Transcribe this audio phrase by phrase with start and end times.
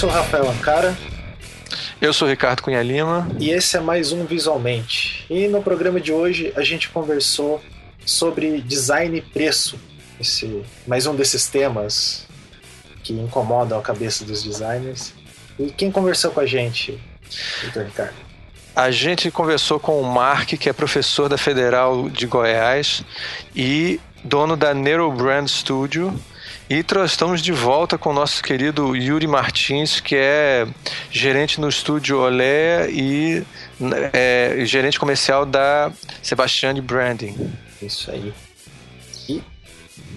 [0.00, 0.96] sou o Rafael Ancara.
[2.00, 3.30] Eu sou o Ricardo Cunha Lima.
[3.38, 5.26] E esse é mais um Visualmente.
[5.28, 7.62] E no programa de hoje a gente conversou
[8.06, 9.78] sobre design e preço.
[10.18, 12.26] Esse, mais um desses temas
[13.02, 15.12] que incomodam a cabeça dos designers.
[15.58, 16.98] E quem conversou com a gente,
[17.62, 18.14] Vitor Ricardo?
[18.74, 23.04] A gente conversou com o Mark, que é professor da Federal de Goiás
[23.54, 26.18] e dono da Neurobrand Studio,
[26.70, 30.68] e estamos de volta com o nosso querido Yuri Martins, que é
[31.10, 33.42] gerente no estúdio Olé e
[34.12, 35.90] é, gerente comercial da
[36.22, 37.52] Sebastiani Branding.
[37.82, 38.32] Isso aí.
[39.28, 39.42] E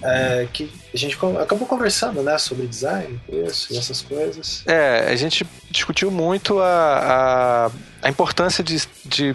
[0.00, 4.62] é, que a gente acabou conversando né, sobre design, preço e essas coisas.
[4.64, 9.34] É, a gente discutiu muito a, a, a importância de, de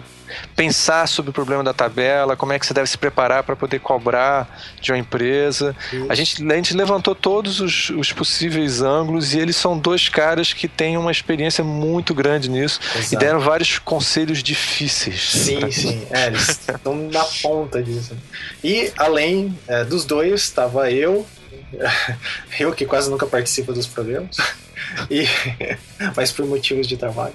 [0.54, 3.80] pensar sobre o problema da tabela, como é que você deve se preparar para poder
[3.80, 5.74] cobrar de uma empresa.
[6.08, 10.52] A gente, a gente levantou todos os, os, possíveis ângulos e eles são dois caras
[10.52, 13.14] que têm uma experiência muito grande nisso Exato.
[13.14, 15.30] e deram vários conselhos difíceis.
[15.30, 16.06] Sim, sim.
[16.10, 18.16] É, eles estão na ponta disso.
[18.62, 21.26] E além é, dos dois, estava eu,
[22.58, 24.36] eu que quase nunca participo dos programas,
[25.10, 25.26] e,
[26.16, 27.34] mas por motivos de trabalho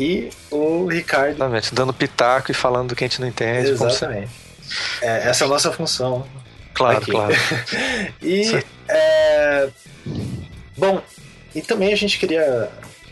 [0.00, 1.34] e o Ricardo.
[1.34, 3.68] Exatamente, dando pitaco e falando do que a gente não entende.
[3.68, 4.30] Exatamente.
[5.02, 6.26] É, essa é a nossa função.
[6.72, 7.10] Claro, aqui.
[7.10, 7.34] claro.
[8.22, 8.64] e.
[8.88, 9.68] É,
[10.76, 11.02] bom,
[11.54, 12.70] e também a gente queria,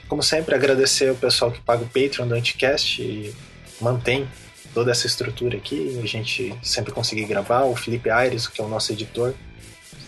[0.09, 3.35] como sempre, agradecer o pessoal que paga o Patreon do Anticast e
[3.81, 4.27] mantém
[4.73, 6.01] toda essa estrutura aqui.
[6.03, 7.65] A gente sempre conseguir gravar.
[7.65, 9.35] O Felipe Aires, que é o nosso editor,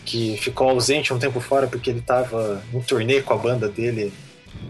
[0.07, 4.11] que ficou ausente um tempo fora porque ele estava em turnê com a banda dele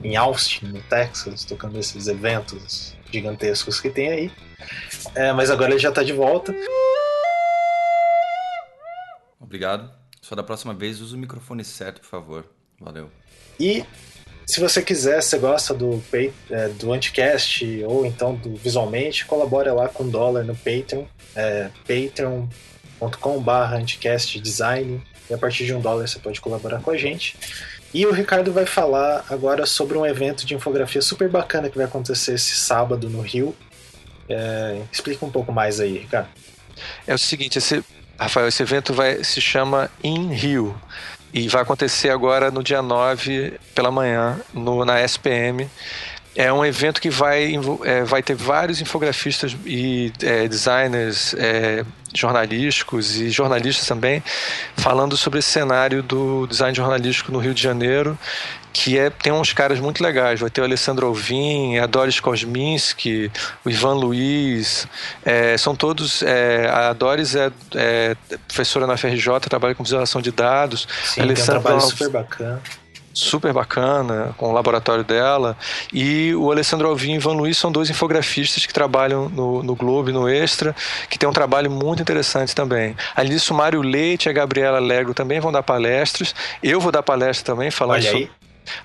[0.02, 4.32] em Austin, no Texas, tocando esses eventos gigantescos que tem aí.
[5.14, 6.54] É, mas agora ele já está de volta.
[9.38, 9.90] Obrigado.
[10.22, 12.46] Só da próxima vez use o microfone certo, por favor.
[12.78, 13.10] Valeu.
[13.58, 13.84] E
[14.46, 16.02] se você quiser, se gosta do,
[16.50, 21.04] é, do Anticast ou então do Visualmente, colabore lá com dólar no Patreon.
[21.34, 25.02] É, patreon.com.br anticastdesign.
[25.28, 27.36] E a partir de um dólar você pode colaborar com a gente.
[27.92, 31.86] E o Ricardo vai falar agora sobre um evento de infografia super bacana que vai
[31.86, 33.54] acontecer esse sábado no Rio.
[34.28, 36.28] É, explica um pouco mais aí, Ricardo.
[37.06, 37.82] É o seguinte, esse,
[38.18, 40.78] Rafael, esse evento vai, se chama In Rio
[41.32, 45.68] e vai acontecer agora no dia 9 pela manhã no, na SPM.
[46.36, 51.84] É um evento que vai, é, vai ter vários infografistas e é, designers é,
[52.14, 54.22] jornalísticos e jornalistas também
[54.76, 58.18] falando sobre esse cenário do design jornalístico no Rio de Janeiro
[58.72, 60.38] que é, tem uns caras muito legais.
[60.38, 63.30] Vai ter o Alessandro Alvim, a Doris Kosminski,
[63.64, 64.86] o Ivan Luiz.
[65.24, 66.22] É, são todos.
[66.22, 68.16] É, a Doris é, é,
[68.46, 70.86] professora na FRJ, trabalha com visualização de dados.
[71.04, 72.62] Sim, Alessandro tem um trabalho super bacana
[73.12, 75.56] super bacana com o laboratório dela.
[75.92, 80.10] E o Alessandro Alvim e Ivan Luiz são dois infografistas que trabalham no, no Globo
[80.10, 80.74] e no Extra,
[81.08, 82.96] que tem um trabalho muito interessante também.
[83.14, 86.34] Além disso, o Mário Leite e a Gabriela Alegro também vão dar palestras.
[86.62, 88.30] Eu vou dar palestra também, falando sobre,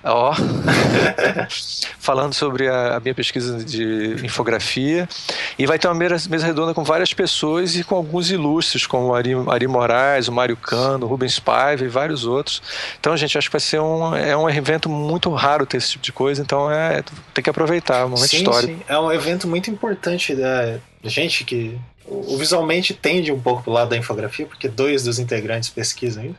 [0.04, 0.34] Ó,
[1.98, 5.08] falando sobre a, a, minha pesquisa de infografia.
[5.58, 9.08] E vai ter uma mesa, mesa, redonda com várias pessoas e com alguns ilustres, como
[9.08, 12.62] o Ari, Ari Moraes, o Mário Cano, o Rubens Paiva e vários outros.
[12.98, 16.04] Então, gente, acho que vai ser um, é um evento muito raro ter esse tipo
[16.04, 17.02] de coisa, então é,
[17.34, 18.72] tem que aproveitar, é um momento sim, histórico.
[18.72, 18.84] Sim.
[18.88, 23.90] É um evento muito importante da gente que o visualmente tende um pouco pro lado
[23.90, 26.38] da infografia, porque dois dos integrantes pesquisam ainda.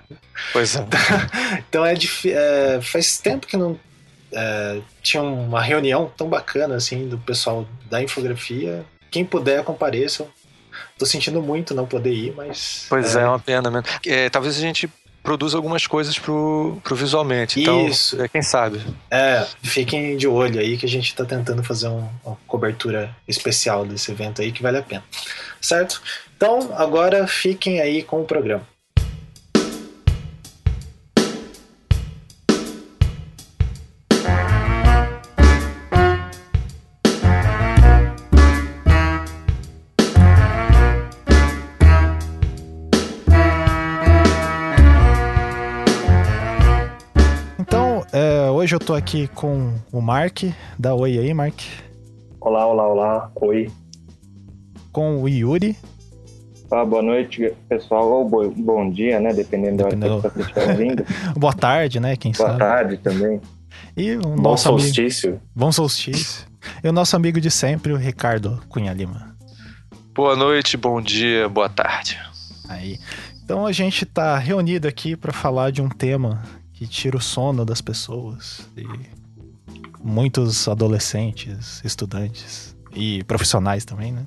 [0.54, 0.86] Pois é.
[1.68, 3.78] então é, é faz tempo que não
[4.32, 8.86] é, tinha uma reunião tão bacana assim do pessoal da infografia.
[9.12, 10.26] Quem puder compareça.
[10.98, 12.86] Tô sentindo muito não poder ir, mas.
[12.90, 13.88] Pois é, é uma pena mesmo.
[14.06, 14.90] É, talvez a gente
[15.28, 17.60] produz algumas coisas pro, pro visualmente.
[17.60, 18.22] Então, Isso.
[18.22, 18.82] É, quem sabe.
[19.12, 23.86] É, fiquem de olho aí que a gente está tentando fazer um, uma cobertura especial
[23.86, 25.04] desse evento aí que vale a pena.
[25.68, 26.02] Certo?
[26.38, 28.66] Então, agora fiquem aí com o programa.
[48.68, 50.44] Hoje eu tô aqui com o Mark.
[50.78, 51.56] Dá oi aí, Mark.
[52.42, 53.32] Olá, olá, olá.
[53.36, 53.72] Oi.
[54.98, 55.78] Com o Yuri.
[56.72, 58.12] Ah, boa noite, pessoal.
[58.14, 59.32] Ou bo bom dia, né?
[59.32, 60.08] Dependendo, Dependendo...
[60.08, 61.06] da hora que você estiver ouvindo.
[61.38, 62.16] boa tarde, né?
[62.16, 62.58] Quem boa sabe.
[62.58, 63.40] Boa tarde também.
[63.96, 65.30] E o bom nosso solstício.
[65.30, 65.44] Amigo...
[65.56, 66.48] Bom solstício.
[66.84, 69.38] e o nosso amigo de sempre, o Ricardo Cunha Lima.
[70.16, 72.20] Boa noite, bom dia, boa tarde.
[72.68, 72.98] Aí.
[73.44, 76.42] Então a gente tá reunido aqui para falar de um tema
[76.74, 78.84] que tira o sono das pessoas e
[80.04, 84.26] muitos adolescentes, estudantes e profissionais também, né?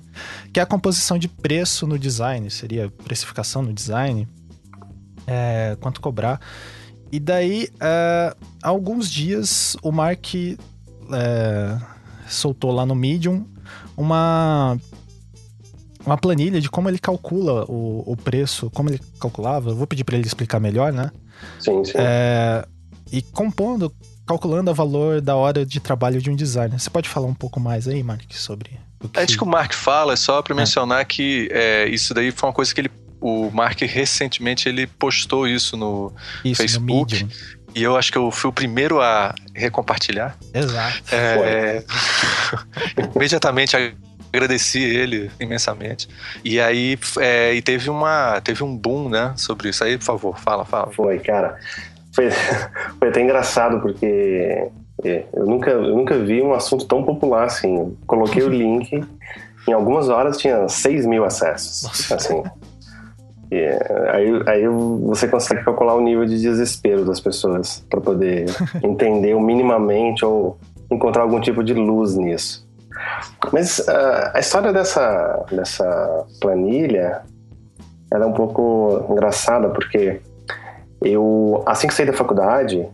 [0.53, 4.29] Que é a composição de preço no design, seria precificação no design,
[5.27, 6.41] é, quanto cobrar.
[7.11, 11.79] E daí, é, há alguns dias, o Mark é,
[12.29, 13.45] soltou lá no Medium
[13.97, 14.79] uma
[16.07, 19.71] uma planilha de como ele calcula o, o preço, como ele calculava.
[19.71, 21.11] Eu vou pedir para ele explicar melhor, né?
[21.59, 21.93] Sim, sim.
[21.97, 22.67] É,
[23.13, 23.93] e compondo,
[24.31, 26.79] calculando o valor da hora de trabalho de um designer.
[26.79, 29.19] Você pode falar um pouco mais aí, Mark, sobre o que...
[29.19, 30.57] É isso que o Mark fala, é só para é.
[30.57, 32.91] mencionar que é, isso daí foi uma coisa que ele
[33.21, 36.11] o Mark recentemente ele postou isso no
[36.43, 37.23] isso, Facebook.
[37.23, 37.31] No
[37.75, 40.39] e eu acho que eu fui o primeiro a recompartilhar.
[40.55, 41.15] Exato.
[41.15, 41.85] É,
[43.15, 43.77] imediatamente
[44.33, 46.09] agradeci ele imensamente.
[46.43, 49.85] E aí é, e teve uma teve um boom, né, sobre isso.
[49.85, 50.91] Aí, por favor, fala, fala.
[50.93, 51.59] Foi, cara.
[52.15, 52.31] Foi,
[52.99, 54.69] foi até engraçado porque
[55.05, 57.97] é, eu nunca, eu nunca vi um assunto tão popular assim.
[58.07, 59.03] Coloquei o link,
[59.69, 61.83] em algumas horas tinha 6 mil acessos.
[61.83, 62.15] Nossa.
[62.17, 62.43] Assim.
[63.51, 63.65] E,
[64.13, 68.47] aí, aí você consegue calcular o nível de desespero das pessoas para poder
[68.83, 70.57] entender minimamente ou
[70.91, 72.69] encontrar algum tipo de luz nisso.
[73.53, 77.23] Mas uh, a história dessa, dessa planilha
[78.13, 80.21] ela é um pouco engraçada porque
[81.03, 82.87] eu, assim que saí da faculdade,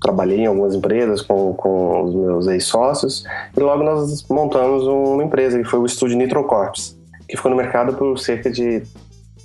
[0.00, 3.24] trabalhei em algumas empresas com, com os meus ex-sócios
[3.56, 6.96] e logo nós montamos uma empresa que foi o estúdio Nitrocorps,
[7.28, 8.82] que ficou no mercado por cerca de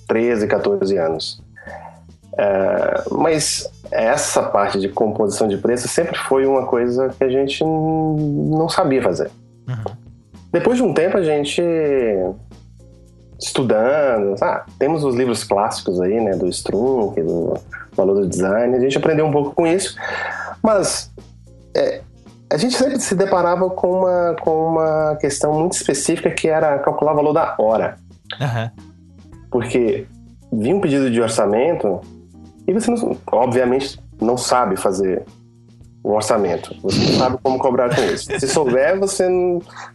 [0.08, 1.42] 13, 14 anos.
[2.38, 7.64] É, mas essa parte de composição de preço sempre foi uma coisa que a gente
[7.64, 9.30] não sabia fazer.
[9.68, 9.96] Uhum.
[10.52, 11.62] Depois de um tempo, a gente
[13.46, 17.54] estudando, ah, temos os livros clássicos aí, né, do Strunk, do
[17.96, 19.96] Valor do Design, a gente aprendeu um pouco com isso,
[20.62, 21.12] mas
[21.76, 22.02] é,
[22.50, 27.14] a gente sempre se deparava com uma, com uma questão muito específica que era calcular
[27.14, 27.98] o valor da hora.
[28.40, 28.70] Uhum.
[29.52, 30.08] Porque
[30.52, 32.00] vinha um pedido de orçamento
[32.68, 35.24] e você, não, obviamente, não sabe fazer
[36.04, 36.76] um orçamento.
[36.82, 38.28] Você não sabe como cobrar com isso.
[38.40, 39.26] Se souber, você,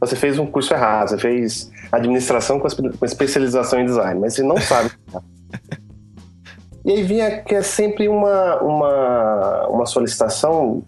[0.01, 1.11] você fez um curso errado.
[1.11, 2.67] Você fez administração com
[3.05, 4.91] especialização em design, mas você não sabe.
[6.85, 10.83] e aí vinha que é sempre uma, uma, uma solicitação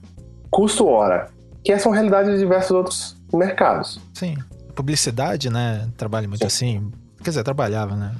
[0.50, 1.28] custo-hora,
[1.62, 4.00] que essa é uma realidade de diversos outros mercados.
[4.14, 4.36] Sim.
[4.74, 5.86] Publicidade, né?
[5.96, 6.46] Trabalha muito Sim.
[6.46, 6.92] assim.
[7.22, 8.14] Quer dizer, trabalhava, né?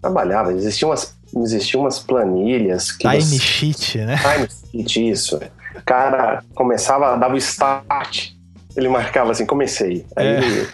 [0.00, 0.52] Trabalhava.
[0.52, 2.92] Existiam umas, existiam umas planilhas.
[2.92, 3.38] Que Time você...
[3.38, 4.16] sheet, né?
[4.18, 5.40] Time sheet, isso
[5.84, 8.32] cara começava, dava o start,
[8.76, 10.06] ele marcava assim, comecei.
[10.14, 10.38] Aí é.
[10.38, 10.68] ele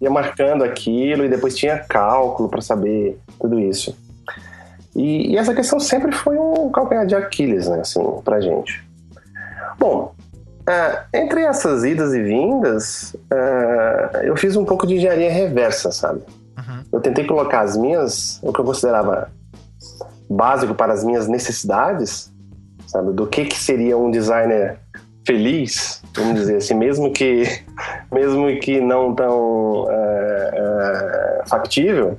[0.00, 3.96] ia marcando aquilo e depois tinha cálculo para saber tudo isso.
[4.94, 8.86] E, e, essa questão sempre foi um calcanhar de Aquiles, né, assim, pra gente.
[9.78, 10.14] Bom,
[10.68, 16.20] uh, entre essas idas e vindas, uh, eu fiz um pouco de engenharia reversa, sabe?
[16.58, 16.84] Uhum.
[16.92, 19.30] Eu tentei colocar as minhas, o que eu considerava
[20.28, 22.31] básico para as minhas necessidades,
[22.92, 23.12] sabe?
[23.12, 24.78] Do que, que seria um designer
[25.26, 27.44] feliz, vamos dizer assim, mesmo que,
[28.12, 32.18] mesmo que não tão é, é, factível.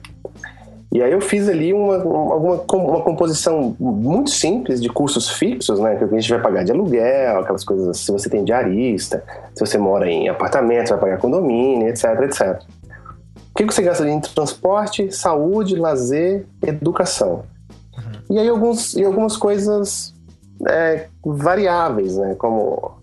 [0.91, 5.95] E aí eu fiz ali uma, uma, uma composição muito simples de cursos fixos, né?
[5.95, 9.24] Que a gente vai pagar de aluguel, aquelas coisas, se você tem diarista,
[9.55, 12.62] se você mora em apartamento, vai pagar condomínio, etc, etc.
[13.36, 17.43] O que você gasta de transporte, saúde, lazer, educação.
[17.98, 18.36] Uhum.
[18.36, 20.12] E aí alguns, e algumas coisas
[20.67, 22.36] é, variáveis, né?
[22.36, 22.98] Como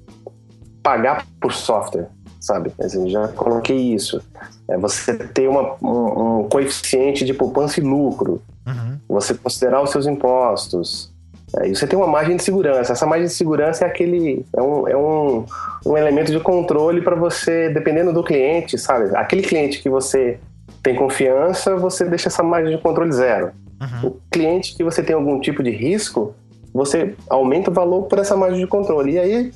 [0.82, 2.08] pagar por software,
[2.40, 2.72] sabe?
[2.80, 4.22] Assim, já coloquei isso.
[4.68, 8.40] É você ter uma, um, um, coeficiente de poupança e lucro.
[8.66, 8.98] Uhum.
[9.08, 11.12] Você considerar os seus impostos.
[11.56, 12.92] É, e você tem uma margem de segurança.
[12.92, 15.44] Essa margem de segurança é aquele é um, é um,
[15.84, 19.14] um elemento de controle para você, dependendo do cliente, sabe?
[19.16, 20.38] Aquele cliente que você
[20.82, 23.50] tem confiança, você deixa essa margem de controle zero.
[23.80, 24.10] Uhum.
[24.10, 26.34] O cliente que você tem algum tipo de risco,
[26.72, 29.12] você aumenta o valor por essa margem de controle.
[29.12, 29.52] E aí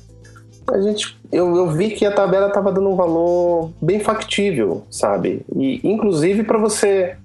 [0.71, 5.45] a gente, eu, eu vi que a tabela estava dando um valor bem factível, sabe?
[5.55, 7.17] E inclusive para você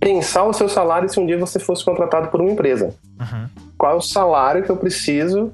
[0.00, 2.94] pensar o seu salário se um dia você fosse contratado por uma empresa.
[3.20, 3.48] Uhum.
[3.76, 5.52] Qual é o salário que eu preciso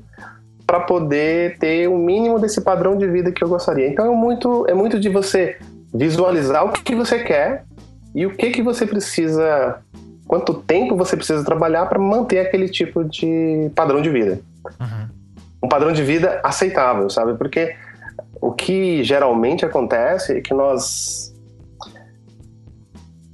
[0.67, 3.89] para poder ter o mínimo desse padrão de vida que eu gostaria?
[3.89, 5.59] Então é muito, é muito de você
[5.93, 7.65] visualizar o que você quer
[8.15, 9.81] e o que que você precisa
[10.35, 14.41] quanto tempo você precisa trabalhar para manter aquele tipo de padrão de vida.
[14.81, 15.09] Uhum.
[15.62, 17.35] Um padrão de vida aceitável, sabe?
[17.35, 17.76] Porque
[18.41, 21.33] o que geralmente acontece é que nós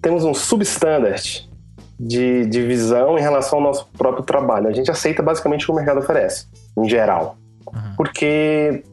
[0.03, 1.49] temos um substandard
[1.99, 4.69] de, de visão em relação ao nosso próprio trabalho.
[4.69, 7.39] A gente aceita basicamente o que o mercado oferece, em geral.
[7.67, 7.95] Uhum.
[7.97, 8.85] Porque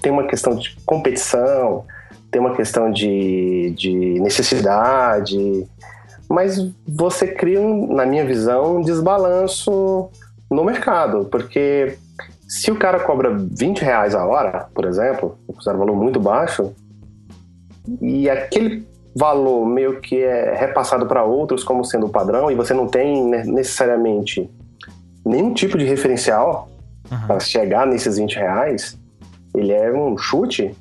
[0.00, 1.84] tem uma questão de competição,
[2.30, 5.66] tem uma questão de, de necessidade,
[6.28, 10.10] mas você cria, um, na minha visão, um desbalanço
[10.50, 11.96] no mercado, porque
[12.46, 16.72] se o cara cobra 20 reais a hora, por exemplo, um valor muito baixo,
[18.00, 22.74] e aquele valor meio que é repassado para outros como sendo o padrão, e você
[22.74, 24.50] não tem necessariamente
[25.24, 26.68] nenhum tipo de referencial
[27.10, 27.26] uhum.
[27.26, 28.98] para chegar nesses 20 reais,
[29.54, 30.74] ele é um chute,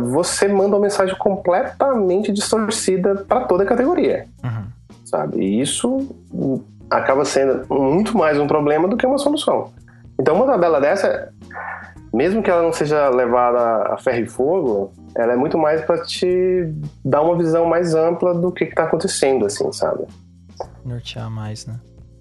[0.00, 4.26] você manda uma mensagem completamente distorcida para toda a categoria.
[4.42, 4.64] Uhum.
[5.04, 5.38] Sabe?
[5.38, 6.08] E isso
[6.90, 9.70] acaba sendo muito mais um problema do que uma solução.
[10.20, 11.32] Então, uma tabela dessa,
[12.12, 16.02] mesmo que ela não seja levada a ferro e fogo, ela é muito mais para
[16.02, 16.72] te
[17.04, 20.04] dar uma visão mais ampla do que está acontecendo, assim, sabe?
[20.84, 21.74] Nortear mais, né?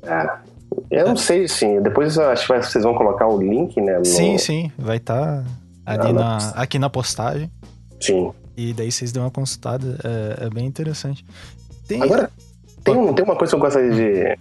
[0.04, 0.58] É.
[0.92, 1.82] Eu não sei, sim.
[1.82, 3.98] Depois acho que vocês vão colocar o link, né?
[3.98, 4.06] No...
[4.06, 4.72] Sim, sim.
[4.78, 5.44] Vai estar.
[5.44, 5.44] Tá
[5.88, 7.51] ali na, aqui na postagem.
[8.00, 8.32] Sim.
[8.56, 11.25] E daí vocês dão uma consultada, é, é bem interessante.
[11.88, 12.01] Tem...
[12.01, 12.29] Agora,
[12.84, 14.38] tem, um, tem uma coisa que eu gostaria de,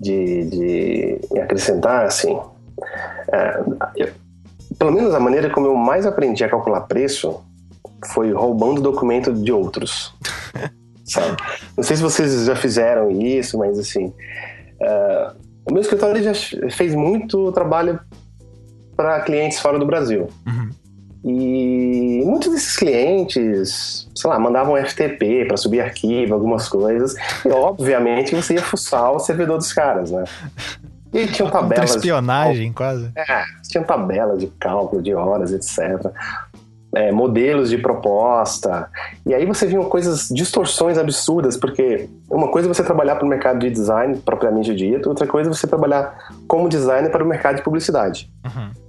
[0.00, 2.38] de, de acrescentar, assim.
[3.32, 3.60] É,
[3.96, 4.12] eu,
[4.78, 7.42] pelo menos a maneira como eu mais aprendi a calcular preço
[8.12, 10.14] foi roubando documento de outros.
[11.06, 11.36] sabe?
[11.76, 14.06] Não sei se vocês já fizeram isso, mas assim.
[14.80, 16.32] Uh, o meu escritório já
[16.70, 17.98] fez muito trabalho
[18.96, 20.28] para clientes fora do Brasil.
[20.46, 20.70] Uhum.
[21.28, 27.16] E muitos desses clientes, sei lá, mandavam FTP para subir arquivo, algumas coisas.
[27.44, 30.22] E obviamente você ia fuçar o servidor dos caras, né?
[31.12, 31.90] E tinham tabelas.
[31.90, 32.74] De espionagem, de...
[32.74, 33.10] quase.
[33.16, 36.12] É, tinham tabelas de cálculo de horas, etc.
[36.94, 38.88] É, modelos de proposta.
[39.26, 43.28] E aí você viu coisas, distorções absurdas, porque uma coisa é você trabalhar para o
[43.28, 47.56] mercado de design propriamente dito, outra coisa é você trabalhar como designer para o mercado
[47.56, 48.30] de publicidade.
[48.44, 48.85] Uhum.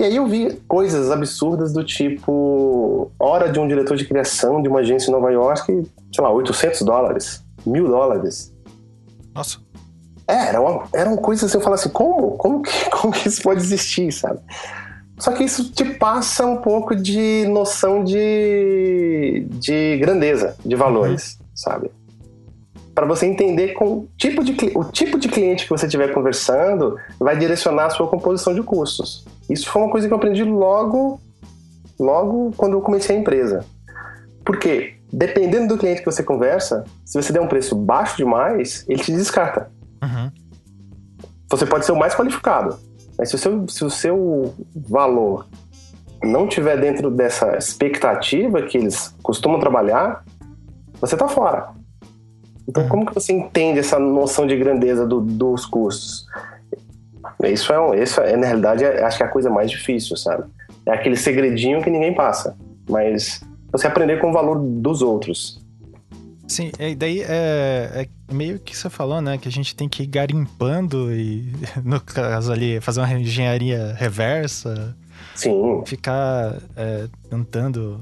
[0.00, 4.66] E aí eu vi coisas absurdas do tipo hora de um diretor de criação de
[4.66, 8.50] uma agência em Nova York, sei lá, 800 dólares, mil dólares.
[9.34, 9.58] Nossa.
[10.26, 13.42] É, era uma, eram coisas assim, eu falo assim, como, como, que, como que isso
[13.42, 14.40] pode existir, sabe?
[15.18, 21.46] Só que isso te passa um pouco de noção de, de grandeza, de valores, uhum.
[21.54, 21.90] sabe?
[22.94, 26.96] para você entender com o tipo, de, o tipo de cliente que você estiver conversando
[27.18, 29.24] vai direcionar a sua composição de custos.
[29.50, 31.20] Isso foi uma coisa que eu aprendi logo,
[31.98, 33.64] logo quando eu comecei a empresa.
[34.44, 39.02] Porque dependendo do cliente que você conversa, se você der um preço baixo demais, ele
[39.02, 39.70] te descarta.
[40.02, 40.30] Uhum.
[41.50, 42.78] Você pode ser o mais qualificado,
[43.18, 45.48] mas se o seu, se o seu valor
[46.22, 50.24] não tiver dentro dessa expectativa que eles costumam trabalhar,
[51.00, 51.70] você está fora.
[52.68, 56.26] Então, como que você entende essa noção de grandeza do, dos custos?
[57.44, 60.44] Isso é, isso é, na realidade, é, acho que é a coisa mais difícil, sabe?
[60.86, 62.56] É aquele segredinho que ninguém passa,
[62.88, 65.60] mas você aprender com o valor dos outros.
[66.48, 69.38] Sim, e daí é, é, meio que você falou, né?
[69.38, 71.52] Que a gente tem que ir garimpando e,
[71.84, 74.96] no caso ali, fazer uma engenharia reversa.
[75.36, 75.82] Sim.
[75.86, 78.00] Ficar é, tentando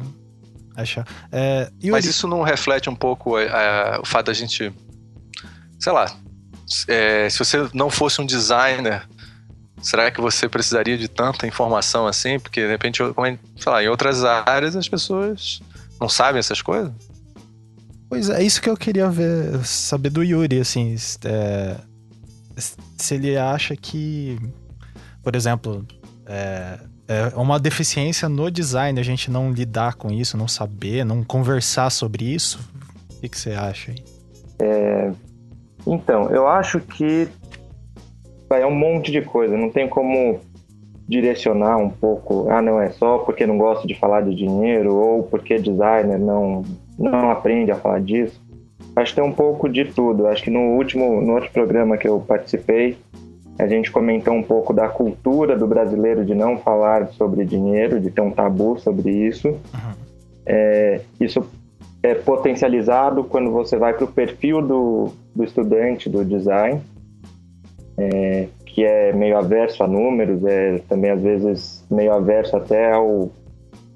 [0.75, 1.07] achar.
[1.31, 4.73] É, Mas isso não reflete um pouco é, é, o fato da gente,
[5.79, 6.07] sei lá,
[6.87, 9.07] é, se você não fosse um designer,
[9.83, 12.39] será que você precisaria de tanta informação assim?
[12.39, 15.61] Porque de repente, sei lá, em outras áreas as pessoas
[16.01, 16.93] não sabem essas coisas.
[18.09, 21.77] Pois é, é isso que eu queria ver, saber do Yuri, assim, é,
[22.97, 24.39] se ele acha que,
[25.23, 25.87] por exemplo,
[26.27, 31.23] é, é uma deficiência no design a gente não lidar com isso, não saber, não
[31.23, 32.59] conversar sobre isso?
[33.11, 34.05] O que, que você acha aí?
[34.61, 35.13] É,
[35.87, 37.29] então, eu acho que
[38.51, 40.41] é um monte de coisa, não tem como
[41.09, 45.23] direcionar um pouco, ah, não é só porque não gosto de falar de dinheiro ou
[45.23, 46.63] porque designer não,
[46.99, 48.41] não aprende a falar disso.
[48.95, 50.27] Acho que tem um pouco de tudo.
[50.27, 52.99] Acho que no último, no outro programa que eu participei,
[53.59, 58.11] a gente comentou um pouco da cultura do brasileiro de não falar sobre dinheiro, de
[58.11, 59.49] ter um tabu sobre isso.
[59.49, 59.93] Uhum.
[60.45, 61.47] É, isso
[62.03, 66.81] é potencializado quando você vai para o perfil do, do estudante do design,
[67.99, 73.31] é, que é meio averso a números, é também às vezes meio averso até ao,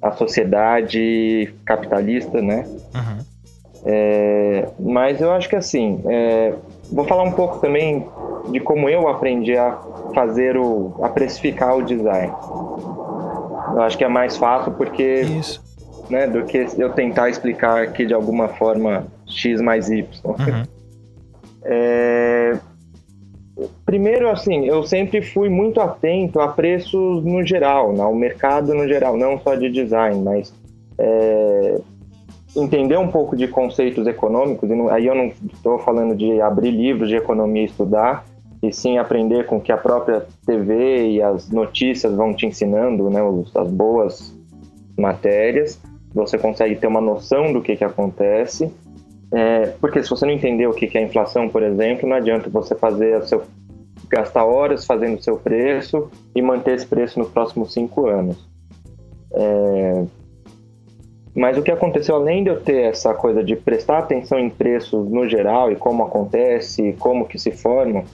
[0.03, 2.67] à sociedade capitalista, né?
[2.95, 3.25] Uhum.
[3.85, 6.55] É, mas eu acho que assim, é,
[6.91, 8.07] vou falar um pouco também
[8.51, 9.79] de como eu aprendi a
[10.15, 12.33] fazer o a precificar o design.
[13.75, 15.63] Eu acho que é mais fácil porque Isso.
[16.11, 20.07] né, do que eu tentar explicar aqui de alguma forma x mais y.
[20.25, 20.65] Uhum.
[21.65, 22.59] É...
[23.85, 29.17] Primeiro, assim, eu sempre fui muito atento a preços no geral, ao mercado no geral,
[29.17, 30.55] não só de design, mas
[30.99, 31.79] é...
[32.57, 34.71] entender um pouco de conceitos econômicos.
[34.71, 34.89] E não...
[34.89, 38.25] aí eu não estou falando de abrir livros de economia e estudar,
[38.63, 43.21] e sim aprender com que a própria TV e as notícias vão te ensinando, né,
[43.55, 44.35] as boas
[44.97, 45.81] matérias.
[46.15, 48.73] Você consegue ter uma noção do que, que acontece.
[49.33, 52.75] É, porque se você não entender o que, é inflação, por exemplo, não adianta você
[52.75, 53.43] fazer seu
[54.09, 58.47] gastar horas fazendo o seu preço e manter esse preço nos próximos cinco anos.
[59.33, 60.05] É,
[61.35, 65.09] mas o que aconteceu, além de eu ter essa coisa de prestar atenção em preços
[65.09, 68.05] no geral e como acontece, como que se formam,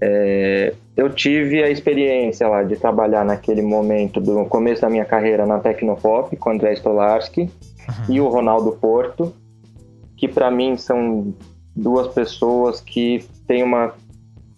[0.00, 5.46] é, eu tive a experiência lá de trabalhar naquele momento do começo da minha carreira
[5.46, 8.14] na Tecnopop com o André Stolarski uhum.
[8.14, 9.32] e o Ronaldo Porto,
[10.16, 11.34] que para mim são
[11.74, 13.92] duas pessoas que têm uma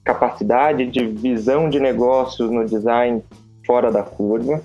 [0.04, 3.22] capacidade de visão de negócios no design
[3.66, 4.62] fora da curva.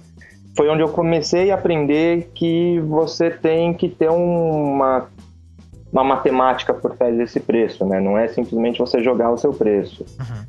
[0.56, 5.08] Foi onde eu comecei a aprender que você tem que ter uma,
[5.92, 8.00] uma matemática por trás desse preço, né?
[8.00, 10.06] Não é simplesmente você jogar o seu preço.
[10.20, 10.46] Uhum.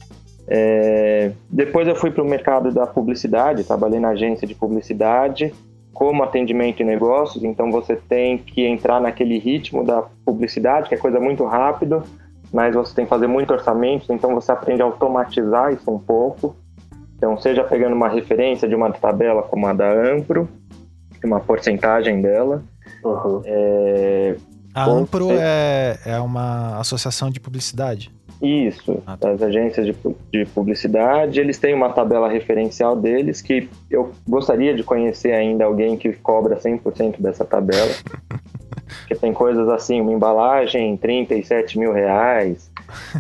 [0.48, 5.54] É, depois eu fui para o mercado da publicidade, trabalhei na agência de publicidade
[5.92, 10.98] como atendimento e negócios, então você tem que entrar naquele ritmo da publicidade, que é
[10.98, 12.02] coisa muito rápido,
[12.52, 16.56] mas você tem que fazer muito orçamento, então você aprende a automatizar isso um pouco.
[17.16, 20.48] Então, seja pegando uma referência de uma tabela como a da Ampro,
[21.24, 22.62] uma porcentagem dela.
[23.04, 23.42] Uhum.
[23.44, 24.36] É,
[24.74, 28.10] a Ampro é, é uma associação de publicidade?
[28.42, 29.30] Isso, ah, tá.
[29.30, 29.94] as agências de,
[30.32, 35.96] de publicidade, eles têm uma tabela referencial deles que eu gostaria de conhecer ainda alguém
[35.96, 37.92] que cobra 100% dessa tabela.
[38.98, 42.70] Porque tem coisas assim, uma embalagem 37 mil reais,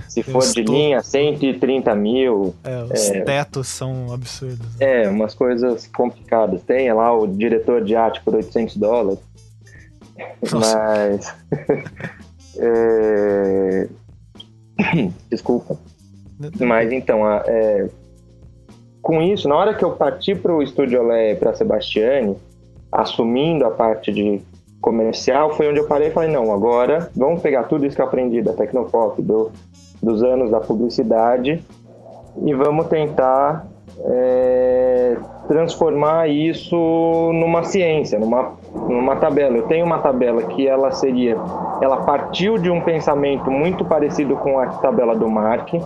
[0.08, 2.54] se for de linha 130 mil.
[2.64, 4.58] É, os é, tetos são absurdos.
[4.78, 5.04] Né?
[5.04, 6.62] É, umas coisas complicadas.
[6.62, 9.20] Tem lá o diretor de arte por 800 dólares.
[10.52, 10.78] Nossa.
[10.78, 11.34] Mas...
[12.58, 13.88] é,
[15.28, 15.76] Desculpa.
[16.60, 17.88] Mas então, é,
[19.00, 22.36] com isso, na hora que eu parti para o Estúdio Olé para Sebastiani,
[22.90, 24.40] assumindo a parte de
[24.80, 28.06] comercial, foi onde eu parei e falei, não, agora vamos pegar tudo isso que eu
[28.06, 29.52] aprendi da Tecnopop, do,
[30.02, 31.64] dos anos da publicidade
[32.44, 33.66] e vamos tentar
[34.00, 35.16] é,
[35.48, 36.76] transformar isso
[37.34, 39.56] numa ciência, numa, numa tabela.
[39.56, 41.36] Eu tenho uma tabela que ela seria,
[41.80, 45.80] ela partiu de um pensamento muito parecido com a tabela do Mark, uhum.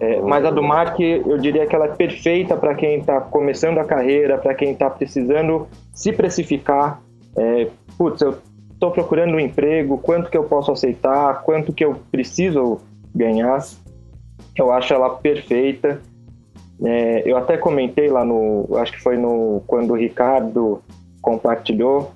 [0.00, 3.78] é, mas a do Mark eu diria que ela é perfeita para quem está começando
[3.78, 7.00] a carreira, para quem está precisando se precificar.
[7.36, 7.68] É,
[7.98, 8.38] putz, eu
[8.72, 12.80] estou procurando um emprego, quanto que eu posso aceitar, quanto que eu preciso
[13.14, 13.60] ganhar.
[14.56, 16.00] Eu acho ela perfeita.
[16.84, 20.82] É, eu até comentei lá no, acho que foi no quando o Ricardo
[21.22, 22.10] compartilhou,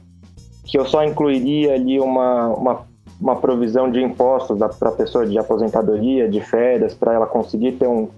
[0.64, 2.86] que eu só incluiria ali uma, uma,
[3.18, 7.88] uma provisão de impostos para a pessoa de aposentadoria, de férias, para ela conseguir ter
[7.88, 8.08] um,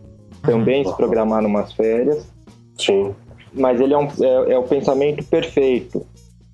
[0.43, 2.27] também se programar numas férias.
[2.77, 3.15] Sim.
[3.53, 6.05] Mas ele é, um, é, é o pensamento perfeito.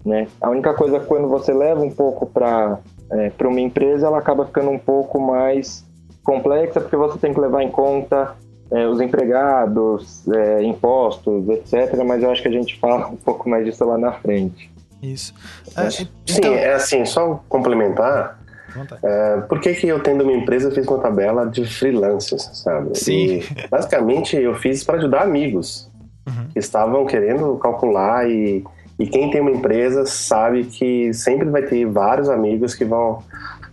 [0.05, 0.29] Né?
[0.41, 2.79] A única coisa quando você leva um pouco para
[3.11, 5.85] é, para uma empresa, ela acaba ficando um pouco mais
[6.25, 8.35] complexa, porque você tem que levar em conta
[8.71, 12.03] é, os empregados, é, impostos, etc.
[12.05, 14.71] Mas eu acho que a gente fala um pouco mais disso lá na frente.
[15.03, 15.35] Isso.
[15.77, 16.55] É, Sim, então...
[16.55, 18.41] é assim, só complementar.
[19.03, 22.99] É, por que, que eu tendo uma empresa fiz uma tabela de freelancers, sabe?
[22.99, 23.41] Sim.
[23.41, 25.91] E, basicamente eu fiz para ajudar amigos
[26.27, 26.49] uhum.
[26.53, 28.65] que estavam querendo calcular e,
[28.99, 33.23] e quem tem uma empresa sabe que sempre vai ter vários amigos que vão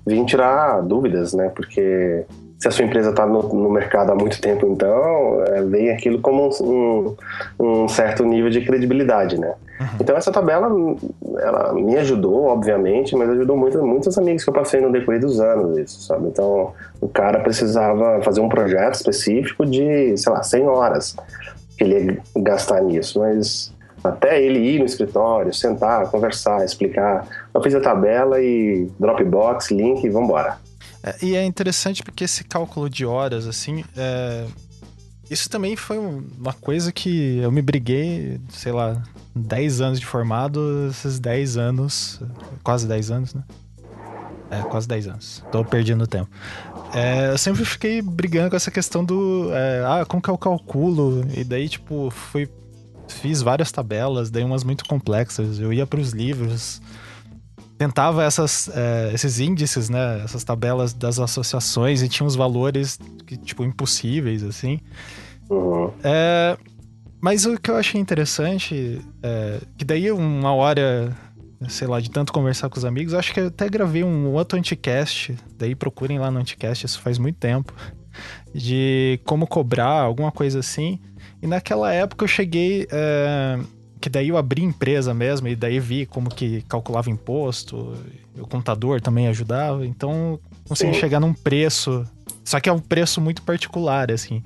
[0.06, 1.50] vir tirar dúvidas, né?
[1.54, 2.26] Porque
[2.64, 6.22] se a sua empresa está no, no, mercado há muito tempo, então é, vem aquilo
[6.22, 7.14] como um,
[7.60, 9.54] um, um, certo nível de credibilidade, né?
[9.82, 9.88] Uhum.
[10.00, 10.70] Então essa tabela,
[11.42, 15.42] ela me ajudou, obviamente, mas ajudou muito, muitos amigos que eu passei no decorrer dos
[15.42, 16.28] anos, isso, sabe?
[16.28, 16.72] Então
[17.02, 21.18] o cara precisava fazer um projeto específico de, sei lá, 100 horas
[21.78, 27.62] que ele ia gastar nisso, mas até ele ir no escritório, sentar, conversar, explicar, eu
[27.62, 30.56] fiz a tabela e Dropbox, link e vambora.
[31.04, 34.48] É, e é interessante porque esse cálculo de horas, assim, é...
[35.30, 39.04] isso também foi uma coisa que eu me briguei, sei lá,
[39.36, 42.22] 10 anos de formado, esses 10 anos,
[42.64, 43.44] quase 10 anos, né?
[44.50, 45.44] É, quase 10 anos.
[45.52, 46.30] Tô perdendo tempo.
[46.94, 49.50] É, eu sempre fiquei brigando com essa questão do.
[49.52, 51.26] É, ah, como que eu calculo?
[51.36, 52.48] E daí, tipo, fui.
[53.08, 55.60] Fiz várias tabelas, dei umas muito complexas.
[55.60, 56.82] Eu ia para os livros,
[57.78, 60.22] tentava essas, é, esses índices, né?
[60.24, 64.80] Essas tabelas das associações e tinha uns valores que, tipo, impossíveis, assim.
[65.50, 65.92] Uhum.
[66.04, 66.58] É,
[67.22, 71.16] mas o que eu achei interessante é que daí uma hora,
[71.70, 74.58] sei lá, de tanto conversar com os amigos, acho que eu até gravei um outro
[74.58, 77.74] anticast, daí procurem lá no anticast, isso faz muito tempo,
[78.54, 81.00] de como cobrar, alguma coisa assim.
[81.42, 82.88] E naquela época eu cheguei.
[82.92, 83.60] É,
[84.04, 87.94] que daí eu abri empresa mesmo, e daí vi como que calculava imposto,
[88.38, 90.38] o contador também ajudava, então
[90.68, 91.00] consegui Sim.
[91.00, 92.06] chegar num preço.
[92.44, 94.44] Só que é um preço muito particular, assim.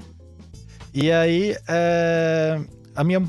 [0.93, 2.61] E aí, é,
[2.95, 3.27] a minha.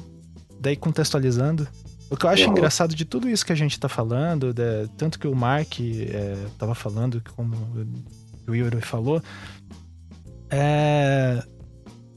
[0.61, 1.67] Daí contextualizando,
[2.11, 2.51] o que eu acho Uhum.
[2.51, 6.37] engraçado de tudo isso que a gente tá falando, de- tanto que o Mark é,
[6.59, 7.57] tava falando, como
[8.47, 9.23] o Yuri falou,
[10.51, 11.43] é,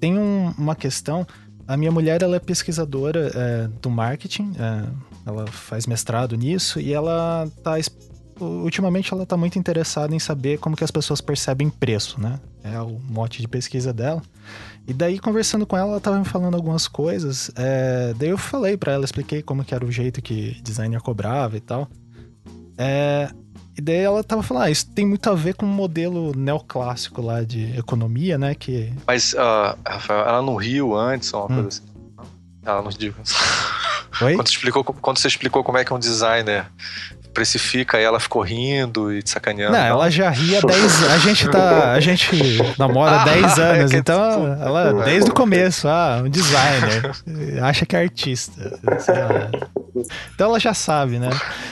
[0.01, 1.25] tem um- uma questão.
[1.71, 4.89] A minha mulher ela é pesquisadora é, do marketing, é,
[5.25, 7.75] ela faz mestrado nisso e ela tá
[8.41, 12.41] ultimamente ela tá muito interessada em saber como que as pessoas percebem preço, né?
[12.61, 14.21] É o mote de pesquisa dela.
[14.85, 17.49] E daí conversando com ela, ela tava me falando algumas coisas.
[17.55, 21.55] é, daí eu falei pra ela, expliquei como que era o jeito que designer cobrava
[21.55, 21.87] e tal.
[22.77, 23.31] É,
[23.77, 27.21] e daí ela tava falando, ah, isso tem muito a ver com o modelo neoclássico
[27.21, 28.53] lá de economia, né?
[28.55, 31.61] Que Mas, ah, Rafael, ela não riu antes ou uma Hum.
[31.63, 32.25] coisa assim?
[32.65, 33.15] Ela não digo.
[34.21, 34.35] Oi?
[34.35, 36.65] Quando, você explicou, quando você explicou como é que um designer
[37.33, 39.71] precifica, aí ela ficou rindo e te sacaneando.
[39.71, 41.93] Não, ela já ria 10 A gente tá.
[41.93, 42.29] A gente
[42.77, 47.11] namora Ah, 10 é anos, que- então ela, desde o começo, ah, um designer.
[47.63, 48.77] Acha que é artista.
[50.35, 51.29] Então ela já sabe, né?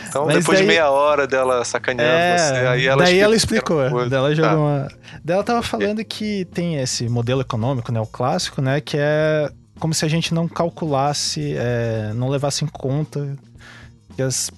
[0.10, 3.36] Então, Mas depois daí- de meia hora dela sacaneando É, você, aí ela daí ela
[3.36, 3.78] explicou.
[3.78, 4.10] outra coisa.
[4.10, 4.58] Daí ela jogou Tá.
[4.58, 4.88] uma.
[5.24, 8.82] Daí ela tava falando que tem esse modelo econômico neoclássico, né?
[8.82, 13.36] Que é como se a gente não calculasse, é, não levasse em conta
[14.16, 14.52] que, as,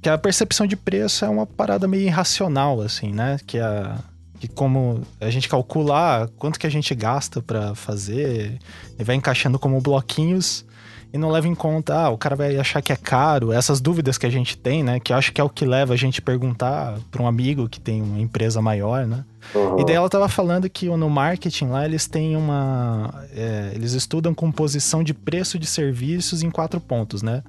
[0.00, 3.38] que a percepção de preço é uma parada meio irracional, assim, né?
[3.46, 3.96] Que a.
[4.38, 8.58] Que como a gente calcula ah, quanto que a gente gasta pra fazer
[8.98, 10.64] e vai encaixando como bloquinhos
[11.12, 14.16] e não leva em conta, ah, o cara vai achar que é caro, essas dúvidas
[14.16, 14.98] que a gente tem, né?
[14.98, 17.78] Que eu acho que é o que leva a gente perguntar para um amigo que
[17.78, 19.22] tem uma empresa maior, né?
[19.54, 19.80] Uhum.
[19.80, 23.12] E daí ela tava falando que no marketing lá eles têm uma.
[23.34, 27.42] é, eles estudam composição de preço de serviços em quatro pontos, né?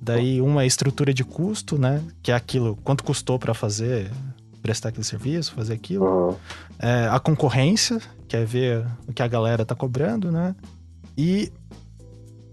[0.00, 2.02] Daí uma é estrutura de custo, né?
[2.22, 4.10] Que é aquilo, quanto custou para fazer,
[4.62, 6.06] prestar aquele serviço, fazer aquilo.
[6.06, 6.36] Uhum.
[6.78, 10.54] É, a concorrência, que é ver o que a galera tá cobrando, né?
[11.16, 11.52] E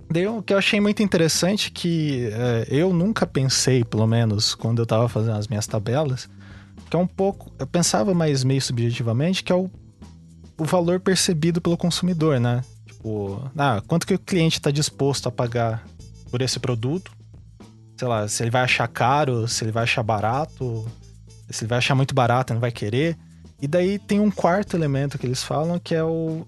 [0.10, 4.80] daí o que eu achei muito interessante que é, eu nunca pensei, pelo menos quando
[4.80, 6.30] eu tava fazendo as minhas tabelas,
[6.89, 7.52] que é um pouco.
[7.60, 9.69] Eu pensava mais meio subjetivamente, que é o,
[10.58, 12.63] o valor percebido pelo consumidor, né?
[12.86, 15.86] Tipo, ah, quanto que o cliente tá disposto a pagar
[16.32, 17.12] por esse produto?
[17.98, 20.86] Sei lá, se ele vai achar caro, se ele vai achar barato,
[21.50, 23.17] se ele vai achar muito barato, não vai querer.
[23.62, 26.45] E daí tem um quarto elemento que eles falam que é o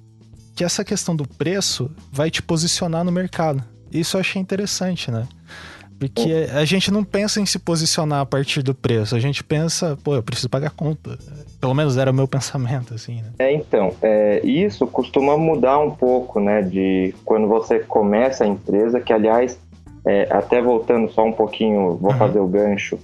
[0.55, 3.63] que essa questão do preço vai te posicionar no mercado.
[3.91, 5.27] Isso eu achei interessante, né?
[5.99, 9.95] Porque a gente não pensa em se posicionar a partir do preço, a gente pensa,
[10.03, 11.15] pô, eu preciso pagar conta.
[11.59, 13.31] Pelo menos era o meu pensamento, assim, né?
[13.37, 18.99] É, então, é, isso costuma mudar um pouco, né, de quando você começa a empresa,
[18.99, 19.59] que aliás,
[20.07, 22.17] é, até voltando só um pouquinho, vou Uhum.
[22.17, 22.97] fazer o gancho,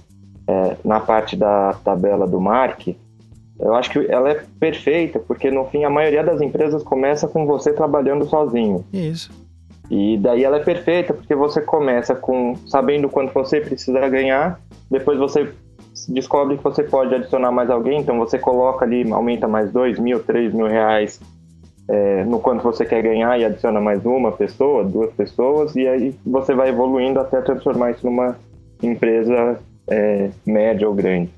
[0.48, 2.88] é, na parte da tabela do Mark,
[3.60, 7.46] eu acho que ela é perfeita, porque no fim a maioria das empresas começa com
[7.46, 8.84] você trabalhando sozinho.
[8.92, 9.30] Isso.
[9.90, 15.18] E daí ela é perfeita, porque você começa com sabendo quanto você precisa ganhar, depois
[15.18, 15.50] você
[16.08, 20.20] descobre que você pode adicionar mais alguém, então você coloca ali, aumenta mais dois mil,
[20.20, 21.20] três mil reais
[21.88, 26.14] é, no quanto você quer ganhar e adiciona mais uma pessoa, duas pessoas, e aí
[26.24, 28.36] você vai evoluindo até transformar isso numa
[28.82, 31.30] empresa é, média ou grande.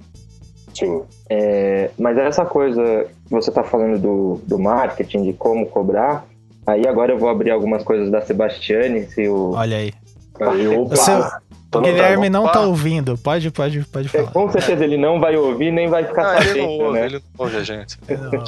[0.74, 1.02] Sim.
[1.28, 6.24] É, mas essa coisa que você está falando do, do marketing, de como cobrar,
[6.66, 9.92] aí agora eu vou abrir algumas coisas da Sebastiane, se o, Olha aí.
[10.40, 11.24] Aí, opa, O seu-
[11.70, 11.82] tô O.
[11.82, 13.16] Guilherme não tá ouvindo.
[13.18, 14.32] Pode, pode, pode É, falar.
[14.32, 17.06] com certeza ele não vai ouvir nem vai ficar Ah, ele não sabendo, ouve, né?
[17.06, 17.98] ele não ouve a gente.
[18.08, 18.44] Não.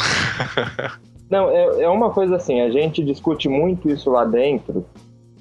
[1.30, 4.84] Não, é, é uma coisa assim, a gente discute muito isso lá dentro,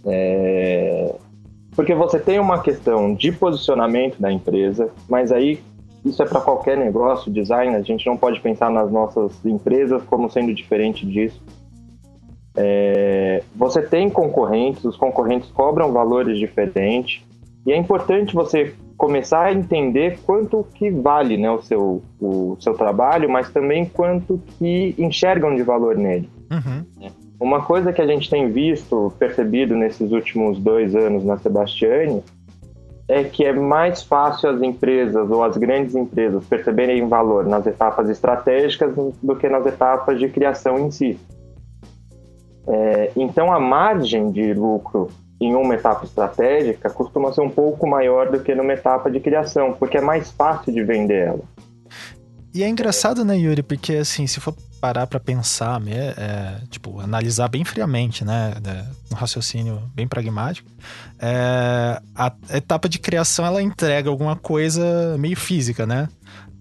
[0.05, 1.13] é,
[1.75, 5.61] porque você tem uma questão de posicionamento da empresa, mas aí
[6.03, 10.29] isso é para qualquer negócio, design, a gente não pode pensar nas nossas empresas como
[10.29, 11.41] sendo diferente disso.
[12.55, 17.23] É, você tem concorrentes, os concorrentes cobram valores diferentes,
[17.65, 22.73] e é importante você começar a entender quanto que vale né, o, seu, o seu
[22.73, 26.29] trabalho, mas também quanto que enxergam de valor nele.
[26.51, 27.09] Uhum.
[27.39, 32.23] Uma coisa que a gente tem visto, percebido nesses últimos dois anos na Sebastiane,
[33.11, 38.09] é que é mais fácil as empresas ou as grandes empresas perceberem valor nas etapas
[38.09, 41.19] estratégicas do que nas etapas de criação em si.
[42.65, 45.09] É, então, a margem de lucro
[45.41, 49.73] em uma etapa estratégica costuma ser um pouco maior do que numa etapa de criação,
[49.73, 51.41] porque é mais fácil de vender ela.
[52.53, 53.61] E é engraçado, né, Yuri?
[53.61, 58.55] Porque, assim, se for parar para pensar, é, tipo, analisar bem friamente, né,
[59.11, 60.67] um raciocínio bem pragmático,
[61.19, 66.09] é, a etapa de criação ela entrega alguma coisa meio física, né?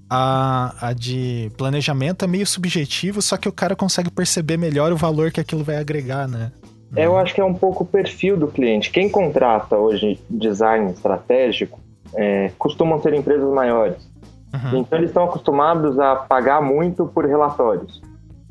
[0.08, 4.96] A, a de planejamento é meio subjetivo, só que o cara consegue perceber melhor o
[4.96, 6.52] valor que aquilo vai agregar, né?
[6.96, 8.90] É, eu acho que é um pouco o perfil do cliente.
[8.90, 11.78] Quem contrata hoje design estratégico
[12.14, 14.10] é, costumam ser empresas maiores.
[14.52, 14.80] Uhum.
[14.80, 18.02] Então eles estão acostumados a pagar muito por relatórios.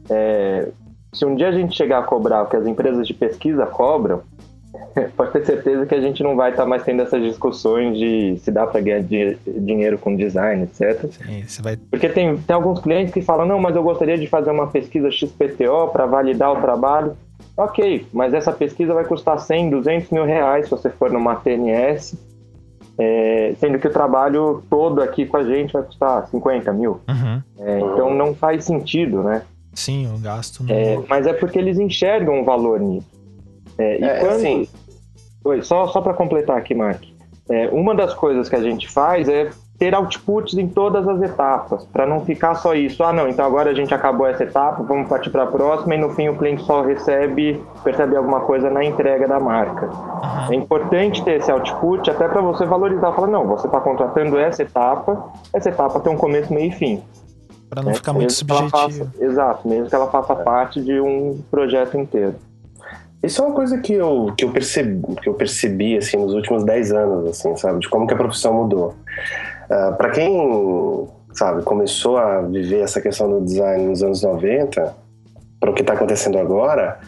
[0.09, 0.69] É,
[1.13, 4.21] se um dia a gente chegar a cobrar o que as empresas de pesquisa cobram,
[5.17, 8.37] pode ter certeza que a gente não vai estar tá mais tendo essas discussões de
[8.39, 11.11] se dá para ganhar dinheiro com design, etc.
[11.11, 11.77] Sim, vai...
[11.77, 15.09] Porque tem, tem alguns clientes que falam, não, mas eu gostaria de fazer uma pesquisa
[15.09, 17.15] XPTO para validar o trabalho.
[17.57, 22.17] Ok, mas essa pesquisa vai custar 100, 200 mil reais se você for numa TNS,
[22.97, 27.01] é, sendo que o trabalho todo aqui com a gente vai custar 50 mil.
[27.09, 27.41] Uhum.
[27.59, 29.41] É, então não faz sentido, né?
[29.79, 30.75] Sim, o gasto não...
[30.75, 33.07] É, mas é porque eles enxergam um valor nisso.
[33.77, 34.31] É, e é, quando...
[34.33, 34.67] Assim...
[35.45, 37.01] Oi, só, só para completar aqui, Mark.
[37.49, 41.85] É, uma das coisas que a gente faz é ter outputs em todas as etapas,
[41.85, 43.01] para não ficar só isso.
[43.01, 45.97] Ah, não, então agora a gente acabou essa etapa, vamos partir para a próxima e
[45.97, 49.85] no fim o cliente só recebe, percebe alguma coisa na entrega da marca.
[49.85, 50.51] Uhum.
[50.51, 54.61] É importante ter esse output até para você valorizar, falar, não, você está contratando essa
[54.61, 57.01] etapa, essa etapa tem um começo, meio e fim.
[57.79, 57.95] Para não né?
[57.95, 58.69] ficar muito subjetivo.
[58.69, 62.35] Faça, exato, mesmo que ela faça parte de um projeto inteiro.
[63.21, 66.63] Isso é uma coisa que eu, que eu percebi, que eu percebi assim nos últimos
[66.63, 68.89] 10 anos, assim, sabe, de como que a profissão mudou.
[69.69, 74.95] Uh, ah, para quem, sabe, começou a viver essa questão do design nos anos 90,
[75.59, 76.99] para o que está acontecendo agora,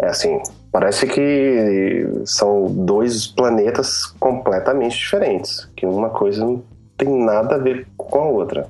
[0.00, 6.62] é assim, parece que são dois planetas completamente diferentes, que uma coisa não
[6.96, 8.68] tem nada a ver com a outra.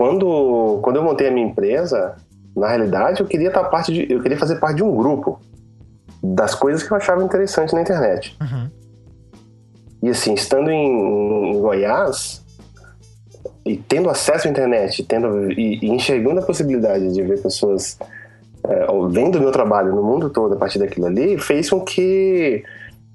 [0.00, 2.16] Quando, quando eu montei a minha empresa,
[2.56, 5.38] na realidade eu queria estar parte de, eu queria fazer parte de um grupo
[6.22, 8.34] das coisas que eu achava interessante na internet.
[8.40, 8.70] Uhum.
[10.02, 12.42] E assim, estando em, em Goiás,
[13.62, 17.98] e tendo acesso à internet, tendo e, e enxergando a possibilidade de ver pessoas
[18.64, 22.64] é, vendo o meu trabalho no mundo todo a partir daquilo ali, fez com que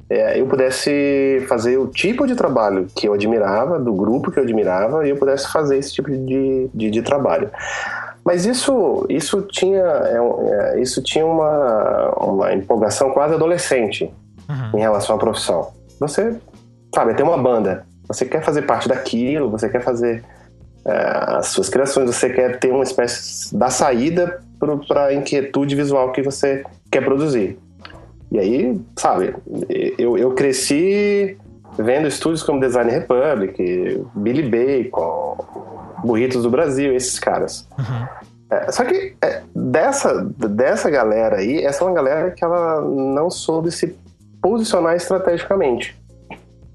[0.10, 4.44] é, eu pudesse fazer o tipo de trabalho que eu admirava, do grupo que eu
[4.44, 7.50] admirava, e eu pudesse fazer esse tipo de, de, de trabalho.
[8.24, 10.18] Mas isso, isso tinha, é,
[10.76, 14.12] é isso tinha uma, uma empolgação quase adolescente
[14.50, 14.80] uhum.
[14.80, 15.72] em relação à profissão.
[16.00, 16.36] Você,
[16.94, 20.24] sabe, tem uma banda, você quer fazer parte daquilo, você quer fazer
[20.86, 24.40] é, as suas criações, você quer ter uma espécie da saída
[24.88, 27.58] para a inquietude visual que você quer produzir.
[28.36, 29.34] E aí, sabe,
[29.98, 31.38] eu, eu cresci
[31.78, 35.38] vendo estúdios como Design Republic, Billy Bacon,
[36.04, 37.66] Burritos do Brasil, esses caras.
[37.80, 38.08] Uhum.
[38.50, 43.30] É, só que é, dessa, dessa galera aí, essa é uma galera que ela não
[43.30, 43.96] soube se
[44.42, 45.98] posicionar estrategicamente.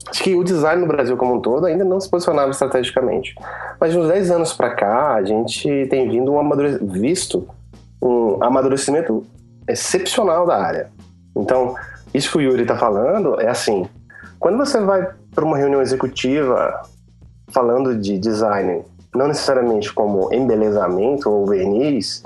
[0.09, 3.35] Acho que o design no Brasil como um todo ainda não se posicionava estrategicamente.
[3.79, 7.47] Mas uns 10 anos para cá, a gente tem vindo um visto
[8.01, 9.27] um amadurecimento
[9.69, 10.91] excepcional da área.
[11.37, 11.75] Então,
[12.13, 13.89] isso que o Yuri está falando é assim:
[14.39, 16.83] quando você vai para uma reunião executiva
[17.49, 22.23] falando de design, não necessariamente como embelezamento ou verniz,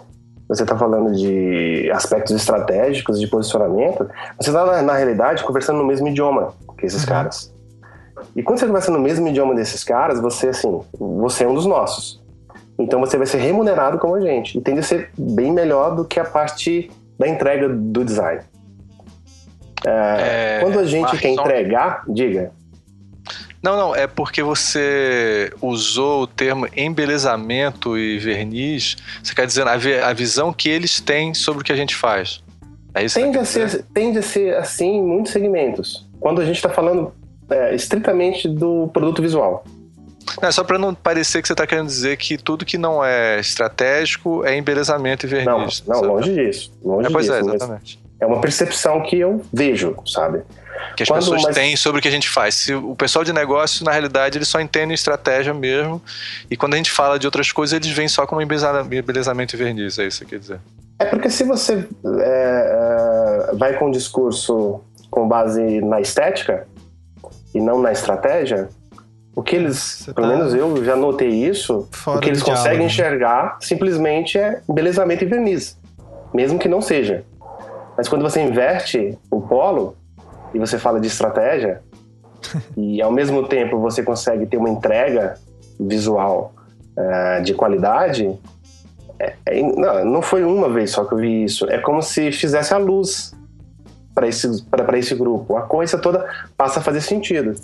[0.49, 6.09] você está falando de aspectos estratégicos de posicionamento, você está, na realidade, conversando no mesmo
[6.09, 7.09] idioma que esses uhum.
[7.09, 7.55] caras.
[8.37, 11.67] E quando você conversa no mesmo idioma desses caras, você, assim, você é um dos
[11.67, 12.23] nossos.
[12.79, 14.59] Então você vai ser remunerado como a gente.
[14.59, 18.43] E tende a ser bem melhor do que a parte da entrega do design.
[19.87, 22.53] É, é, quando a gente quer entregar, diga.
[23.63, 28.97] Não, não, é porque você usou o termo embelezamento e verniz.
[29.23, 32.45] Você quer dizer a, visão que eles têm sobre o que a gente faz.
[32.95, 36.07] É isso tende, a ser, tende a ser assim em muitos segmentos.
[36.21, 37.15] Quando a gente está falando
[37.51, 39.65] é, estritamente do produto visual.
[40.41, 43.03] Não, é só para não parecer que você está querendo dizer que tudo que não
[43.03, 45.83] é estratégico é embelezamento e verniz.
[45.87, 46.71] Não, não longe disso.
[46.85, 48.04] Longe é, pois disso, é, exatamente.
[48.21, 50.43] É uma percepção que eu vejo, sabe?
[50.97, 51.55] Que as Quando, pessoas mas...
[51.55, 52.55] têm sobre o que a gente faz.
[52.55, 56.01] Se o pessoal de negócio, na realidade, eles só entendem estratégia mesmo.
[56.51, 59.99] E quando a gente fala de outras coisas, eles vêm só como embelezamento e verniz.
[59.99, 60.61] É isso que quer dizer.
[60.99, 61.87] É porque se você
[62.21, 66.67] é, é, vai com um discurso com base na estética,
[67.55, 68.69] e não na estratégia,
[69.35, 72.43] o que eles, Você pelo tá menos eu já notei isso, fora o que eles
[72.43, 72.87] diálogo, conseguem né?
[72.87, 75.79] enxergar simplesmente é embelezamento e verniz,
[76.33, 77.25] mesmo que não seja.
[77.97, 79.97] Mas quando você inverte o polo
[80.53, 81.83] e você fala de estratégia
[82.77, 85.35] e ao mesmo tempo você consegue ter uma entrega
[85.79, 86.53] visual
[86.97, 88.33] eh, de qualidade,
[89.19, 91.69] é- é- não, não foi uma vez só que eu vi isso.
[91.71, 93.35] É como se fizesse a luz
[94.15, 95.57] para esse, pra- pra esse grupo.
[95.57, 96.25] A coisa toda
[96.57, 97.55] passa a fazer sentido.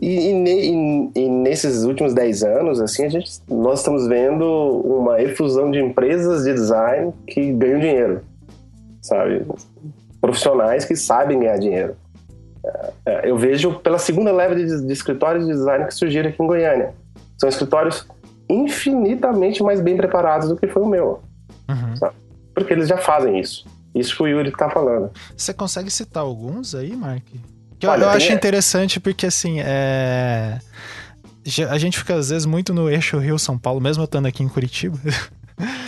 [0.00, 4.44] E, e- e nesses últimos 10 anos, assim, a gente, nós estamos vendo
[4.84, 8.20] uma efusão de empresas de design que ganham dinheiro,
[9.06, 9.46] sabe?
[10.20, 11.96] Profissionais que sabem ganhar dinheiro.
[12.64, 16.42] É, é, Eu vejo pela segunda leva de, de escritórios de design que surgiram aqui
[16.42, 16.94] em Goiânia.
[17.38, 18.06] São escritórios
[18.48, 21.20] infinitamente mais bem preparados do que foi o meu,
[21.68, 22.10] Uhum.
[22.54, 23.66] porque eles já fazem isso.
[23.94, 25.10] Isso que o Yuri está falando.
[25.36, 27.22] Você consegue citar alguns aí, Mark?
[27.78, 30.58] Que eu, Olha, eu acho interessante porque, assim, é...
[31.70, 34.48] A gente fica, às vezes, muito no eixo Rio-São Paulo, mesmo eu estando aqui em
[34.48, 34.98] Curitiba.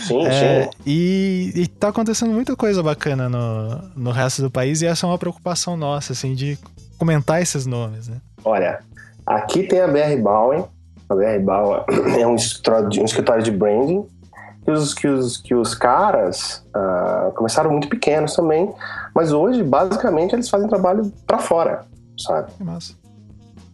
[0.01, 0.69] Sim, É, sim.
[0.85, 5.09] e, e tá acontecendo muita coisa bacana no, no resto do país e essa é
[5.09, 6.57] uma preocupação nossa, assim, de
[6.97, 8.17] comentar esses nomes, né?
[8.43, 8.79] Olha,
[9.25, 10.65] aqui tem a BR Bowen.
[11.07, 11.83] A BR Bowen
[12.19, 14.05] é um escritório de, um escritório de branding.
[14.65, 18.71] Que os, que os, que os caras ah, começaram muito pequenos também,
[19.15, 21.85] mas hoje, basicamente, eles fazem trabalho para fora,
[22.19, 22.51] sabe?
[22.51, 22.93] Que massa.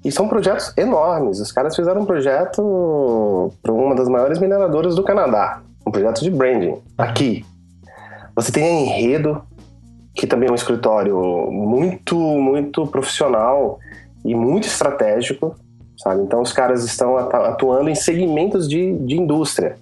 [0.05, 1.39] E são projetos enormes.
[1.39, 5.61] Os caras fizeram um projeto para uma das maiores mineradoras do Canadá.
[5.85, 6.77] Um projeto de branding.
[6.97, 7.45] Aqui.
[8.35, 9.41] Você tem a Enredo,
[10.13, 11.17] que também é um escritório
[11.51, 13.79] muito, muito profissional
[14.23, 15.55] e muito estratégico,
[15.97, 16.23] sabe?
[16.23, 19.77] Então os caras estão atu- atuando em segmentos de, de indústria.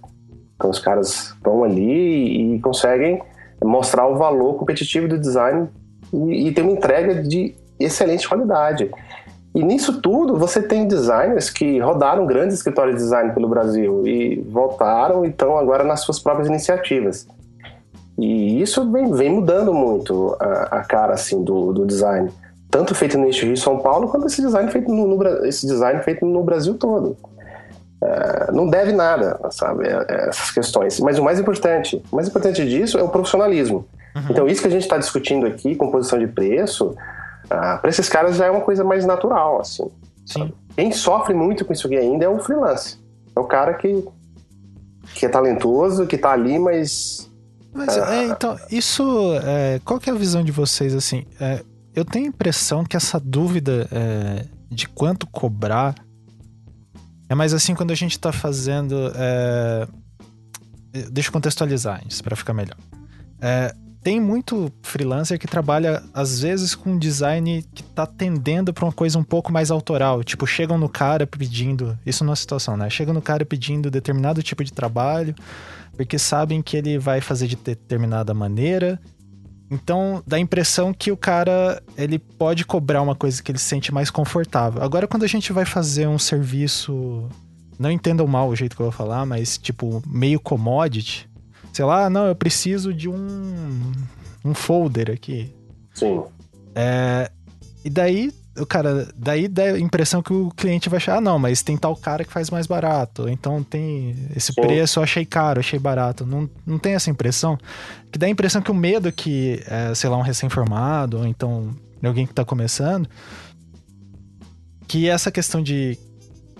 [0.55, 3.21] Então os caras vão ali e conseguem
[3.63, 5.67] mostrar o valor competitivo do design
[6.11, 8.91] e, e ter uma entrega de excelente qualidade.
[9.55, 14.41] E nisso tudo, você tem designers que rodaram grandes escritórios de design pelo Brasil e
[14.49, 17.27] voltaram e estão agora nas suas próprias iniciativas.
[18.17, 22.31] E isso vem, vem mudando muito a, a cara assim do, do design,
[22.69, 25.67] tanto feito no eixo Rio e São Paulo, quanto esse design feito no, no esse
[25.67, 27.15] design feito no Brasil todo.
[28.03, 30.99] É, não deve nada, sabe, é- é essas questões.
[30.99, 33.85] Mas o mais importante, o mais importante disso é o profissionalismo.
[34.29, 36.95] Então isso que a gente está discutindo aqui, composição de preço,
[37.77, 39.89] para esses caras já é uma coisa mais natural, assim.
[40.25, 40.53] Sim.
[40.75, 42.97] Quem sofre muito com isso aqui ainda é o freelance.
[43.35, 44.05] É o cara que,
[45.13, 47.29] que é talentoso, que tá ali, mas
[47.73, 49.03] Mas, é, então, isso.
[49.43, 51.25] é, qual que é a visão de vocês, assim?
[51.39, 51.63] É,
[51.95, 55.95] eu tenho a impressão que essa dúvida é, de quanto cobrar
[57.29, 59.11] é mais assim quando a gente tá fazendo.
[59.15, 59.87] é,
[61.11, 62.77] deixa eu contextualizar antes, pra ficar melhor.
[63.41, 68.85] É, tem muito freelancer que trabalha, às vezes, com um design que tá tendendo pra
[68.85, 70.23] uma coisa um pouco mais autoral.
[70.23, 71.97] Tipo, chegam no cara pedindo.
[72.05, 72.89] Isso numa situação, né?
[72.89, 75.33] Chegam no cara pedindo determinado tipo de trabalho
[75.95, 78.99] porque sabem que ele vai fazer de determinada maneira.
[79.69, 83.65] Então, dá a impressão que o cara, ele pode cobrar uma coisa que ele se
[83.65, 84.83] sente mais confortável.
[84.83, 87.27] Agora, quando a gente vai fazer um serviço,
[87.79, 91.27] não entendam mal o jeito que eu vou falar, mas tipo, meio commodity,
[91.73, 93.91] sei lá, não, eu preciso de um,
[94.45, 95.53] um folder aqui.
[95.93, 96.23] sim.
[96.75, 97.29] É,
[97.85, 101.37] e daí, o cara, daí dá a impressão que o cliente vai achar, ah, não,
[101.37, 103.27] mas tem tal cara que faz mais barato.
[103.27, 104.61] Então tem esse Sim.
[104.61, 106.25] preço, eu achei caro, achei barato.
[106.25, 107.57] Não, não tem essa impressão?
[108.11, 111.75] Que dá a impressão que o medo que, é, sei lá, um recém-formado, ou então
[112.03, 113.07] alguém que tá começando,
[114.87, 115.97] que essa questão de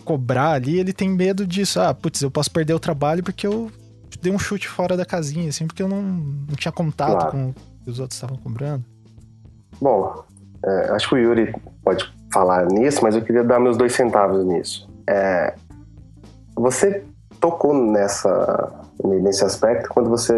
[0.04, 1.80] cobrar ali, ele tem medo disso.
[1.80, 3.72] Ah, putz, eu posso perder o trabalho porque eu
[4.24, 7.32] dei um chute fora da casinha, assim, porque eu não, não tinha contato Claro.
[7.32, 8.84] com o que os outros estavam cobrando.
[9.82, 10.24] Bom,
[10.66, 14.46] é, acho que o Yuri pode falar nisso, mas eu queria dar meus dois centavos
[14.46, 14.90] nisso.
[15.08, 15.54] É,
[16.56, 17.04] você
[17.40, 18.72] tocou nessa,
[19.04, 20.34] nesse aspecto quando você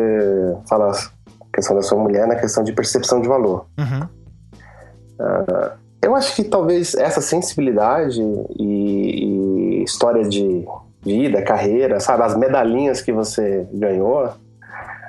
[0.67, 3.67] fala a questão da sua mulher na questão de percepção de valor.
[3.77, 4.07] Uhum.
[6.01, 8.21] Eu acho que talvez essa sensibilidade
[8.59, 10.65] e, e história de
[11.05, 14.33] vida, carreira, sabe, as medalhinhas que você ganhou,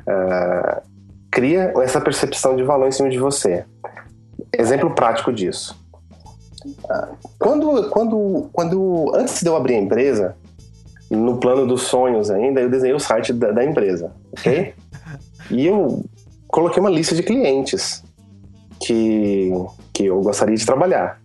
[0.06, 0.82] ah,
[1.30, 3.64] cria essa percepção de valor em cima de você.
[4.52, 5.76] Exemplo prático disso.
[7.38, 10.36] Quando, quando, quando antes de eu abrir a empresa,
[11.10, 14.74] no plano dos sonhos ainda, eu desenhei o site da, da empresa, ok?
[15.50, 16.04] e eu
[16.48, 18.02] coloquei uma lista de clientes
[18.80, 19.50] que,
[19.92, 21.20] que eu gostaria de trabalhar.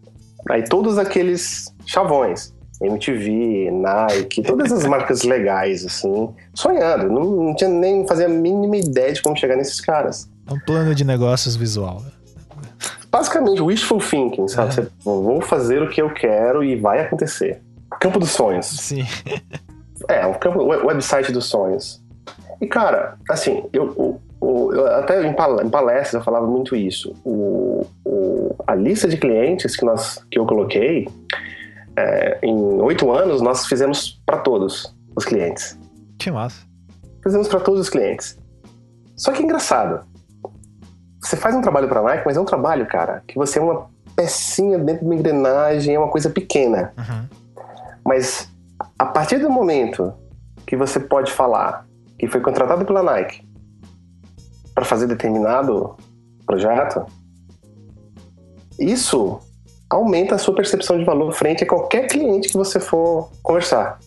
[0.50, 7.08] Aí todos aqueles chavões, MTV, Nike, todas as marcas legais, assim, sonhando.
[7.12, 10.30] Não, não tinha nem fazia a mínima ideia de como chegar nesses caras.
[10.50, 12.02] É um plano de negócios visual.
[13.12, 14.70] basicamente wishful thinking, sabe?
[14.70, 14.72] É.
[14.74, 17.62] Você, vou fazer o que eu quero e vai acontecer.
[18.00, 18.66] Campo dos sonhos.
[18.66, 19.06] Sim.
[20.08, 22.02] É, um campo, we- website dos sonhos.
[22.60, 25.34] E, cara, assim, eu, o- eu até em
[25.70, 27.14] palestras eu falava muito isso.
[27.24, 31.08] O, o- a lista de clientes que, nós, que eu coloquei,
[32.02, 35.78] é, em oito anos, nós fizemos para todos os clientes.
[36.18, 36.66] Que massa.
[37.24, 38.38] Fizemos para todos os clientes.
[39.16, 40.04] Só que é engraçado.
[41.22, 43.62] Você faz um trabalho para a Nike, mas é um trabalho, cara, que você é
[43.62, 46.92] uma pecinha dentro de uma engrenagem, é uma coisa pequena.
[46.98, 47.28] Uhum.
[48.04, 48.50] Mas
[48.98, 50.14] a partir do momento
[50.66, 51.86] que você pode falar
[52.18, 53.48] que foi contratado pela Nike
[54.74, 55.96] para fazer determinado
[56.46, 57.06] projeto,
[58.80, 59.40] isso
[59.92, 64.00] aumenta a sua percepção de valor frente a qualquer cliente que você for conversar.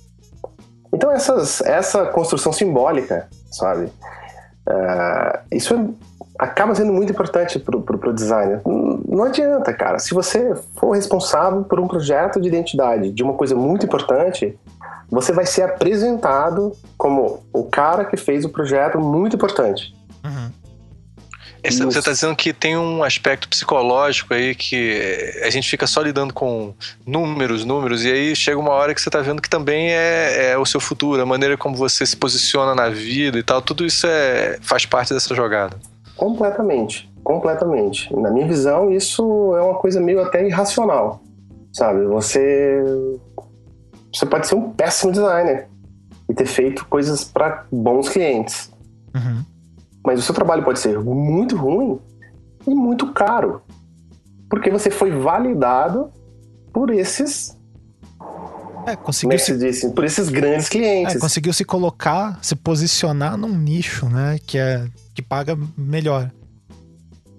[0.92, 3.92] Então essas, essa construção simbólica, sabe?
[4.66, 5.86] Ah, isso é-
[6.38, 8.60] acaba sendo muito importante pro, pro designer.
[8.64, 9.98] Não adianta, cara.
[9.98, 14.58] Se você for responsável por um projeto de identidade de uma coisa muito importante,
[15.10, 19.94] você vai ser apresentado como o cara que fez o projeto muito importante.
[20.24, 20.50] Uhum.
[21.64, 26.02] Esse- Você está dizendo que tem um aspecto psicológico aí que a gente fica só
[26.02, 26.74] lidando com
[27.06, 30.58] números, números, e aí chega uma hora que você está vendo que também é, é
[30.58, 34.06] o seu futuro, a maneira como você se posiciona na vida e tal, tudo isso
[34.06, 35.76] é, faz parte dessa jogada.
[36.16, 37.10] Completamente.
[37.24, 38.14] Completamente.
[38.14, 39.22] Na minha visão, isso
[39.56, 41.22] é uma coisa meio até irracional.
[41.72, 42.04] Sabe?
[42.04, 42.84] Você.
[44.14, 45.66] Você pode ser um péssimo designer
[46.28, 48.70] e ter feito coisas para bons clientes.
[49.14, 49.42] Uhum.
[50.04, 51.98] Mas o seu trabalho pode ser muito ruim
[52.66, 53.62] e muito caro.
[54.50, 56.10] Porque você foi validado
[56.72, 57.56] por esses,
[58.86, 61.16] É, conseguiu se, se diz assim, por esses grandes clientes.
[61.16, 64.38] é, conseguiu se colocar, se posicionar num nicho, né?
[64.46, 66.30] Que, é, que paga melhor.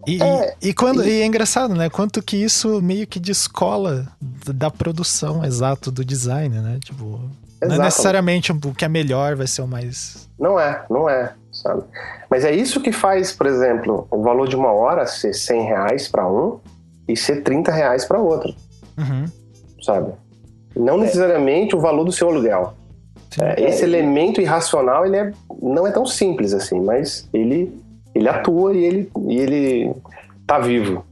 [0.08, 1.90] E, É, e, e quando, e- e é engraçado, né?
[1.90, 4.08] Quanto que isso meio que descola
[4.54, 6.80] da produção exato do design, né?
[6.84, 7.22] Tipo,
[7.62, 10.30] não é necessariamente o que é melhor vai ser o mais.
[10.40, 11.34] Não é, não é,
[11.66, 11.84] sabe?
[12.30, 16.08] Mas é isso que faz, por exemplo, o valor de uma hora ser 100 reais
[16.08, 16.60] para um
[17.08, 18.54] e ser 30 reais para outro,
[18.98, 19.26] Uhum.
[19.82, 20.14] sabe?
[20.76, 22.74] Não necessariamente o valor do seu aluguel.
[23.42, 27.76] É, esse elemento irracional ele é, não é tão simples assim, mas ele,
[28.14, 29.94] ele atua e ele, e ele
[30.46, 31.04] tá vivo.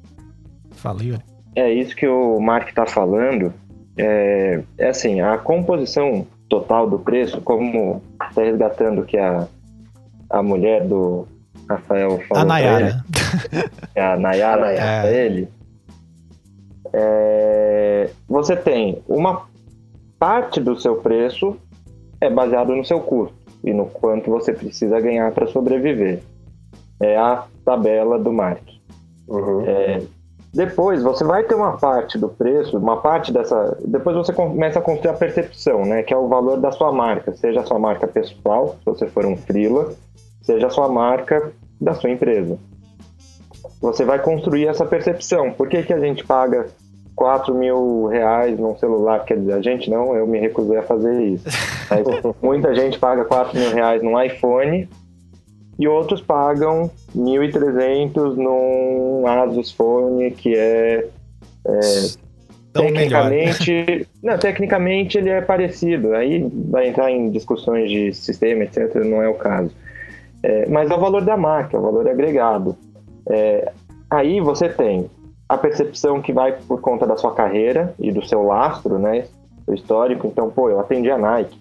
[0.76, 1.24] Fala, Yuri.
[1.56, 3.54] É isso que o Mark está falando.
[3.97, 9.47] É, é assim, a composição total do preço, como está resgatando que a,
[10.34, 11.28] a mulher do
[11.70, 12.44] Rafael falou.
[12.44, 13.06] A pra ele, Nayara.
[13.96, 15.02] a Nayara, A Nayara.
[15.02, 15.48] pra ele.
[16.92, 19.46] É, você tem uma
[20.20, 21.58] parte do seu preço
[22.20, 26.22] é baseado no seu custo e no quanto você precisa ganhar para sobreviver.
[27.00, 28.64] É a tabela do Mark.
[29.28, 29.64] Uhum.
[30.54, 33.78] Depois você vai ter uma parte do preço, uma parte dessa.
[33.86, 36.04] Depois você começa a construir a percepção, né?
[36.04, 39.26] Que é o valor da sua marca, seja a sua marca pessoal, se você for
[39.26, 39.94] um freela,
[40.44, 42.58] seja a sua marca da sua empresa.
[43.82, 45.52] Você vai construir essa percepção.
[45.52, 46.68] Por que, que a gente paga
[47.16, 49.26] 4 mil reais num celular?
[49.26, 51.46] Quer dizer, a gente não, eu me recusei a fazer isso.
[52.41, 54.88] Muita gente paga 4 mil reais num iPhone
[55.78, 61.08] e outros pagam 1.300 num Asus Phone, que é
[62.70, 63.30] Então, melhor.
[63.30, 66.14] tecnicamente, não, tecnicamente ele é parecido.
[66.14, 68.96] Aí vai entrar em discussões de sistema, etc.
[69.04, 69.72] Não é o caso.
[70.44, 72.76] É, mas é o valor da marca, é o valor agregado.
[73.30, 73.72] É,
[74.10, 75.10] aí você tem
[75.48, 79.26] a percepção que vai por conta da sua carreira e do seu lastro, né?
[79.72, 80.28] Histórico.
[80.28, 81.58] Então, pô, eu atendi a Nike.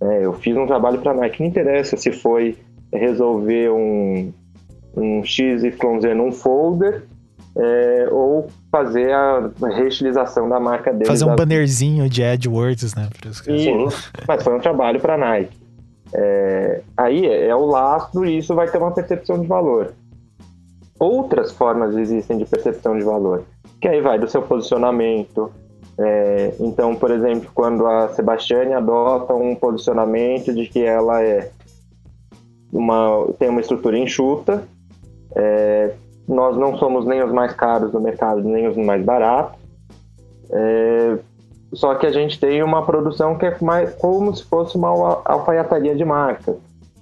[0.00, 1.40] né, eu fiz um trabalho para a Nike.
[1.42, 2.56] Não interessa se foi
[2.92, 4.32] resolver um,
[4.96, 5.74] um XYZ
[6.16, 7.04] num folder
[7.56, 11.06] é, ou fazer a reutilização da marca dele.
[11.06, 13.08] Fazer um da- bannerzinho de AdWords, né?
[13.26, 15.61] Isso mas foi um trabalho para a Nike.
[16.14, 19.92] É, aí é, o lastro e isso vai ter uma percepção de valor.
[20.98, 23.42] Outras formas existem de percepção de valor,
[23.80, 25.50] que aí vai do seu posicionamento.
[25.98, 31.50] É, então, por exemplo, quando a Sebastiane adota um posicionamento de que ela é
[32.72, 34.64] uma, tem uma estrutura enxuta,
[35.34, 35.94] é,
[36.28, 39.60] nós não somos nem os mais caros do mercado, nem os mais baratos.
[40.50, 41.18] É,
[41.72, 45.22] só que a gente tem uma produção que é mais como se fosse uma al-
[45.24, 46.54] alfaiataria de marca.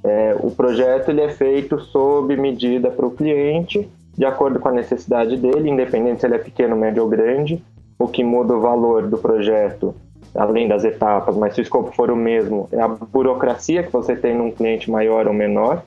[0.02, 4.72] É, o projeto ele é feito sob medida para o cliente, de acordo com a
[4.72, 7.62] necessidade dele, independente se ele é pequeno, médio ou grande.
[7.98, 9.94] O que muda o valor do projeto,
[10.34, 14.16] além das etapas, mas se o escopo for o mesmo, é a burocracia que você
[14.16, 15.82] tem num cliente maior ou menor.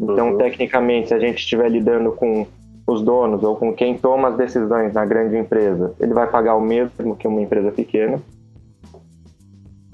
[0.00, 0.38] Então, Uhum.
[0.38, 2.46] tecnicamente, se a gente estiver lidando com
[2.86, 6.60] os donos ou com quem toma as decisões na grande empresa, ele vai pagar o
[6.60, 8.20] mesmo que uma empresa pequena.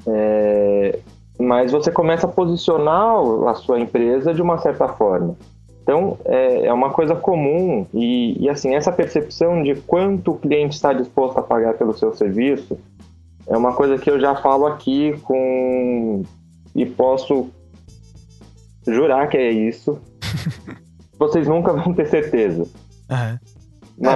[0.07, 0.99] É,
[1.39, 3.17] mas você começa a posicionar
[3.49, 5.37] a sua empresa de uma certa forma.
[5.83, 10.75] Então, é, é uma coisa comum e, e, assim, essa percepção de quanto o cliente
[10.75, 12.79] está disposto a pagar pelo seu serviço
[13.47, 16.23] é uma coisa que eu já falo aqui com...
[16.75, 17.49] e posso
[18.87, 19.99] jurar que é isso.
[21.21, 22.63] Vocês nunca vão ter certeza.
[22.63, 23.39] Uhum.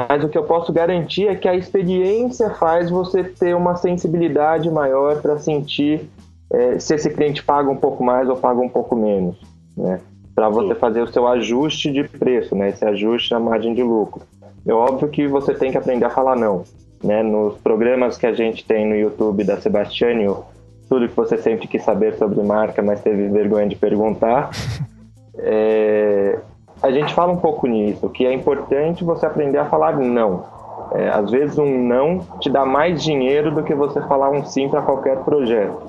[0.09, 4.71] Mas o que eu posso garantir é que a experiência faz você ter uma sensibilidade
[4.71, 6.09] maior para sentir
[6.51, 9.37] é, se esse cliente paga um pouco mais ou paga um pouco menos,
[9.77, 10.01] né?
[10.35, 12.71] para você fazer o seu ajuste de preço, né?
[12.71, 14.23] Esse ajuste na margem de lucro.
[14.67, 16.65] É óbvio que você tem que aprender a falar não,
[17.03, 17.23] né?
[17.23, 20.45] Nos programas que a gente tem no YouTube da Sebastiânio,
[20.89, 24.51] tudo que você sempre quis saber sobre marca, mas teve vergonha de perguntar,
[25.39, 26.39] é...
[26.85, 30.45] a gente fala um pouco nisso, que é importante você aprender a falar não.
[30.93, 34.69] É, às vezes um não te dá mais dinheiro do que você falar um sim
[34.69, 35.81] para qualquer projeto.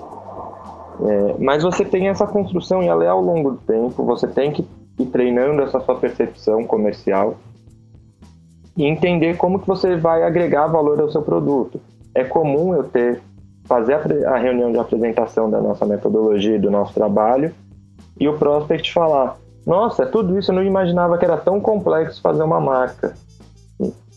[1.06, 4.54] É, mas você tem essa construção e ela é ao longo do tempo, você tem
[4.54, 4.66] que
[4.98, 7.36] ir treinando essa sua percepção comercial
[8.78, 11.78] e entender como que você vai agregar valor ao seu produto.
[12.14, 13.22] É comum eu ter
[13.66, 17.54] fazer a reunião de apresentação da nossa metodologia e do nosso trabalho
[18.18, 19.36] e o prospect falar:
[19.66, 23.14] "Nossa, é tudo isso eu não imaginava que era tão complexo fazer uma marca".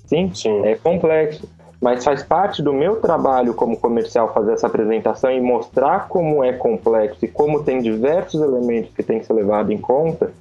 [0.07, 0.65] Sim, Sim.
[0.65, 1.47] é complexo
[1.81, 6.53] mas faz parte do meu trabalho como comercial fazer essa apresentação e mostrar como é
[6.53, 10.33] complexo e como tem diversos elementos que tem que ser levado em conta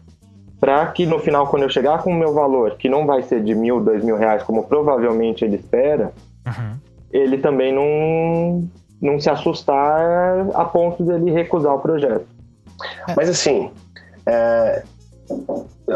[0.60, 3.44] para que no final, quando eu chegar com o meu valor, que não vai ser
[3.44, 6.12] de mil, dois mil reais, como provavelmente ele espera,
[6.48, 6.78] uhum.
[7.12, 8.68] ele também não,
[9.00, 12.26] não se assustar a ponto dele recusar o projeto.
[13.08, 13.14] É.
[13.16, 13.70] Mas assim,
[14.26, 14.82] é,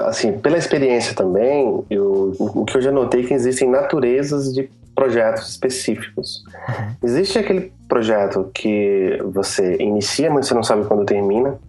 [0.08, 4.70] assim, pela experiência também, eu, o que eu já notei é que existem naturezas de
[4.96, 6.44] projetos específicos.
[6.48, 6.96] Uhum.
[7.04, 11.60] Existe aquele projeto que você inicia, mas você não sabe quando termina.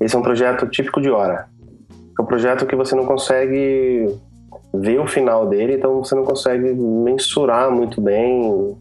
[0.00, 1.46] Esse é um projeto típico de hora.
[2.18, 4.14] É um projeto que você não consegue
[4.72, 8.76] ver o final dele, então você não consegue mensurar muito bem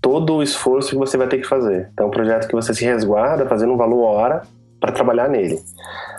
[0.00, 1.88] todo o esforço que você vai ter que fazer.
[1.92, 4.42] Então é um projeto que você se resguarda fazendo um valor hora
[4.86, 5.60] para trabalhar nele.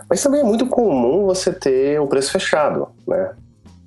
[0.09, 3.31] Mas também é muito comum você ter o preço fechado, né?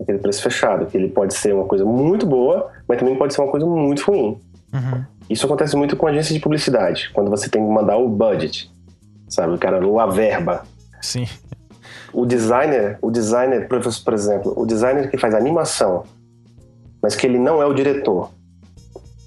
[0.00, 3.42] aquele preço fechado, que ele pode ser uma coisa muito boa, mas também pode ser
[3.42, 4.40] uma coisa muito ruim.
[4.72, 5.04] Uhum.
[5.28, 8.70] Isso acontece muito com agência de publicidade, quando você tem que mandar o budget,
[9.28, 10.64] sabe, o cara, a verba.
[11.02, 11.26] Sim.
[12.12, 16.04] O designer, o designer, por exemplo, o designer que faz animação,
[17.02, 18.30] mas que ele não é o diretor.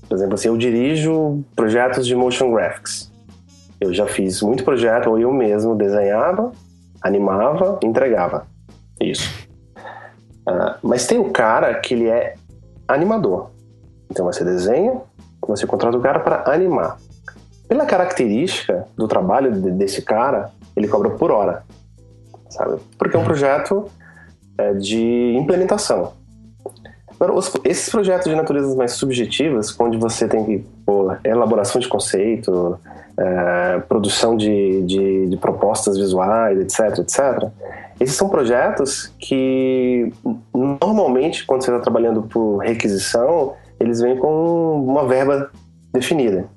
[0.08, 3.12] Por exemplo, assim, eu dirijo projetos de motion graphics.
[3.84, 6.53] Eu já fiz muito projeto, ou eu mesmo desenhava,
[7.01, 8.47] animava, entregava.
[9.01, 9.29] Isso.
[10.47, 12.36] Uh, mas tem o cara que ele é
[12.88, 13.49] animador.
[14.09, 15.01] Então você desenha,
[15.45, 16.97] você contrata o cara para animar.
[17.67, 21.63] Pela característica do trabalho desse cara, ele cobra por hora,
[22.49, 22.79] sabe?
[22.97, 23.86] Porque é um projeto
[24.57, 26.13] é, de implementação.
[27.24, 31.88] Agora, os, esses projetos de naturezas mais subjetivas, onde você tem que pôr elaboração de
[31.88, 32.78] conceito,
[33.17, 37.49] é, produção de, de, de propostas visuais, etc, etc,
[37.97, 40.11] esses são projetos que,
[40.53, 45.49] normalmente, quando você está trabalhando por requisição, eles vêm com uma verba
[45.93, 46.49] definida.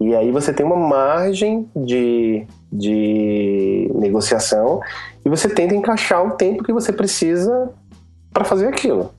[0.00, 4.80] E aí você tem uma margem de, de negociação
[5.26, 7.70] e você tenta encaixar o tempo que você precisa
[8.32, 9.10] para fazer aquilo.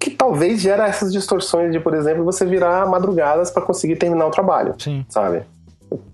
[0.00, 4.30] Que talvez gera essas distorções de, por exemplo, você virar madrugadas para conseguir terminar o
[4.30, 4.74] trabalho.
[4.78, 5.04] Sim.
[5.08, 5.42] Sabe?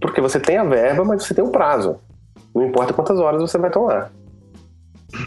[0.00, 1.96] Porque você tem a verba, mas você tem o um prazo.
[2.54, 4.10] Não importa quantas horas você vai tomar.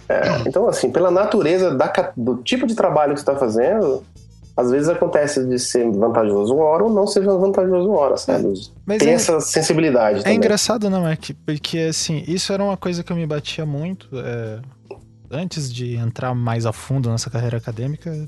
[0.07, 4.03] É, então, assim, pela natureza da, do tipo de trabalho que você está fazendo,
[4.59, 8.53] às vezes acontece de ser vantajoso uma hora ou não ser vantajoso uma hora, sabe?
[8.85, 10.19] Mas Tem é, essa sensibilidade.
[10.19, 10.37] É também.
[10.37, 11.29] engraçado, não, Mark?
[11.45, 14.09] Porque, assim, isso era uma coisa que eu me batia muito.
[14.15, 14.59] É,
[15.31, 18.27] antes de entrar mais a fundo nessa carreira acadêmica,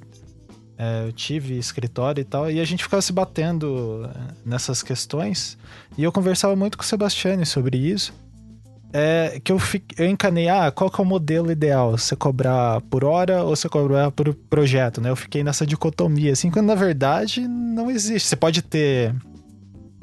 [0.82, 5.56] é, eu tive escritório e tal, e a gente ficava se batendo é, nessas questões.
[5.96, 8.12] E eu conversava muito com o Sebastiane sobre isso
[8.94, 11.98] é que eu, fiquei, eu encanei, ah, qual que é o modelo ideal?
[11.98, 15.10] Você cobrar por hora ou você cobrar por projeto, né?
[15.10, 18.28] Eu fiquei nessa dicotomia, assim, quando na verdade não existe.
[18.28, 19.16] Você pode ter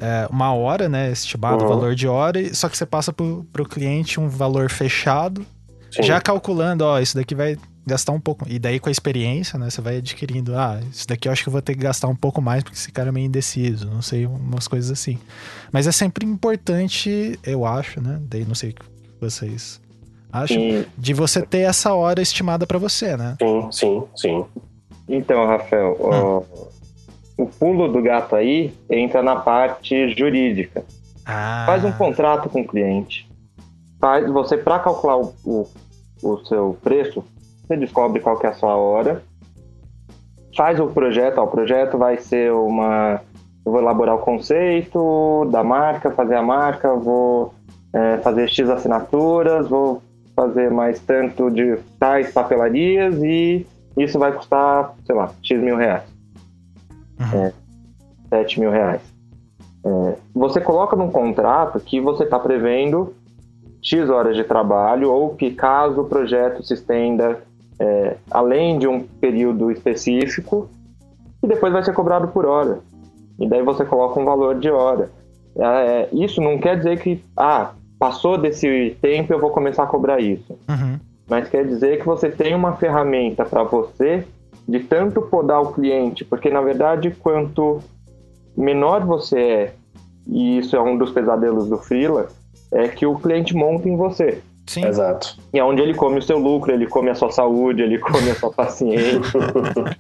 [0.01, 1.69] é, uma hora, né, estimado uhum.
[1.69, 5.45] valor de hora, só que você passa pro, pro cliente um valor fechado,
[5.91, 6.05] Sim.
[6.05, 7.59] já calculando, ó, isso daqui vai
[7.89, 8.45] gastar um pouco.
[8.49, 11.49] E daí com a experiência, né, você vai adquirindo, ah, isso daqui eu acho que
[11.49, 14.03] eu vou ter que gastar um pouco mais porque esse cara é meio indeciso, não
[14.03, 15.19] sei, umas coisas assim.
[15.73, 18.83] Mas é sempre importante, eu acho, né, daí não sei o que
[19.21, 19.81] vocês
[20.31, 23.37] Acho E- de você ter essa hora estimada pra você, né?
[23.41, 24.45] Sim, sim, sim.
[25.09, 26.43] Então, Rafael, ó,
[27.37, 30.85] o pulo do gato aí entra na parte jurídica.
[31.25, 33.27] Ah, Faz um contrato com o cliente.
[33.99, 35.67] Faz, você, para calcular o, o,
[36.23, 37.25] o seu preço,
[37.69, 39.23] você descobre qual que é a sua hora.
[40.57, 41.39] Faz o projeto.
[41.39, 43.21] Ó, o projeto vai ser uma.
[43.65, 47.53] Eu vou elaborar o conceito da marca, fazer a marca, vou
[47.93, 50.03] é, fazer X assinaturas, vou
[50.35, 53.67] fazer mais tanto de tais papelarias e
[53.97, 56.05] isso vai custar, sei lá, X mil reais.
[57.21, 57.53] Uhum.
[58.29, 59.03] 7 mil reais.
[59.85, 63.15] É, você coloca num contrato que você está prevendo
[63.83, 67.43] X horas de trabalho ou que caso o projeto se estenda
[67.79, 70.69] é, além de um período específico,
[71.43, 72.81] e depois vai ser cobrado por hora.
[73.39, 75.11] E daí você coloca um valor de hora.
[75.57, 80.21] É, isso não quer dizer que, ah, passou desse tempo eu vou começar a cobrar
[80.21, 80.99] isso Uhum.
[81.29, 84.25] mas quer dizer que você tem uma ferramenta para você
[84.69, 87.81] de tanto podar o cliente, porque na verdade quanto
[88.57, 89.75] menor você é,
[90.27, 92.29] e isso é um dos pesadelos do freela,
[92.71, 94.43] é que o cliente monta em você.
[94.69, 94.85] Sim.
[94.85, 95.37] Exato.
[95.53, 98.31] E é onde ele come o seu lucro, ele come a sua saúde, ele come
[98.31, 99.41] a sua paciência,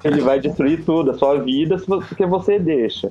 [0.04, 3.10] ele vai destruir tudo, a sua vida, porque você deixa.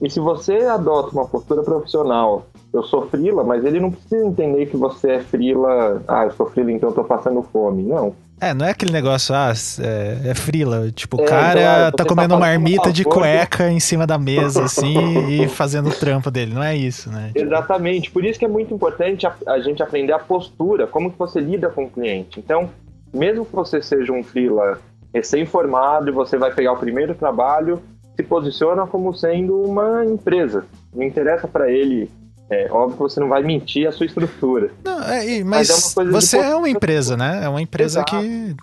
[0.00, 4.66] E se você adota uma postura profissional, eu sou frila, mas ele não precisa entender
[4.66, 7.82] que você é frila, ah, eu sou frila, então eu tô passando fome.
[7.82, 8.14] Não.
[8.42, 10.90] É, não é aquele negócio, ah, é, é frila.
[10.90, 13.20] Tipo, o É, cara claro, você tá tá comendo fazendo marmita de favor.
[13.20, 16.52] cueca em cima da mesa, assim, e fazendo o trampo dele.
[16.52, 17.30] Não é isso, né?
[17.36, 18.10] Exatamente.
[18.10, 21.40] Por isso que é muito importante a, a gente aprender a postura, como que você
[21.40, 22.40] lida com o cliente.
[22.40, 22.68] Então,
[23.14, 24.80] mesmo que você seja um freela
[25.14, 27.80] recém-formado e você vai pegar o primeiro trabalho,
[28.16, 30.64] se posiciona como sendo uma empresa.
[30.92, 32.10] Não interessa para ele,
[32.52, 34.70] é óbvio que você não vai mentir a sua estrutura.
[34.84, 37.40] Não, é, Mas mas, é você é uma empresa, né?
[37.44, 38.18] É uma empresa Exato.
[38.18, 38.56] que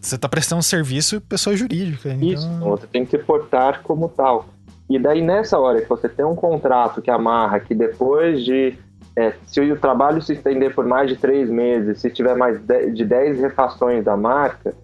[0.00, 2.08] você tá prestando um serviço pessoa jurídica.
[2.10, 2.28] Então...
[2.28, 4.46] Isso, você tem que se portar como tal.
[4.90, 8.74] E daí, nessa hora que você tem um contrato que amarra que depois de.
[9.16, 12.90] é, se o trabalho se estender por mais de três meses, se tiver mais de,
[12.90, 14.74] de 10 refações da marca,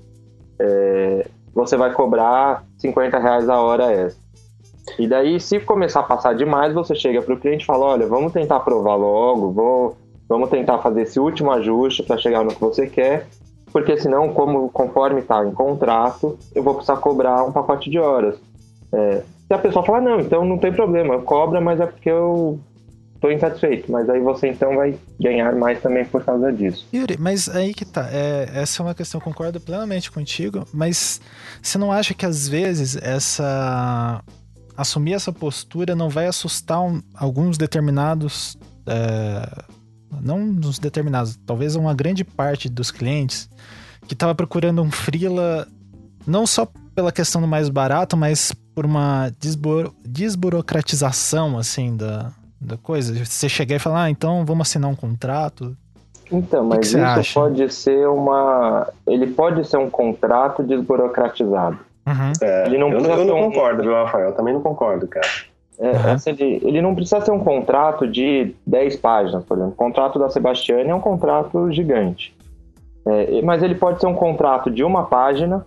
[0.59, 4.22] é, você vai cobrar 50 reais a hora extra.
[4.99, 8.07] E daí, se começar a passar demais, você chega para o cliente e fala: olha,
[8.07, 9.97] vamos tentar aprovar logo, vou,
[10.29, 13.27] vamos tentar fazer esse último ajuste para chegar no que você quer,
[13.73, 18.37] porque senão, como conforme está em contrato, eu vou precisar cobrar um pacote de horas.
[18.93, 22.59] É, se a pessoa falar, não, então não tem problema, cobra, mas é porque eu
[23.23, 23.91] estou insatisfeito.
[23.91, 26.87] Mas aí você então vai ganhar mais também por causa disso.
[26.93, 28.09] Yuri, mas aí que tá.
[28.11, 31.21] É, essa é uma questão, concordo plenamente contigo, mas
[31.63, 34.23] você não acha que às vezes essa.
[34.77, 38.57] Assumir essa postura não vai assustar um- alguns determinados.
[38.87, 39.49] é,
[40.21, 43.49] não dos determinados, talvez uma grande parte dos clientes
[44.07, 45.67] que estava procurando um freela
[46.27, 52.77] não só pela questão do mais barato, mas por uma desburo- desburocratização assim da, da
[52.77, 53.25] coisa.
[53.25, 55.77] Você chegar e falar, ah, então vamos assinar um contrato.
[56.31, 57.35] Então, mas isso acha?
[57.35, 58.89] pode ser uma.
[59.07, 61.79] Ele pode ser um contrato desburocratizado.
[62.07, 62.33] Uhum.
[62.43, 64.29] É, Ele não eu, precisa eu não um- concordo, viu, Rafael?
[64.31, 65.27] Eu também não concordo, cara.
[65.79, 66.11] É, Aham.
[66.13, 69.73] essa ele, ele não precisa ser um contrato de 10 páginas, por exemplo.
[69.73, 72.37] O contrato da Sebastiane é um contrato gigante.
[73.07, 75.65] É, mas ele pode ser um contrato de uma página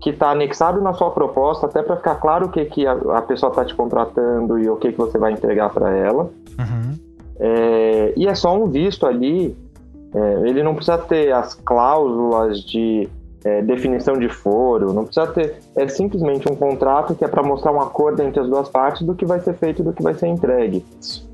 [0.00, 3.22] que está anexado na sua proposta, até para ficar claro o que, que a, a
[3.22, 6.24] pessoa está te contratando e o que, que você vai entregar para ela.
[6.58, 6.98] Uhum.
[7.40, 9.56] É, e é só um visto ali.
[10.14, 13.08] É, ele não precisa ter as cláusulas de
[13.44, 15.56] é, definição de foro, não precisa ter.
[15.76, 19.14] É simplesmente um contrato que é para mostrar um acordo entre as duas partes do
[19.14, 20.84] que vai ser feito e do que vai ser entregue.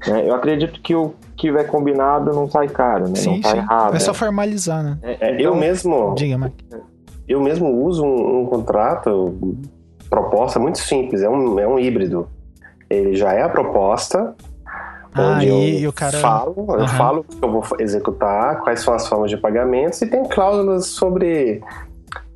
[0.09, 0.29] né?
[0.29, 3.15] eu acredito que o que é combinado não sai caro, né?
[3.15, 3.57] Sim, não tá sim.
[3.59, 3.95] errado.
[3.97, 4.19] é só né?
[4.19, 4.99] formalizar, né?
[5.03, 6.53] É, É, eu então, mesmo, Diga, Mark.
[7.29, 9.39] eu mesmo uso um, um contrato,
[10.11, 12.29] proposta muito simples, é um, é um híbrido.
[12.91, 14.35] Ele já é a proposta,
[15.15, 16.19] Ah, onde e, eu e o cara.
[16.19, 16.87] falo, eu Aham.
[16.89, 20.87] falo o que eu vou executar, quais são as formas de pagamentos e tem cláusulas
[20.87, 21.63] sobre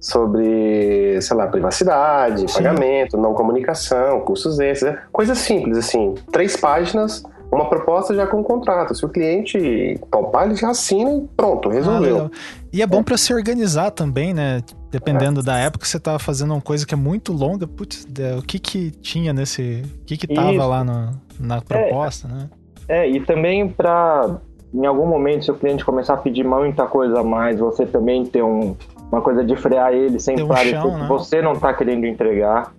[0.04, 2.62] sobre, sei lá, privacidade, Sim.
[2.62, 5.02] pagamento, não comunicação, custos extras, né?
[5.10, 8.94] coisas simples assim, três páginas, uma proposta já com um contrato.
[8.94, 12.14] Se o cliente topar, ele já assina e pronto, Ah, resolveu.
[12.14, 12.30] legal.
[12.72, 14.60] e é bom pra se organizar também, né?
[14.90, 17.66] Dependendo da época, você tava fazendo uma coisa que é muito longa.
[17.66, 19.82] Putz, é, o que que tinha nesse.
[20.02, 20.68] O que que tava Isso.
[20.68, 22.48] lá no- na proposta, né?
[22.88, 24.36] É, e também para,
[24.72, 28.24] em algum momento, se o cliente começar a pedir muita coisa a mais, você também
[28.24, 28.76] ter um,
[29.14, 31.06] uma coisa de frear ele sem um parecer chão, que né?
[31.08, 32.72] você não está querendo entregar,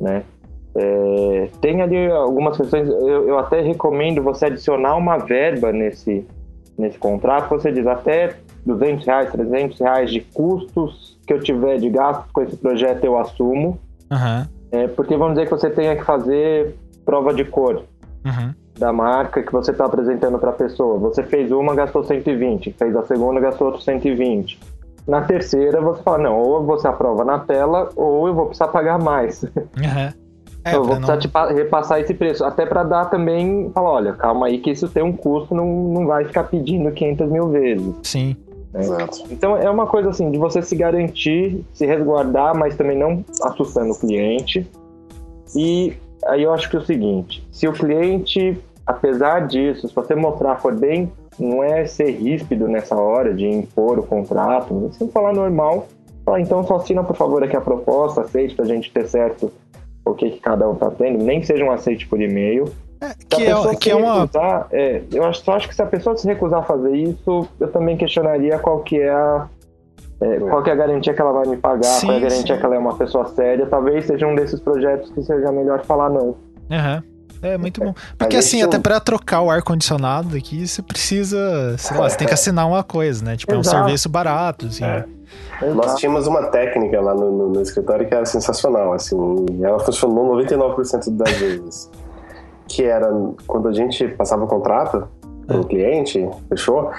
[0.00, 0.22] né?
[0.76, 6.26] É, tem ali algumas questões, eu, eu até recomendo você adicionar uma verba nesse,
[6.76, 8.34] nesse contrato, você diz até
[8.66, 13.16] 200 reais, 300 reais de custos que eu tiver de gastos com esse projeto eu
[13.18, 13.78] assumo.
[14.10, 14.48] Aham.
[14.72, 16.74] É, porque vamos dizer que você tenha que fazer
[17.04, 17.82] prova de cor
[18.24, 18.54] Uhum.
[18.78, 20.98] da marca que você está apresentando para a pessoa.
[20.98, 24.58] Você fez uma, gastou 120, fez a segunda, gastou outro 120.
[25.06, 28.98] Na terceira, você fala, não, ou você aprova na tela, ou eu vou precisar pagar
[28.98, 29.44] mais.
[29.78, 30.12] Aham.
[30.66, 32.42] É, eu vou precisar não- repassar esse preço.
[32.42, 36.06] Até para dar também, falar, olha, calma aí que isso tem um custo, não, não
[36.06, 37.94] vai ficar pedindo 500 mil vezes.
[38.02, 38.34] Sim.
[38.74, 39.24] Exato.
[39.30, 43.92] Então é uma coisa assim, de você se garantir, se resguardar, mas também não assustando
[43.92, 44.66] o cliente.
[45.54, 45.92] E
[46.26, 50.56] aí eu acho que é o seguinte, se o cliente, apesar disso, se você mostrar
[50.56, 55.86] for bem, não é ser ríspido nessa hora de impor o contrato, você falar normal,
[56.24, 59.52] falar, então só assina por favor aqui a proposta, aceite pra gente ter certo
[60.04, 62.70] o que, que cada um tá tendo, nem seja um aceite por e-mail.
[63.00, 64.20] É, que a é, que é uma.
[64.20, 67.48] recusar, é, eu acho, só acho que se a pessoa se recusar a fazer isso,
[67.58, 69.48] eu também questionaria qual que é a
[70.20, 72.22] é, qual que é a garantia que ela vai me pagar, Sim, qual é a
[72.22, 72.60] garantia sim.
[72.60, 73.66] que ela é uma pessoa séria.
[73.66, 76.36] Talvez seja um desses projetos que seja melhor falar não.
[76.70, 77.02] Aham.
[77.44, 77.94] É muito bom.
[78.18, 82.34] Porque assim, até pra trocar o ar-condicionado aqui, você precisa, sei lá, você tem que
[82.34, 83.36] assinar uma coisa, né?
[83.36, 83.76] Tipo, é um Exato.
[83.84, 84.84] serviço barato, assim.
[84.84, 85.04] É.
[85.74, 89.16] Nós tínhamos uma técnica lá no, no- no escritório que era sensacional, assim,
[89.52, 91.90] e ela funcionou 99% das vezes.
[92.68, 93.08] Que era
[93.46, 95.06] quando a gente passava o contrato
[95.46, 96.90] para o cliente, fechou,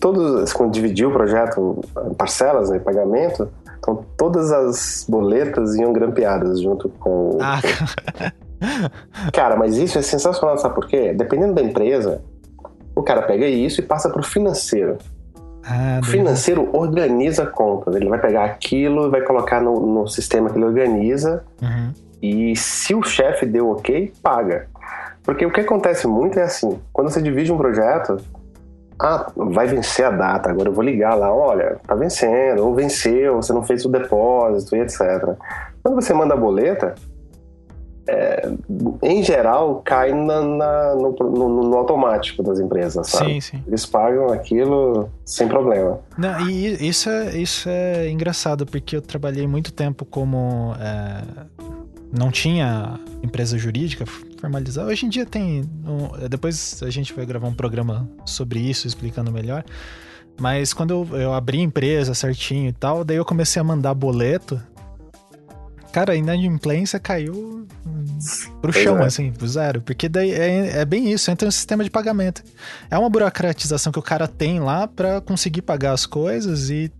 [0.00, 1.80] todos, quando dividiu o projeto
[2.10, 3.48] em parcelas, né, pagamento,
[3.78, 7.38] então todas as boletas iam grampeadas junto com.
[7.40, 7.60] Ah,
[9.32, 11.12] Cara, mas isso é sensacional, sabe por quê?
[11.12, 12.22] Dependendo da empresa,
[12.94, 14.98] o cara pega isso e passa para o financeiro.
[15.64, 17.94] ah, O financeiro organiza contas.
[17.94, 21.44] Ele vai pegar aquilo e vai colocar no, no sistema que ele organiza.
[21.60, 21.92] Uhum.
[22.22, 24.68] E se o chefe deu ok, paga.
[25.24, 28.18] Porque o que acontece muito é assim: quando você divide um projeto,
[29.00, 33.36] ah, vai vencer a data, agora eu vou ligar lá, olha, tá vencendo, ou venceu,
[33.36, 35.00] você não fez o depósito e etc.
[35.82, 36.94] Quando você manda a boleta,
[38.06, 38.50] é,
[39.02, 43.34] em geral, cai na- na- no, no- no automático das empresas, sabe?
[43.34, 43.62] Sim, sim.
[43.66, 46.00] Eles pagam aquilo sem problema.
[46.18, 50.74] Não, e isso é, isso é engraçado, porque eu trabalhei muito tempo como.
[50.80, 51.22] é,
[52.12, 54.04] não tinha empresa jurídica
[54.38, 54.88] formalizada.
[54.90, 55.62] Hoje em dia tem.
[55.86, 59.64] um- depois a gente vai gravar um programa sobre isso, explicando melhor.
[60.40, 63.94] Mas quando eu, eu abri a empresa certinho e tal, daí eu comecei a mandar
[63.94, 64.60] boleto.
[65.92, 67.66] Cara, a inadimplência caiu
[68.60, 69.04] pro Pois chão, é.
[69.04, 69.82] assim, pro zero.
[69.82, 72.42] Porque daí é, é bem isso, entra no sistema de pagamento.
[72.90, 76.90] É uma burocratização que o cara tem lá pra conseguir pagar as coisas e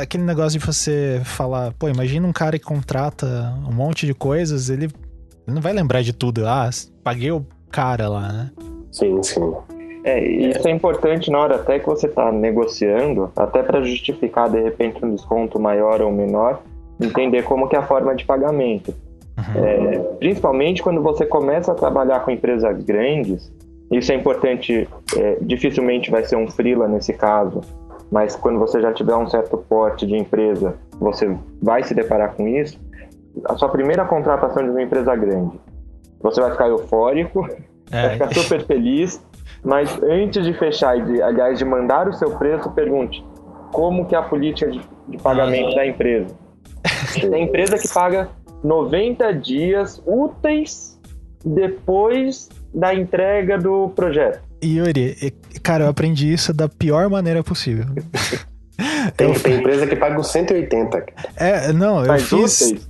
[0.00, 4.68] aquele negócio de você falar, pô, imagina um cara que contrata um monte de coisas,
[4.68, 4.86] ele,
[5.46, 6.46] ele não vai lembrar de tudo.
[6.46, 6.68] Ah,
[7.02, 8.50] paguei o cara lá, né?
[8.90, 9.54] Sim, sim.
[10.02, 14.60] É, isso é importante na hora até que você está negociando, até para justificar de
[14.60, 16.62] repente um desconto maior ou menor,
[17.00, 18.94] entender como que é a forma de pagamento.
[19.56, 23.50] É, principalmente quando você começa a trabalhar com empresas grandes,
[23.90, 27.60] isso é importante, é, dificilmente vai ser um freela nesse caso,
[28.10, 32.46] mas quando você já tiver um certo porte de empresa, você vai se deparar com
[32.46, 32.78] isso.
[33.48, 35.58] A sua primeira contratação de uma empresa grande,
[36.20, 37.42] você vai ficar eufórico,
[37.90, 39.24] vai É, ficar super feliz,
[39.64, 43.24] mas antes de fechar e, de, aliás, de mandar o seu preço, pergunte
[43.72, 46.34] como que é a política de, de pagamento da empresa.
[47.14, 48.28] Tem empresa que paga
[48.62, 50.98] 90 dias úteis
[51.44, 54.40] depois da entrega do projeto.
[54.62, 57.86] Yuri, cara, eu aprendi isso da pior maneira possível.
[59.16, 61.04] Tem, Eu- tem empresa que paga os 180
[61.36, 62.60] É, não, eu Mas fiz.
[62.60, 62.89] úteis,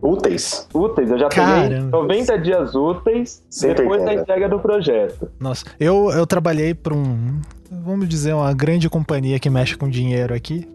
[0.00, 0.68] úteis.
[0.72, 1.68] úteis, eu já Caramba.
[1.68, 4.22] peguei 90 dias úteis depois da 180.
[4.22, 5.30] entrega do projeto.
[5.38, 7.40] Nossa, eu, eu trabalhei para um,
[7.70, 10.68] vamos dizer, uma grande companhia que mexe com dinheiro aqui.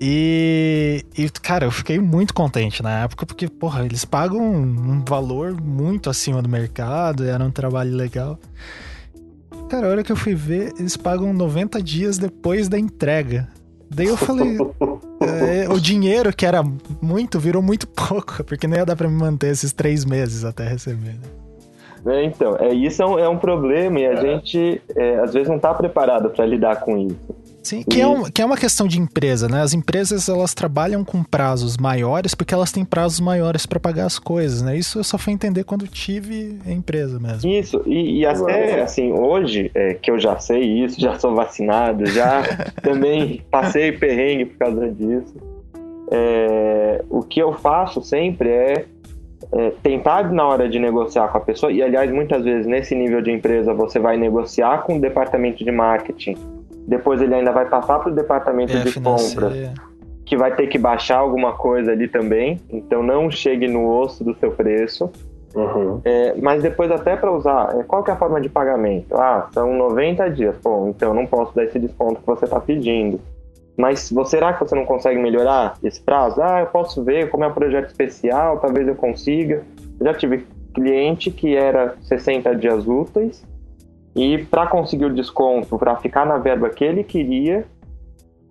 [0.00, 5.52] E, e, cara, eu fiquei muito contente na época, porque, porra, eles pagam um valor
[5.60, 8.38] muito acima do mercado, era um trabalho legal.
[9.68, 13.48] Cara, a hora que eu fui ver, eles pagam 90 dias depois da entrega.
[13.94, 14.56] Daí eu falei,
[15.20, 16.62] é, o dinheiro que era
[17.00, 20.66] muito virou muito pouco, porque não ia dar pra me manter esses três meses até
[20.66, 21.14] receber.
[21.14, 21.42] né?
[22.04, 25.48] É, então, é, isso é um, é um problema e a gente é, às vezes
[25.48, 27.41] não está preparado para lidar com isso.
[27.62, 29.62] Sim, que é, um- que é uma questão de empresa, né?
[29.62, 34.18] As empresas elas trabalham com prazos maiores porque elas têm prazos maiores para pagar as
[34.18, 34.76] coisas, né?
[34.76, 37.48] Isso eu só fui entender quando tive a empresa mesmo.
[37.50, 42.04] Isso, e, e até assim, hoje, é, que eu já sei isso, já sou vacinado,
[42.06, 42.42] já
[42.82, 45.34] também passei perrengue por causa disso.
[46.10, 48.84] é, o que eu faço sempre é,
[49.52, 53.22] é tentar, na hora de negociar com a pessoa, e aliás, muitas vezes nesse nível
[53.22, 56.36] de empresa você vai negociar com o departamento de marketing
[56.86, 59.74] depois ele ainda vai passar para o departamento É, de compras, financeira.
[60.26, 62.60] que vai ter que baixar alguma coisa ali também.
[62.70, 65.10] Então não chegue no osso do seu preço.
[65.54, 66.00] Uhum.
[66.04, 69.14] É, mas depois até para usar, é, qual que é a forma de pagamento?
[69.14, 70.56] Ah, são 90 dias.
[70.62, 73.20] Bom, então eu não posso dar esse desconto que você está pedindo.
[73.76, 76.40] Mas vo- será que você não consegue melhorar esse prazo?
[76.42, 79.62] Ah, eu posso ver como é um projeto especial, talvez eu consiga.
[80.00, 83.44] Eu já tive cliente que era 60 dias úteis
[84.14, 87.64] e para conseguir o desconto, para ficar na verba que ele queria,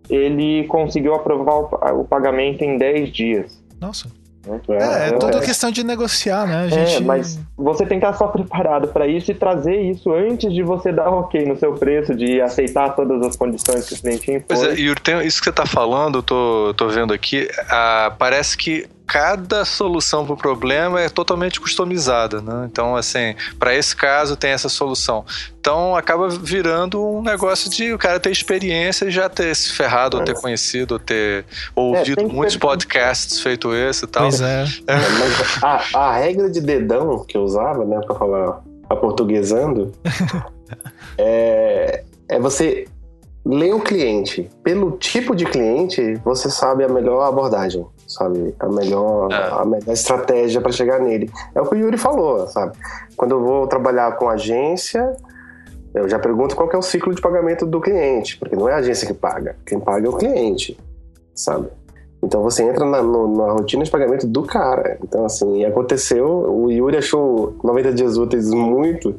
[0.09, 3.63] ele conseguiu aprovar o, pa- o pagamento em 10 dias.
[3.79, 4.07] Nossa.
[4.45, 4.59] né?
[4.69, 6.63] É, é Então, toda é- questão de negociar, né?
[6.63, 7.03] A é, gente...
[7.03, 10.91] mas você tem que estar só preparado para isso e trazer isso antes de você
[10.91, 14.43] dar ok no seu preço, de aceitar todas as condições que o cliente impõe.
[14.47, 18.13] Pois é, Yuri, tem, isso que você tá falando, eu tô, tô vendo aqui, ah,
[18.17, 22.65] parece que cada solução para o problema é totalmente customizada, né?
[22.71, 25.25] Então, assim, para esse caso tem essa solução.
[25.59, 30.15] Então, acaba virando um negócio de o cara ter experiência e já ter se ferrado,
[30.15, 31.43] ou ter conhecido, ou ter
[31.75, 34.23] ouvido que muitos ter- podcasts feito esse e tal.
[34.23, 34.63] Pois é.
[34.87, 39.91] É, mas a, a regra de dedão que eu usava, né, pra falar aportuguesando,
[41.17, 42.87] é, é você
[43.45, 44.49] ler o cliente.
[44.63, 48.53] Pelo tipo de cliente, você sabe a melhor abordagem, sabe?
[48.59, 49.35] A melhor, É.
[49.61, 51.29] a melhor estratégia para chegar nele.
[51.55, 52.77] É o que o Yuri falou, sabe?
[53.15, 55.11] Quando eu vou trabalhar com agência,
[55.93, 58.77] eu já pergunto qual é o ciclo de pagamento do cliente, porque não é a
[58.77, 60.77] agência que paga, quem paga é o cliente,
[61.35, 61.67] sabe?
[62.23, 64.99] Então você entra na, no- na rotina de pagamento do cara.
[65.03, 69.15] Então, assim, aconteceu, o Yuri achou 90 dias úteis muito.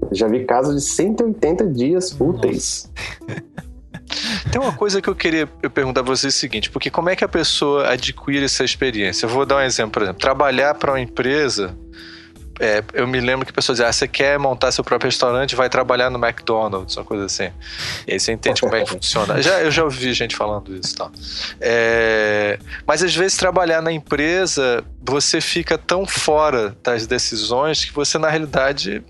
[0.00, 2.90] Eu já vi casos de 180 dias úteis.
[4.50, 7.16] Tem uma coisa que eu queria perguntar pra vocês é o seguinte, porque como é
[7.16, 9.26] que a pessoa adquire essa experiência?
[9.26, 11.76] Eu vou dar um exemplo, por exemplo, trabalhar para uma empresa.
[12.58, 15.54] é, eu me lembro que a pessoa diz, ah, você quer montar seu próprio restaurante,
[15.54, 17.50] vai trabalhar no McDonald's, uma coisa assim.
[18.06, 19.40] E aí você entende como é que funciona.
[19.42, 21.12] Já, eu já ouvi gente falando isso e tal.
[21.60, 28.16] É, mas às vezes trabalhar na empresa, você fica tão fora das decisões que você,
[28.18, 29.04] na realidade,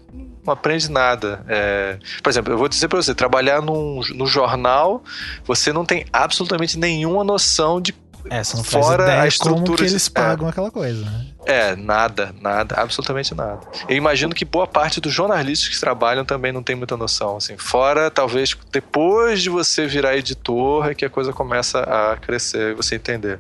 [0.47, 1.45] não aprende nada.
[1.49, 5.03] É, por exemplo, eu vou dizer para você, trabalhar num, no jornal,
[5.45, 7.95] você não tem absolutamente nenhuma noção de
[8.31, 11.27] É, Fora a ideia como estrutura que eles pagam aquela coisa, né?
[11.47, 13.61] É, nada, nada, absolutamente nada.
[13.89, 17.57] Eu imagino que boa parte dos jornalistas que trabalham também não tem muita noção, assim.
[17.57, 22.75] Fora, talvez, depois de você virar editor, é que a coisa começa a crescer e
[22.75, 23.39] você entender.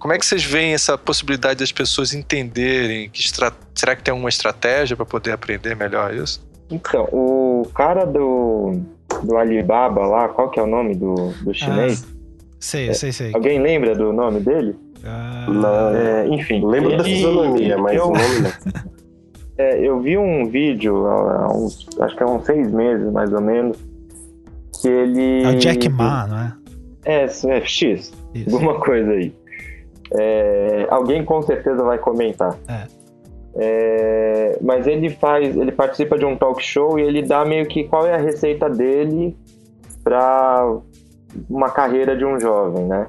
[0.00, 3.08] Como é que vocês veem essa possibilidade das pessoas entenderem?
[3.08, 3.52] Que estra...
[3.72, 6.44] Será que tem alguma estratégia para poder aprender melhor isso?
[6.68, 8.80] Então, o cara do,
[9.22, 12.04] do Alibaba lá, qual que é o nome do, do chinês?
[12.58, 13.30] Sei, sei, sei.
[13.32, 14.74] Alguém lembra do nome dele?
[15.06, 16.64] Ah, Não, É, enfim.
[16.66, 18.12] lembro da ele- fisionomia, mas eu,
[19.58, 23.40] é, eu vi um vídeo há uns, acho que há uns seis meses, mais ou
[23.40, 23.76] menos,
[24.80, 25.42] que ele...
[25.44, 26.52] é o Jack Ma, não é?
[27.06, 28.54] É, é X, Isso.
[28.56, 29.34] alguma coisa aí.
[30.16, 32.56] É, alguém com certeza vai comentar.
[32.68, 32.84] É.
[33.56, 37.84] É, mas ele faz, ele participa de um talk show e ele dá meio que
[37.84, 39.36] qual é a receita dele
[40.02, 40.76] para
[41.48, 43.06] uma carreira de um jovem, né?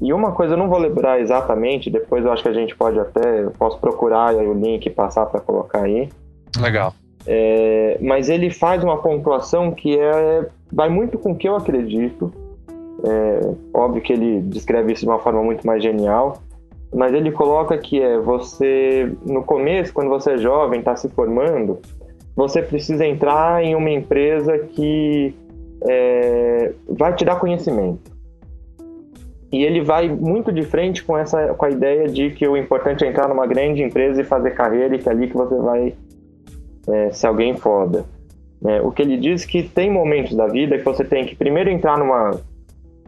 [0.00, 2.98] E uma coisa eu não vou lembrar exatamente, depois eu acho que a gente pode
[2.98, 6.08] até, eu posso procurar o link e passar para colocar aí.
[6.58, 6.94] Legal.
[7.26, 12.32] É, mas ele faz uma pontuação que é, vai muito com o que eu acredito.
[13.04, 16.38] É, óbvio que ele descreve isso de uma forma muito mais genial,
[16.94, 21.78] mas ele coloca que é você, no começo, quando você é jovem, está se formando,
[22.34, 25.34] você precisa entrar em uma empresa que
[25.86, 28.19] é, vai te dar conhecimento.
[29.52, 33.04] E ele vai muito de frente com essa com a ideia de que o importante
[33.04, 35.94] é entrar numa grande empresa e fazer carreira e que é ali que você vai
[36.88, 38.04] é, ser alguém foda.
[38.64, 41.70] É, o que ele diz que tem momentos da vida que você tem que primeiro
[41.70, 42.38] entrar numa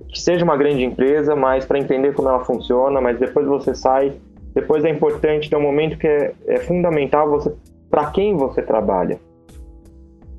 [0.08, 4.12] que seja uma grande empresa, mas para entender como ela funciona, mas depois você sai.
[4.54, 7.52] Depois é importante ter um momento que é, é fundamental você
[7.90, 9.18] para quem você trabalha.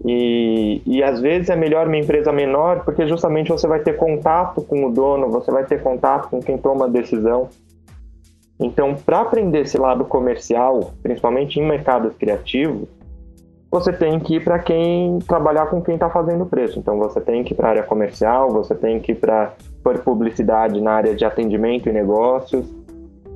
[0.06, 4.62] E, e às vezes é melhor uma empresa menor, porque justamente você vai ter contato
[4.62, 7.49] com o dono, você vai ter contato com quem toma a decisão.
[8.60, 12.88] Então, para aprender esse lado comercial, principalmente em mercados criativos,
[13.72, 16.78] você tem que ir para quem trabalhar com quem está fazendo preço.
[16.78, 19.56] Então, você tem que ir para a área comercial, você tem que ir para
[20.04, 22.68] publicidade na área de atendimento e negócios.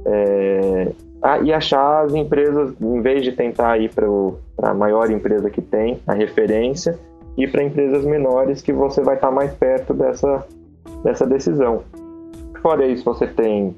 [0.06, 0.92] É,
[1.22, 5.62] ah, e achar as empresas, em vez de tentar ir para a maior empresa que
[5.62, 6.98] tem, a referência,
[7.38, 10.46] ir para empresas menores que você vai estar mais perto dessa,
[11.04, 11.84] dessa decisão.
[12.62, 13.76] Fora isso, você tem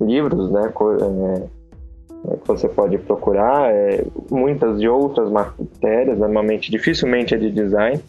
[0.00, 7.34] livros, né, é, é, que você pode procurar, é, muitas de outras matérias, normalmente, dificilmente
[7.34, 8.00] é de design,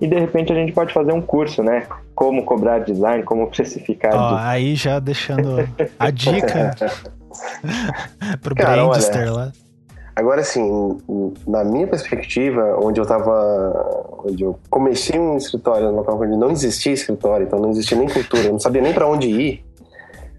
[0.00, 1.86] e de repente a gente pode fazer um curso, né?
[2.14, 4.14] Como cobrar design, como precificar.
[4.14, 5.68] Ó, aí já deixando
[5.98, 6.74] a dica
[8.42, 9.52] pro Cara, Brandster lá.
[10.16, 10.96] Agora, assim,
[11.46, 14.22] na minha perspectiva, onde eu tava.
[14.24, 18.08] Onde eu comecei um escritório no local onde não existia escritório, então não existia nem
[18.08, 19.64] cultura, eu não sabia nem pra onde ir.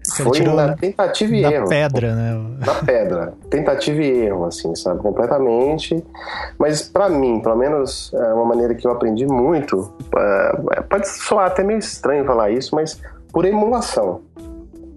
[0.02, 1.68] Você Foi na tentativa e erro.
[1.68, 2.56] pedra, né?
[2.64, 3.34] Na pedra.
[3.50, 5.02] Tentativa e erro, assim, sabe?
[5.02, 6.02] Completamente.
[6.58, 9.92] Mas pra mim, pelo menos, é uma maneira que eu aprendi muito.
[10.76, 13.00] é, pode soar até meio estranho falar isso, mas
[13.32, 14.20] por emulação.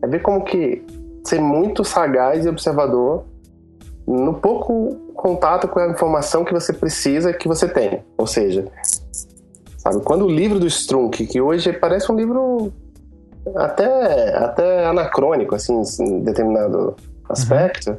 [0.02, 0.86] É ver como que
[1.24, 3.26] ser muito sagaz e observador
[4.08, 8.04] no pouco contato com a informação que você precisa que você tem.
[8.18, 8.66] Ou seja,
[9.78, 12.74] sabe, quando o livro do Strunk, que hoje parece um livro
[13.56, 16.96] até, até anacrônico, assim, em determinado
[17.30, 17.98] aspecto,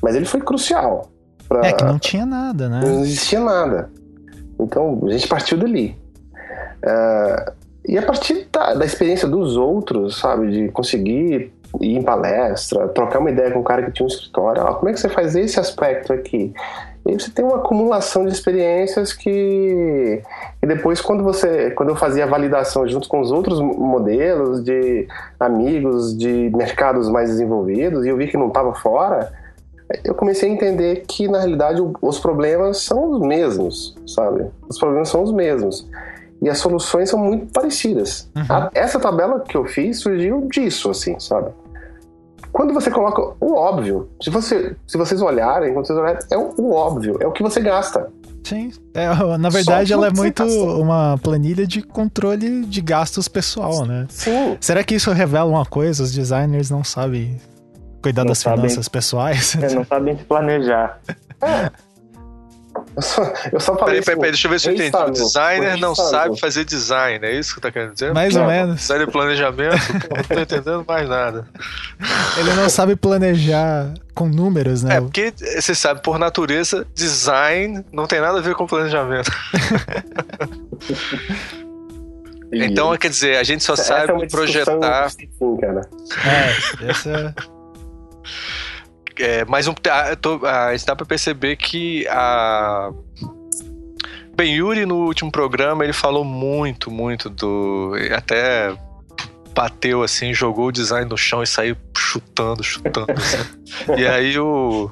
[0.00, 1.08] mas ele foi crucial.
[1.48, 2.80] Pra, É que não tinha nada, né?
[2.84, 3.90] não existia nada.
[4.60, 5.96] Então a gente partiu dali.
[6.84, 7.52] Ah,
[7.86, 13.18] e a partir da, da experiência dos outros, sabe, de conseguir ir em palestra, trocar
[13.18, 15.58] uma ideia com um cara que tinha um escritório, como é que você faz esse
[15.60, 16.52] aspecto aqui?
[17.06, 20.22] E você tem uma acumulação de experiências que
[20.62, 25.08] e depois quando você quando eu fazia a validação junto com os outros modelos de
[25.40, 29.32] amigos de mercados mais desenvolvidos e eu vi que não estava fora
[30.04, 34.44] eu comecei a entender que na realidade os problemas são os mesmos sabe?
[34.68, 35.88] Os problemas são os mesmos
[36.42, 38.42] e as soluções são muito parecidas Uhum.
[38.48, 41.50] A- essa tabela que eu fiz surgiu disso assim sabe
[42.52, 46.54] quando você coloca o óbvio, se, você, se vocês olharem, quando vocês olharem, é o,
[46.56, 48.08] o óbvio, é o que você gasta.
[48.42, 48.72] Sim.
[48.94, 49.06] É,
[49.38, 50.58] na verdade, ela é muito gasta.
[50.58, 54.06] uma planilha de controle de gastos pessoal, né?
[54.08, 54.56] Sim.
[54.62, 56.02] Será que isso revela uma coisa?
[56.02, 57.36] Os designers não sabem
[58.02, 58.60] cuidar Não das sabem.
[58.60, 59.54] finanças pessoais?
[59.60, 61.00] É, não sabem se planejar.
[62.98, 64.96] Eu só, eu só falei Peraí, peraí, peraí, deixa eu ver se eu entendi.
[64.96, 68.12] O designer não sabe fazer design, é isso que tá querendo dizer?
[68.12, 68.48] Mais ou Não.
[68.48, 68.80] menos.
[68.80, 69.76] Design de planejamento?
[70.08, 71.46] Pô, não tô entendendo mais nada.
[72.36, 74.96] Ele não sabe planejar com números, né?
[74.96, 79.30] É, porque você sabe, por natureza, design não tem nada a ver com planejamento.
[82.50, 85.10] Então, quer dizer, a gente só essa sabe é uma discussão projetar.
[85.10, 85.82] Sim, cara.
[86.24, 87.34] É, essa
[89.18, 92.90] É, mas um, a, tô- a gente dá pra perceber que a.
[94.36, 97.92] Bem, Yuri, no último programa, ele falou muito, muito do.
[98.16, 98.72] Até
[99.54, 103.10] bateu assim, jogou o design no chão e saiu chutando, chutando.
[103.12, 103.38] assim.
[104.00, 104.90] E aí o.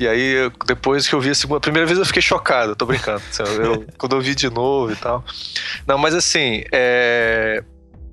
[0.00, 1.58] E aí, depois que eu vi a segunda.
[1.58, 3.22] A primeira vez eu fiquei chocado, tô brincando.
[3.30, 5.22] assim, eu- quando eu vi de novo e tal.
[5.86, 7.62] Não, mas assim, é,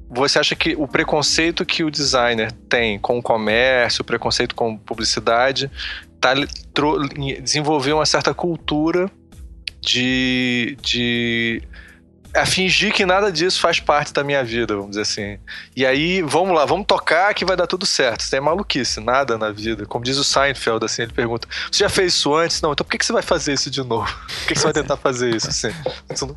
[0.10, 4.78] você acha que o preconceito que o designer tem com o comércio, o preconceito com
[4.78, 5.70] publicidade,
[6.20, 6.34] tá,
[7.42, 9.10] desenvolveu uma certa cultura
[9.82, 11.62] de, de
[12.36, 15.38] a fingir que nada disso faz parte da minha vida, vamos dizer assim.
[15.76, 18.22] E aí, vamos lá, vamos tocar que vai dar tudo certo.
[18.22, 19.86] Isso é maluquice, nada na vida.
[19.86, 22.62] Como diz o Seinfeld, assim, ele pergunta: Você já fez isso antes?
[22.62, 24.04] Não, então por que, que você vai fazer isso de novo?
[24.44, 25.70] Por que, que você vai tentar fazer isso assim?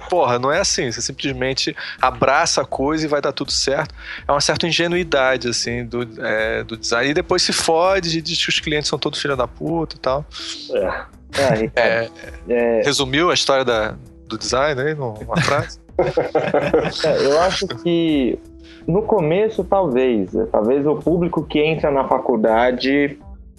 [0.09, 0.91] Porra, não é assim.
[0.91, 3.95] Você simplesmente abraça a coisa e vai dar tudo certo.
[4.27, 7.11] É uma certa ingenuidade, assim, do, é, do design.
[7.11, 9.99] E depois se fode e diz que os clientes são todos filha da puta e
[9.99, 10.25] tal.
[10.73, 10.87] É.
[10.87, 12.11] Ah, Ricardo, É,
[12.49, 15.86] é, resumiu a história da, do design aí numa frase?
[17.05, 18.39] É, eu acho que
[18.87, 20.35] no começo, talvez.
[20.35, 23.19] é, Talvez o público que entra na faculdade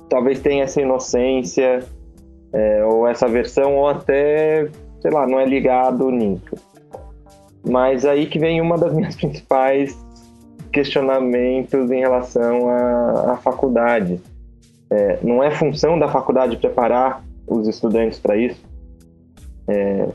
[0.09, 1.83] talvez tenha essa inocência,
[2.53, 4.69] é, ou essa versão, ou até,
[5.01, 6.55] sei lá, não é ligado nisso.
[7.67, 9.97] Mas aí que vem uma das minhas principais
[10.71, 14.19] questionamentos em relação à, à faculdade.
[14.89, 18.66] É, não é função da faculdade preparar os estudantes para isso?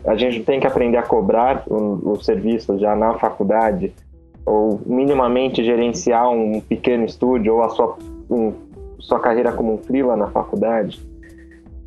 [0.06, 3.92] A gente tem que aprender a cobrar o, o serviço já na faculdade
[4.46, 7.96] ou minimamente gerenciar um pequeno estúdio ou a sua,
[8.30, 8.52] um,
[8.98, 11.00] sua carreira como um freela na faculdade.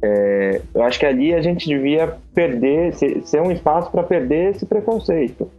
[0.02, 4.66] É, eu acho que ali a gente devia perder, ser, um espaço para perder esse
[4.66, 5.50] preconceito.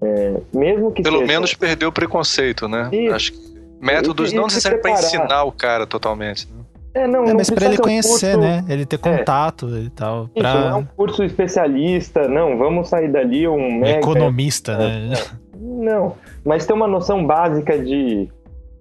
[0.00, 2.88] É, mesmo que Pelo seja- menos perdeu o preconceito, né?
[2.92, 3.14] Isso.
[3.14, 3.38] Acho que
[3.80, 6.46] métodos não se necessariamente para ensinar o cara totalmente.
[6.46, 6.63] né?
[6.94, 8.64] É, não, É, mas pra precisa ele um conhecer, curso- né?
[8.68, 10.30] Ele ter contato e tal.
[10.34, 15.12] Isso, não é Pra um curso especialista, não, vamos sair dali um mega economista, né?
[15.58, 16.14] Não,
[16.44, 18.28] mas tem uma noção básica de,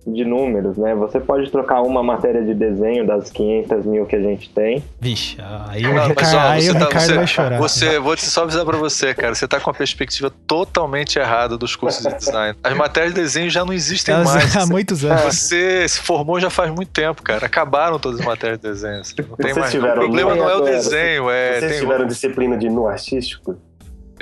[0.05, 0.93] de números, né?
[0.95, 4.83] Você pode trocar uma matéria de desenho das 500 mil que a gente tem.
[4.99, 5.37] Vixe,
[5.69, 7.57] aí o Não, mas, Ricardo, ó, aí você o tá- Ricardo você- vai chorar.
[7.59, 9.33] Você, vou te só avisar pra você, cara.
[9.33, 12.57] Você tá com a perspectiva totalmente errada dos cursos de design.
[12.63, 14.55] As matérias de desenho já não existem Elas- mais.
[14.57, 15.21] há muitos anos.
[15.23, 17.45] Você se formou já faz muito tempo, cara.
[17.45, 18.99] Acabaram todas as matérias de desenho.
[19.01, 19.93] assim, Não tem Vocês mais.
[19.93, 21.59] O problema não é o desenho, é.
[21.59, 23.55] Vocês tem tiveram disciplina de nu artístico?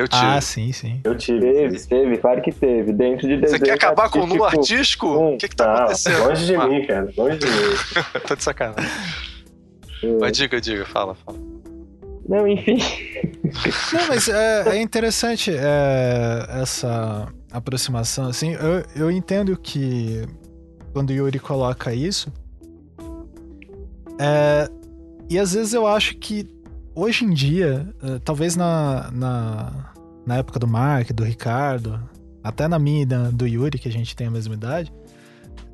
[0.02, 0.26] Eu tive.
[0.26, 0.99] Ah, sim, sim.
[1.04, 1.39] Eu tive.
[1.41, 2.91] Teve, teve, claro que teve.
[2.91, 5.08] Dentro de Você desenho quer acabar com o nu artístico, artístico?
[5.08, 5.36] um.
[5.36, 6.24] O que que tá Não, acontecendo?
[6.28, 7.14] longe de Ah, mim, cara.
[7.16, 7.52] Longe de mim.
[8.28, 8.89] Tô de sacanagem.
[10.04, 11.38] é, Mas diga, diga, fala, fala.
[12.28, 12.78] Não, enfim.
[13.93, 18.54] Não, mas é, é interessante é, essa aproximação, assim.
[18.54, 20.26] Eu, eu entendo que
[20.93, 22.32] quando o Yuri coloca isso.
[24.20, 24.68] é,
[25.30, 26.47] e às vezes eu acho que
[26.95, 29.91] hoje em dia, é, talvez na, na,
[30.26, 31.99] na época do Mark, do Ricardo,
[32.43, 34.91] até na minha e na- do Yuri, que a gente tem a mesma idade,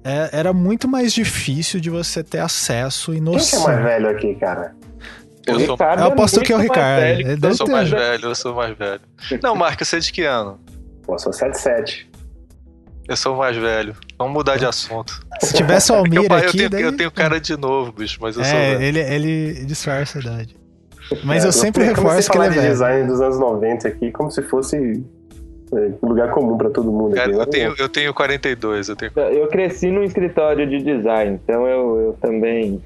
[0.03, 3.63] é, era muito mais difícil de você ter acesso e Quem que é noção.
[3.63, 4.75] mais velho aqui, cara?
[5.45, 7.01] Eu sou, Ricardo Eu aposto que é o Ricardo.
[7.01, 9.01] velho Ele eu sou ter- mais velho, eu sou mais velho.
[9.41, 10.59] Não, Marco, você é de que ano?
[11.03, 12.09] Pô, sou 77.
[13.07, 13.95] Eu sou mais velho.
[14.17, 15.25] Vamos mudar de assunto.
[15.39, 16.81] Se tivesse o eu, Almir eu aqui, tenho, daí...
[16.83, 18.83] eu tenho cara de novo, bicho, mas eu sou É, velho.
[18.83, 20.57] ele, ele disfarça a idade.
[21.23, 22.69] Mas É, eu sempre reforço que ele é de velho.
[22.71, 25.03] design dos anos 90 aqui como se fosse
[25.73, 27.39] é, um lugar comum pra todo mundo Cara, aqui.
[27.39, 29.11] eu tenho, eu tenho 42, eu tenho.
[29.15, 32.81] Eu cresci num escritório de design, então eu, eu também.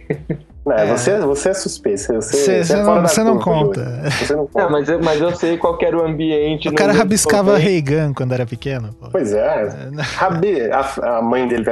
[0.63, 0.85] Não, É.
[0.85, 1.99] você, você é suspeito.
[2.01, 3.83] Você, você, é não, da você não conta.
[4.11, 4.63] Você não conta.
[4.63, 6.69] Não, mas, eu, mas eu sei qual que era o ambiente.
[6.69, 8.93] O cara rabiscava Reagan quando era pequeno.
[8.99, 9.09] pô.
[9.11, 9.39] Pois é.
[9.39, 11.63] É, Rabi, a, a mãe dele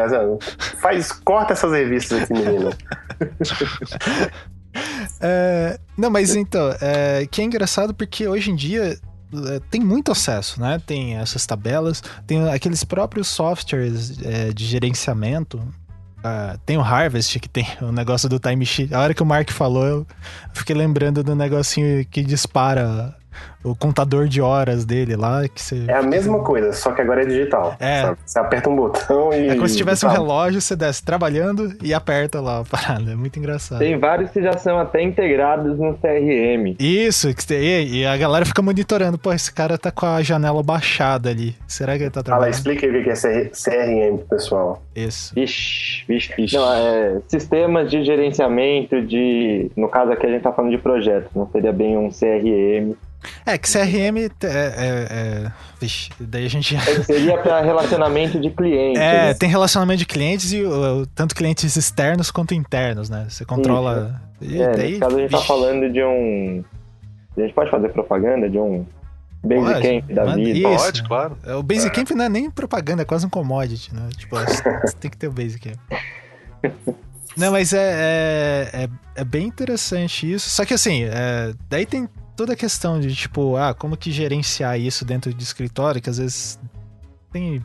[0.81, 2.71] faz, corta essas revistas aqui, menino.
[5.21, 8.97] É, não, mas então, é, que é engraçado porque hoje em dia
[9.47, 10.81] é, tem muito acesso, né?
[10.85, 15.61] Tem essas tabelas, tem aqueles próprios softwares é, de gerenciamento.
[16.23, 18.93] Ah, tem o Harvest, que tem o negócio do timesheet.
[18.93, 20.07] A hora que o Mark falou, eu
[20.53, 23.15] fiquei lembrando do negocinho que dispara
[23.63, 25.47] o contador de horas dele lá.
[25.47, 27.75] Que você, É a mesma coisa, só que agora é digital.
[27.79, 28.01] É.
[28.03, 28.17] sabe?
[28.25, 29.49] Você aperta um botão e.
[29.49, 33.11] É como se tivesse um relógio, você desce trabalhando e aperta lá a parada.
[33.11, 33.79] É muito engraçado.
[33.79, 36.75] Tem vários que já são até integrados no CRM.
[36.79, 39.17] Isso, e e a galera fica monitorando.
[39.17, 41.55] Pô, esse cara tá com a janela baixada ali.
[41.67, 42.53] Será que ele tá Fala, trabalhando?
[42.53, 44.81] explica aí o que é CR- CRM pro pessoal.
[44.95, 45.33] Isso.
[45.35, 46.55] Vixe, vixe, vixe.
[46.55, 49.71] Não, é, sistemas de gerenciamento de.
[49.75, 52.93] No caso aqui a gente tá falando de projetos, não seria bem um CRM.
[53.45, 54.29] É, que CRM é.
[54.43, 55.07] é,
[55.45, 56.75] é vixe, daí a gente.
[56.75, 59.01] É, Seria para relacionamento de clientes.
[59.01, 59.33] É, né?
[59.33, 60.63] tem relacionamento de clientes e
[61.15, 63.25] tanto clientes externos quanto internos, né?
[63.29, 64.21] Você controla.
[64.41, 66.63] E É, daí, nesse caso a gente tá vixe, falando de um.
[67.37, 68.85] A gente pode fazer propaganda de um
[69.43, 70.59] Basecamp da manda- vida.
[70.69, 70.85] Isso.
[70.85, 71.37] Pode, claro.
[71.45, 74.09] é, O Basecamp não é nem propaganda, é quase um commodity, né?
[74.17, 75.77] Tipo, você tem que ter o Basecamp.
[77.37, 77.77] Não, mas é,
[78.73, 80.49] é, é, é bem interessante isso.
[80.49, 82.09] Só que assim, é, daí tem
[82.39, 86.19] toda a questão de, tipo, ah, como que gerenciar isso dentro de escritório, que às
[86.19, 86.57] vezes
[87.33, 87.61] tem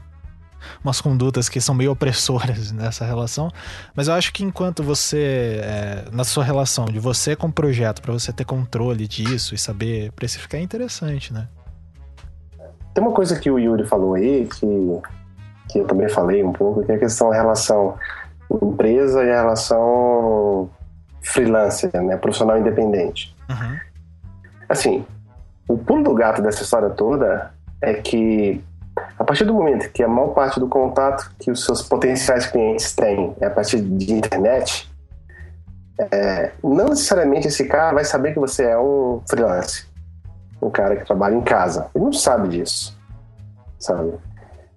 [0.82, 3.52] umas condutas que são meio opressoras nessa relação.
[3.94, 8.02] Mas eu acho que enquanto você, é, na sua relação de você com o projeto,
[8.02, 11.46] para você ter controle disso e saber precificar, é interessante, né?
[12.92, 14.66] Tem uma coisa que o Yuri falou aí, que,
[15.70, 17.94] que eu também falei um pouco, que é a questão da relação
[18.60, 20.68] empresa e a relação
[21.22, 22.16] freelancer, né?
[22.16, 23.32] Profissional independente.
[23.48, 23.93] Uhum.
[24.74, 25.06] Assim,
[25.68, 28.60] o pulo do gato dessa história toda é que
[29.16, 32.92] a partir do momento que a maior parte do contato que os seus potenciais clientes
[32.92, 34.92] têm é a partir de internet,
[36.10, 39.86] é, não necessariamente esse cara vai saber que você é um freelance,
[40.60, 41.86] um cara que trabalha em casa.
[41.94, 42.98] Ele não sabe disso,
[43.78, 44.12] sabe?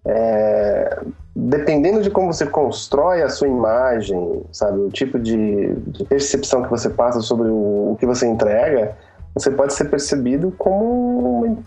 [0.05, 0.99] É,
[1.35, 6.69] dependendo de como você constrói a sua imagem, sabe, o tipo de, de percepção que
[6.69, 8.95] você passa sobre o, o que você entrega,
[9.39, 11.57] você pode ser percebido como uma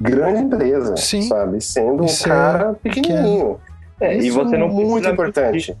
[0.00, 1.22] grande empresa, Sim.
[1.22, 1.60] sabe?
[1.60, 3.58] Sendo um Isso é cara pequenininho.
[4.00, 5.76] É, e Isso você não é muito precisa importante.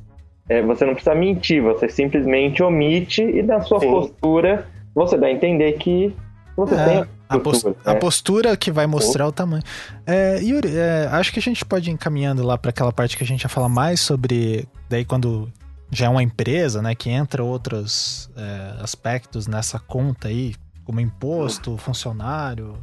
[0.48, 3.90] É, você não precisa mentir, você simplesmente omite e na sua Sim.
[3.90, 6.14] postura você dá a entender que
[6.56, 8.00] você É, tem A, pos- postura, a né?
[8.00, 9.62] postura que vai mostrar o tamanho.
[10.06, 13.22] É, Yuri, é, acho que a gente pode ir encaminhando lá para aquela parte que
[13.22, 14.66] a gente já fala mais sobre.
[14.88, 15.48] Daí, quando
[15.92, 16.94] já é uma empresa, né?
[16.94, 20.54] Que entra outros é, aspectos nessa conta aí,
[20.90, 22.76] como imposto, funcionário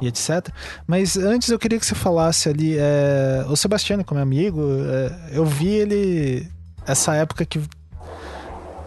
[0.00, 0.48] e etc.
[0.86, 2.76] Mas antes eu queria que você falasse ali.
[2.78, 6.48] é, o Sebastiano, como é amigo, é, eu vi ele.
[6.86, 7.60] Essa época que.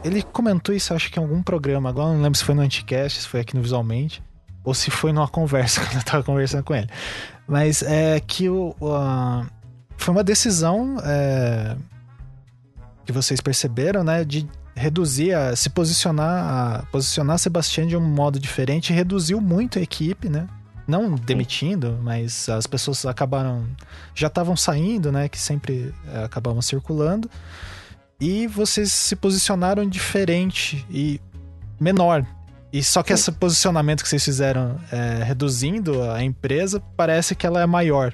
[0.03, 1.90] Ele comentou isso, acho que em algum programa.
[1.90, 4.22] Agora não lembro se foi no Anticast, se foi aqui no Visualmente
[4.64, 6.90] ou se foi numa conversa quando eu tava conversando com ele.
[7.48, 9.45] Mas é que o, a-
[9.98, 11.76] foi uma decisão é,
[13.06, 18.40] que vocês perceberam, né, de reduzir, a, se posicionar, a, posicionar Sebastião de um modo
[18.40, 20.48] diferente, reduziu muito a equipe, né?
[20.88, 23.66] Não demitindo, mas as pessoas acabaram
[24.14, 27.30] já estavam saindo, né, que sempre é, acabavam circulando.
[28.20, 31.22] E vocês se posicionaram diferente e
[31.80, 32.26] menor
[32.72, 37.62] E só que esse posicionamento que vocês fizeram é, reduzindo a empresa, parece que ela
[37.62, 38.14] é maior.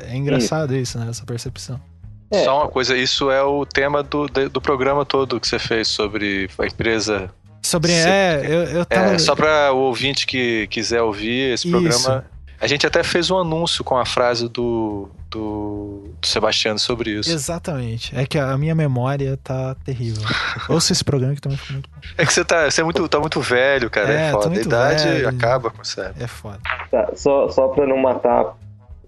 [0.00, 1.08] É engraçado isso, né?
[1.08, 1.80] Essa percepção.
[2.30, 2.44] É.
[2.44, 6.48] Só uma coisa, isso é o tema do, do programa todo que você fez sobre
[6.58, 7.30] a empresa.
[7.62, 9.14] Sobre, é, eu, eu tava...
[9.14, 11.96] É, só para o ouvinte que quiser ouvir esse programa.
[11.96, 12.40] Isso.
[12.60, 17.32] A gente até fez um anúncio com a frase do, do, do Sebastiano sobre isso.
[17.32, 18.14] Exatamente.
[18.14, 20.22] É que a minha memória tá terrível.
[20.68, 22.00] Ouça esse programa que também foi muito bom.
[22.18, 24.12] É que você tá, você é muito, tá muito velho, cara.
[24.12, 24.50] É, é foda.
[24.50, 25.28] A idade velho.
[25.30, 26.10] acaba com você.
[26.20, 26.60] É foda.
[26.90, 28.54] Tá, só, só pra não matar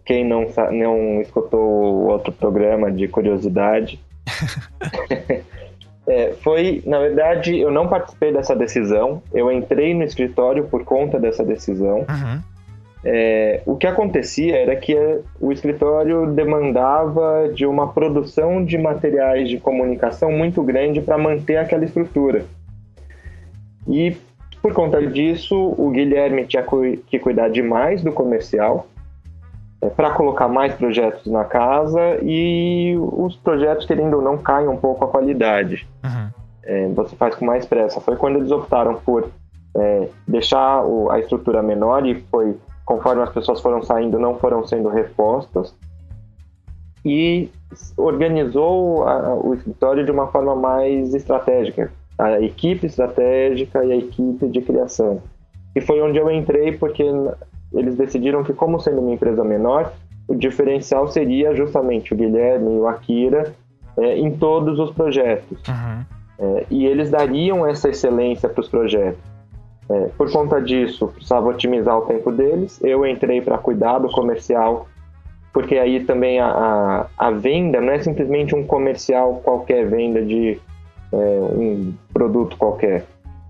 [0.04, 4.00] quem não, não escutou o outro programa de curiosidade.
[6.06, 9.22] é, foi, na verdade, eu não participei dessa decisão.
[9.32, 11.98] Eu entrei no escritório por conta dessa decisão.
[11.98, 12.40] Uhum.
[13.04, 14.96] É, o que acontecia era que
[15.40, 21.84] o escritório demandava de uma produção de materiais de comunicação muito grande para manter aquela
[21.84, 22.44] estrutura.
[23.88, 24.16] E
[24.60, 26.64] por conta disso, o Guilherme tinha
[27.08, 28.86] que cuidar demais do comercial
[29.82, 34.76] é, para colocar mais projetos na casa e os projetos, querendo ou não, caem um
[34.76, 35.88] pouco a qualidade.
[36.04, 36.30] Uhum.
[36.64, 38.00] É, você faz com mais pressa.
[38.00, 39.28] Foi quando eles optaram por
[39.76, 44.64] é, deixar o, a estrutura menor e foi conforme as pessoas foram saindo, não foram
[44.64, 45.74] sendo repostas.
[47.04, 47.50] E
[47.96, 54.46] organizou a, o escritório de uma forma mais estratégica, a equipe estratégica e a equipe
[54.46, 55.20] de criação.
[55.74, 57.02] E foi onde eu entrei, porque
[57.74, 59.92] eles decidiram que, como sendo uma empresa menor,
[60.28, 63.52] o diferencial seria justamente o Guilherme e o Akira
[63.98, 65.60] é, em todos os projetos.
[65.68, 66.04] Uhum.
[66.38, 69.20] É, e eles dariam essa excelência para os projetos.
[69.88, 72.80] É, por conta disso, precisava otimizar o tempo deles.
[72.82, 74.86] Eu entrei para cuidar do comercial,
[75.52, 80.58] porque aí também a, a, a, venda não é simplesmente um comercial qualquer, venda de
[81.12, 83.04] é, um produto qualquer.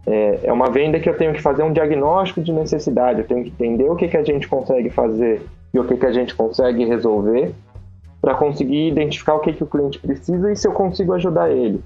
[0.06, 3.44] É, é, uma venda que eu tenho que fazer um diagnóstico de necessidade, eu tenho
[3.44, 5.42] que entender o que, que a gente consegue fazer
[5.72, 7.54] e o que, que a gente consegue resolver
[8.20, 11.80] para conseguir identificar o que, que o cliente precisa e se eu consigo ajudar ele.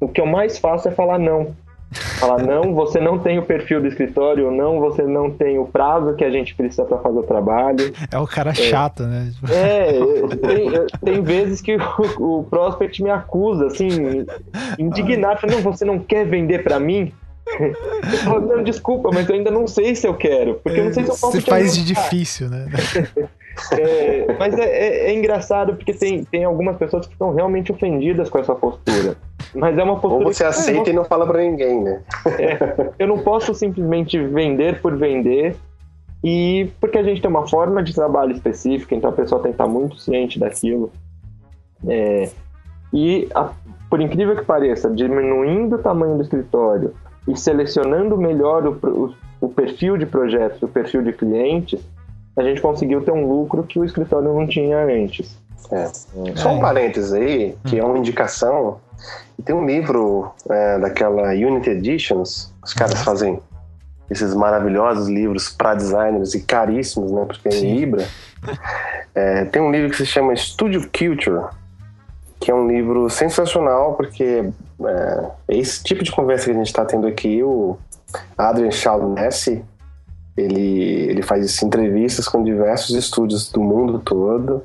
[0.00, 1.54] O que eu mais faço é falar não
[1.92, 6.14] Falar, não, você não tem o perfil do escritório, não, você não tem o prazo
[6.14, 7.92] que a gente precisa para fazer o trabalho.
[8.12, 9.32] É o cara é, chato, né?
[9.50, 9.92] É,
[10.36, 10.70] tem,
[11.04, 14.24] tem vezes que o, o, prospect me acusa, assim,
[14.78, 17.12] indignado, não, você não quer vender para mim?
[17.58, 20.92] Eu falo, não, desculpa, mas eu ainda não sei se eu quero, porque eu não
[20.92, 22.68] sei se eu posso Você faz de difícil, né?
[23.72, 28.28] É, mas é, é, é, engraçado porque tem, tem algumas pessoas que ficam realmente ofendidas
[28.28, 29.16] com essa postura.
[29.54, 30.26] Mas é uma postura.
[30.26, 32.02] Ou você que, aceita e não fala para ninguém, né?
[32.38, 35.56] É, eu não posso simplesmente vender por vender.
[36.22, 39.54] E porque a gente tem uma forma de trabalho específica, então a pessoa tem que
[39.54, 40.92] estar muito ciente daquilo.
[41.88, 42.28] É,
[42.92, 43.50] e, a,
[43.88, 46.94] por incrível que pareça, diminuindo o tamanho do escritório
[47.26, 51.80] e selecionando melhor o, o, o perfil de projetos, o perfil de clientes,
[52.36, 55.36] a gente conseguiu ter um lucro que o escritório não tinha antes.
[55.70, 55.88] É.
[56.36, 56.60] Só um é.
[56.60, 58.78] parênteses aí, que é uma indicação.
[59.44, 63.04] Tem um livro é, daquela Unity Editions, os caras uhum.
[63.04, 63.40] fazem
[64.10, 67.24] esses maravilhosos livros para designers e caríssimos, né?
[67.24, 68.06] Porque é Libra.
[69.14, 71.46] É, tem um livro que se chama Studio Culture,
[72.38, 74.50] que é um livro sensacional, porque
[74.84, 77.76] é, esse tipo de conversa que a gente está tendo aqui, o
[78.38, 79.64] Adrian Shaughnessy,
[80.36, 84.62] ele, ele faz entrevistas com diversos estúdios do mundo todo,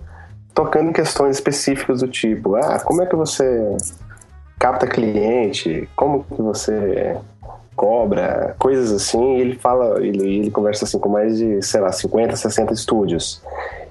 [0.53, 3.75] tocando questões específicas do tipo, ah, como é que você
[4.57, 7.17] capta cliente, como que você
[7.75, 11.91] cobra, coisas assim, e ele fala, ele, ele conversa assim com mais de, sei lá,
[11.91, 13.41] 50, 60 estúdios.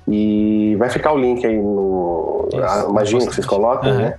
[0.08, 2.48] E vai ficar o link aí no.
[2.52, 3.98] Isso, imagino que vocês colocam, uhum.
[3.98, 4.14] né?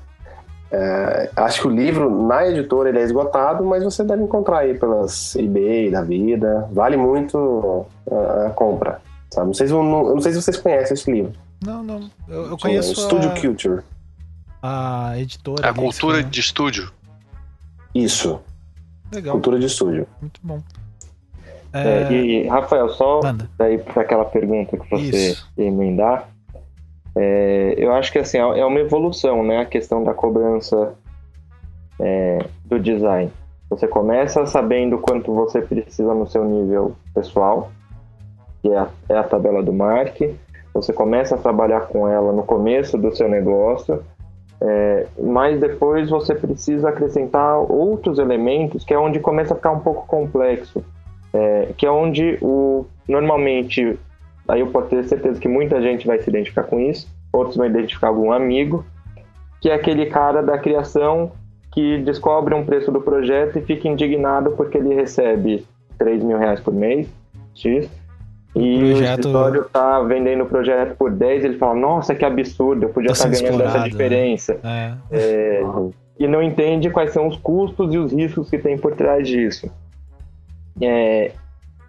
[0.71, 4.77] É, acho que o livro na editora ele é esgotado, mas você deve encontrar aí
[4.77, 6.67] pelas eBay da vida.
[6.71, 8.99] Vale muito a, a compra.
[9.31, 9.47] Sabe?
[9.47, 11.33] Não, sei se, eu, não, eu não sei se vocês conhecem esse livro.
[11.63, 12.09] Não, não.
[12.27, 12.91] Eu, eu conheço.
[12.91, 13.39] É, Studio a...
[13.39, 13.81] Culture.
[14.61, 15.69] A editora.
[15.69, 16.91] A cultura de estúdio.
[17.93, 18.41] Isso.
[19.11, 19.33] Legal.
[19.33, 20.07] Cultura de estúdio.
[20.19, 20.61] Muito bom.
[21.71, 22.03] É...
[22.03, 23.49] É, e, Rafael, só Manda.
[23.57, 25.47] daí para aquela pergunta que você Isso.
[25.57, 26.29] emendar.
[27.15, 29.59] É, eu acho que assim é uma evolução, né?
[29.59, 30.93] A questão da cobrança
[31.99, 33.31] é, do design.
[33.69, 37.71] Você começa sabendo quanto você precisa no seu nível pessoal,
[38.61, 40.21] que é a, é a tabela do Mark.
[40.73, 44.03] Você começa a trabalhar com ela no começo do seu negócio,
[44.61, 49.79] é, mas depois você precisa acrescentar outros elementos, que é onde começa a ficar um
[49.79, 50.83] pouco complexo,
[51.33, 53.97] é, que é onde o normalmente
[54.47, 57.65] Aí eu posso ter certeza que muita gente vai se identificar com isso, outros vão
[57.65, 58.85] identificar algum amigo,
[59.61, 61.31] que é aquele cara da criação
[61.73, 65.65] que descobre um preço do projeto e fica indignado porque ele recebe
[65.97, 67.07] 3 mil reais por mês,
[67.53, 67.89] X.
[68.55, 72.83] E o, projeto- escritório tá vendendo o projeto por 10, ele fala, nossa, que absurdo,
[72.85, 73.89] eu podia Tá estar sendo ganhando essa explorado, né?
[73.89, 74.59] diferença.
[74.63, 74.93] É.
[75.11, 75.63] É,
[76.17, 79.69] e não entende quais são os custos e os riscos que tem por trás disso.
[80.81, 81.31] É,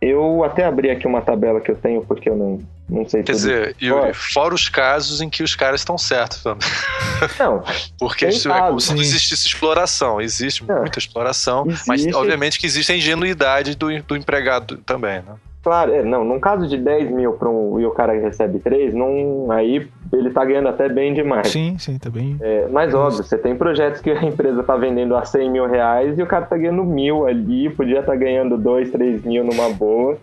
[0.00, 3.32] eu até abri aqui uma tabela que eu tenho, porque eu não, não sei Quer
[3.32, 3.36] tudo.
[3.36, 4.54] dizer, e Fora.
[4.54, 6.68] os casos em que os caras estão certos também.
[7.38, 7.62] Não,
[7.98, 10.20] Porque isso é como se não existisse exploração.
[10.20, 10.80] Existe Não.
[10.80, 12.14] muita exploração, mas Existe.
[12.14, 15.34] obviamente que existe a ingenuidade do, do empregado também, né?
[15.62, 18.94] claro, é, não, num caso de 10 mil para um, e o cara recebe 3,
[18.94, 21.48] não, aí ele tá ganhando até bem demais.
[21.48, 22.36] Sim, sim, tá bem.
[22.40, 26.18] É, mas óbvio, você tem projetos que a empresa tá vendendo a 100 mil reais
[26.18, 30.16] e o cara tá ganhando mil ali, podia estar ganhando 2, 3 mil numa boa.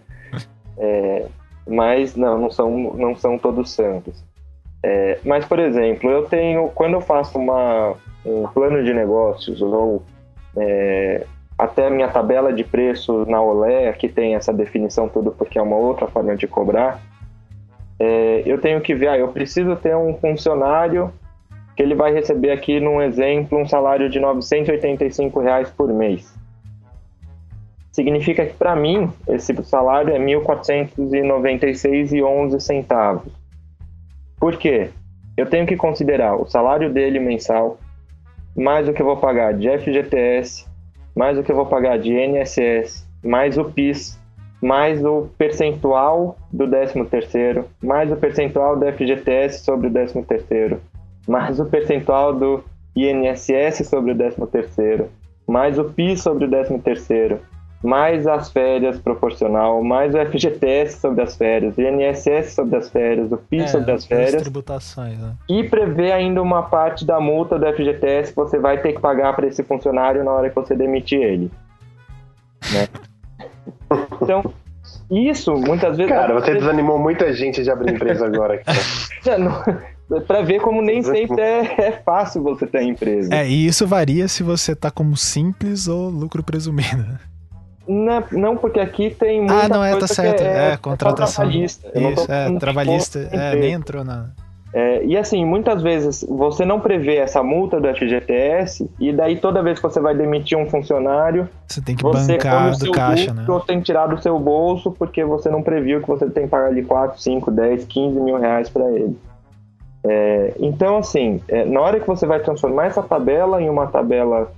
[0.77, 1.25] É,
[1.67, 4.23] mas não, não são, não são todos santos.
[4.81, 7.95] É, mas, por exemplo, eu tenho, quando eu faço uma,
[8.25, 10.03] um plano de negócios ou
[10.57, 11.25] é,
[11.57, 15.61] até a minha tabela de preço na Olé, que tem essa definição tudo porque é
[15.61, 16.99] uma outra forma de cobrar,
[18.03, 21.09] é, eu tenho que ver, ah, eu preciso ter um funcionário
[21.73, 26.35] que ele vai receber aqui, num exemplo, um salário de 985 reais por mês.
[27.93, 33.31] Significa que, para mim, esse salário é R$ 1.496,11 centavos.
[34.37, 34.89] Por quê?
[35.37, 37.77] Eu tenho que considerar o salário dele mensal,
[38.53, 40.67] mais o que eu vou pagar de FGTS,
[41.15, 44.19] mais o que eu vou pagar de INSS, mais o PIS,
[44.63, 50.77] mais o percentual do 13º, mais o percentual do FGTS sobre o 13º,
[51.27, 52.63] mais o percentual do
[52.95, 55.07] INSS sobre o 13º,
[55.45, 57.39] mais o PIS sobre o 13º,
[57.83, 63.29] mais as férias proporcional, mais o FGTS sobre as férias, o INSS sobre as férias,
[63.33, 65.33] o PIS É, sobre as as férias, tributações, né?
[65.49, 69.35] e prevê ainda uma parte da multa do FGTS que você vai ter que pagar
[69.35, 71.51] para esse funcionário na hora que você demitir ele.
[72.71, 72.87] Né?
[74.23, 74.53] Então,
[75.09, 76.11] isso muitas vezes.
[76.11, 78.61] Cara, você desanimou muita gente de abrir empresa agora.
[79.23, 79.93] cara.
[80.27, 83.33] para ver como nem sempre é, é fácil você ter empresa.
[83.33, 87.05] É, e isso varia se você tá como simples ou lucro presumido.
[87.87, 90.41] Não, não, porque aqui tem muita Ah, não, é, tá certo.
[90.41, 91.43] É, só contratação.
[91.43, 91.91] trabalhista.
[91.93, 93.19] Eu não tô Isso, é, trabalhista.
[93.19, 94.29] imposto, É, nem entrou na.
[94.73, 99.61] É, e assim, muitas vezes você não prevê essa multa do FGTS e daí toda
[99.61, 103.33] vez que você vai demitir um funcionário, Você tem que você bancar o do caixa,
[103.33, 103.41] né?
[103.41, 106.45] lucro ou tem que tirar do seu bolso porque você não previu que você tem
[106.45, 109.15] que pagar ali 4, 5, 10, 15 mil reais para ele.
[110.05, 114.51] É, então, assim, é, na hora que você vai transformar essa tabela em uma tabela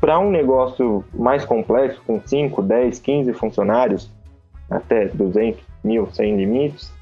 [0.00, 4.08] para um negócio mais complexo, com 5, 10, 15 funcionários,
[4.70, 6.92] até 200 mil sem limites,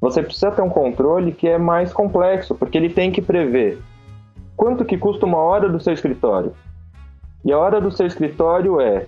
[0.00, 3.78] você precisa ter um controle que é mais complexo, porque ele tem que prever
[4.56, 6.52] quanto que custa uma hora do seu escritório.
[7.44, 9.06] E a hora do seu escritório é,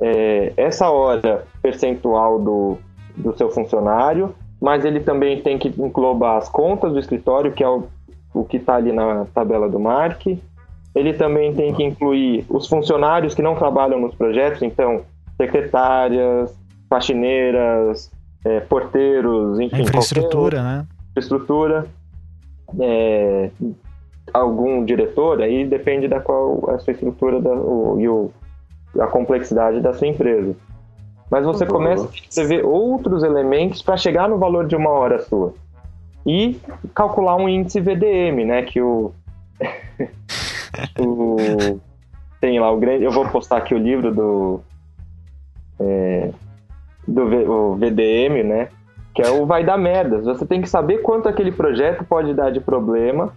[0.00, 2.76] é essa hora percentual do,
[3.16, 7.68] do seu funcionário, mas ele também tem que englobar as contas do escritório, que é
[7.68, 7.84] o,
[8.34, 10.26] o que está ali na tabela do Mark.
[10.92, 15.02] Ele também tem que incluir os funcionários que não trabalham nos projetos, então
[15.36, 16.52] secretárias,
[16.88, 18.10] faxineiras,
[18.44, 20.86] é, porteiros, enfim, A infraestrutura, né?
[21.10, 21.86] infraestrutura,
[22.78, 23.50] é,
[24.32, 28.30] algum diretor, aí depende da qual a sua estrutura da, o, e o,
[28.98, 30.54] a complexidade da sua empresa.
[31.30, 31.70] Mas você Uhum.
[31.70, 32.08] começa
[32.38, 35.54] a ver outros elementos para chegar no valor de uma hora sua.
[36.26, 36.60] E
[36.94, 38.62] calcular um índice VDM, né?
[38.62, 39.12] Que o.
[40.98, 41.80] o
[42.40, 43.04] tem lá o grande.
[43.04, 44.60] Eu vou postar aqui o livro do.
[45.78, 46.30] é,
[47.06, 48.68] do V- o VDM, né?
[49.14, 50.24] Que é o vai dar merdas.
[50.24, 53.32] Você tem que saber quanto aquele projeto pode dar de problema,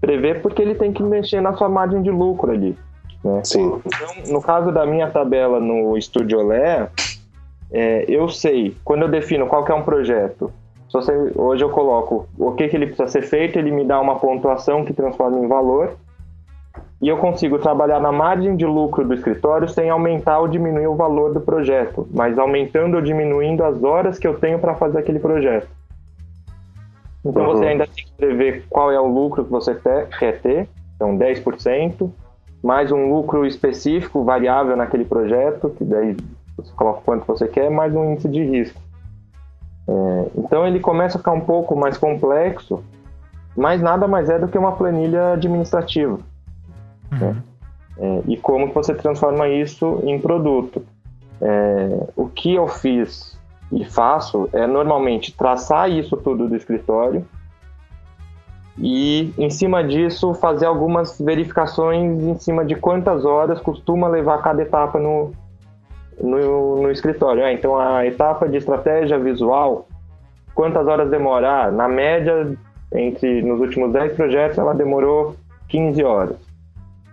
[0.00, 2.76] prever porque ele tem que mexer na sua margem de lucro ali.
[3.24, 3.40] Né?
[3.42, 3.80] Sim.
[3.84, 6.88] Então, no caso da minha tabela no Studio Olé,
[7.72, 10.52] é, eu sei, quando eu defino qual que é um projeto,
[10.88, 14.00] se você- hoje eu coloco o que, que ele precisa ser feito, ele me dá
[14.00, 15.96] uma pontuação que transforma em valor,
[17.00, 20.94] e eu consigo trabalhar na margem de lucro do escritório sem aumentar ou diminuir o
[20.94, 25.18] valor do projeto, mas aumentando ou diminuindo as horas que eu tenho para fazer aquele
[25.18, 25.68] projeto.
[27.24, 27.48] Então Uhum.
[27.48, 29.74] você ainda tem que prever qual é o lucro que você
[30.18, 32.10] quer ter, então 10%,
[32.62, 36.16] mais um lucro específico, variável naquele projeto, que daí
[36.56, 38.80] você coloca quanto você quer, mais um índice de risco.
[39.88, 42.82] É, então ele começa a ficar um pouco mais complexo,
[43.54, 46.18] mas nada mais é do que uma planilha administrativa.
[47.12, 47.36] Uhum.
[47.98, 50.84] É, e como que você transforma isso em produto.
[51.40, 53.38] É, o que eu fiz
[53.70, 57.26] e faço é normalmente traçar isso tudo do escritório
[58.78, 64.62] e, em cima disso, fazer algumas verificações em cima de quantas horas costuma levar cada
[64.62, 65.32] etapa no,
[66.20, 67.44] no, no escritório.
[67.44, 69.88] Ah, então a etapa de estratégia visual,
[70.54, 71.72] quantas horas demorar?
[71.72, 72.54] Na média,
[72.92, 75.34] entre nos últimos 10 projetos, ela demorou
[75.68, 76.45] 15 horas.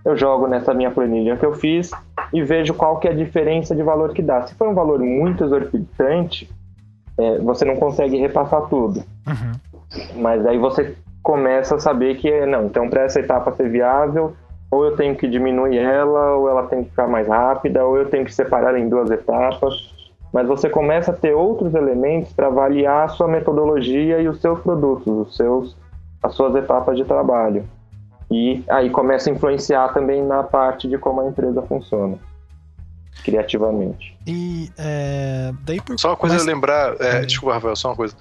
[0.06, 1.92] Eu jogo nessa minha planilha que eu fiz
[2.34, 4.46] e vejo qual que é a diferença de valor que dá.
[4.46, 6.50] Se for um valor muito exorbitante,
[7.18, 9.04] é, você não consegue repassar tudo.
[9.28, 10.22] Uhum.
[10.22, 14.34] Mas aí você começa a saber que, não, então para essa etapa ser viável,
[14.70, 18.10] ou eu tenho que diminuir ela, ou ela tem que ficar mais rápida, ou eu
[18.10, 19.94] tenho que separar em duas etapas.
[20.34, 24.60] Mas você começa a ter outros elementos para avaliar a sua metodologia e os seus
[24.60, 25.78] produtos, os seus,
[26.24, 27.64] as suas etapas de trabalho.
[28.36, 32.18] E aí começa a influenciar também na parte de como a empresa funciona
[33.24, 34.18] criativamente.
[34.26, 37.26] E é, daí por Só uma coisa mas- a lembrar, é, Uhum.
[37.26, 38.16] desculpa, Rafael, só uma coisa.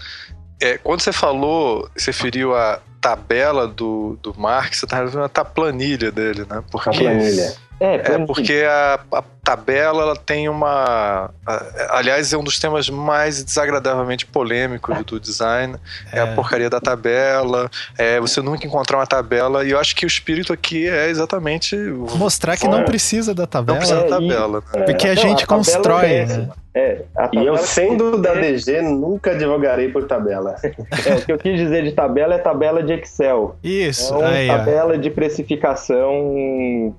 [0.61, 5.45] É, quando você falou, se referiu à tabela do, do Marx, você estava vendo a
[5.45, 6.63] planilha dele, né?
[6.71, 7.53] Porque, A planilha.
[7.85, 11.31] É, É, porque a, a tabela ela tem uma.
[11.45, 15.75] a- aliás, é um dos temas mais desagradavelmente polêmicos do design.
[16.13, 17.69] É, a porcaria da tabela.
[17.99, 19.65] É você nunca encontrar uma tabela.
[19.65, 21.75] E eu acho que o espírito aqui é exatamente.
[21.77, 24.63] mostrar que não precisa da Não tabela, precisa da É, e- tabela.
[24.75, 24.83] né?
[24.85, 26.49] porque a Não, gente tabela constrói, é né?
[26.75, 30.55] É, a E eu, tabela- sendo da DG, nunca advogarei por tabela.
[31.05, 33.57] É, o que eu quis dizer de tabela é tabela de Excel.
[33.63, 34.57] Isso, É uma aí, ó.
[34.57, 36.95] tabela de precificação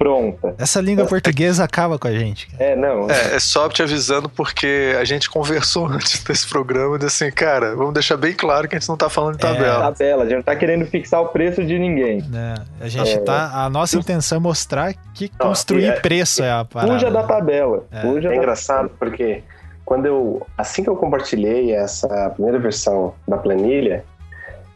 [0.00, 0.54] pronta.
[0.58, 2.46] Essa língua portuguesa acaba com a gente.
[2.48, 2.64] cara.
[2.70, 3.10] É, não.
[3.10, 7.32] É, é só te avisando porque a gente conversou antes desse programa e disse assim,
[7.34, 9.52] cara, vamos deixar bem claro que a gente não tá falando de É.
[9.52, 9.92] tabela.
[9.92, 12.22] Tabela, a gente não tá querendo fixar o preço de ninguém.
[12.22, 12.54] né?
[12.80, 13.50] A gente tá.
[13.64, 16.94] A nossa intenção é mostrar que Não, construir é- preço é a parada.
[16.94, 17.84] Fuja da tabela.
[17.92, 18.00] É.
[18.00, 19.42] Fuja É da- engraçado porque
[19.84, 24.04] quando eu assim que eu compartilhei essa primeira versão da planilha,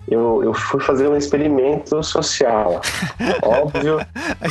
[0.09, 2.81] eu, eu fui fazer um experimento social.
[3.43, 3.99] óbvio,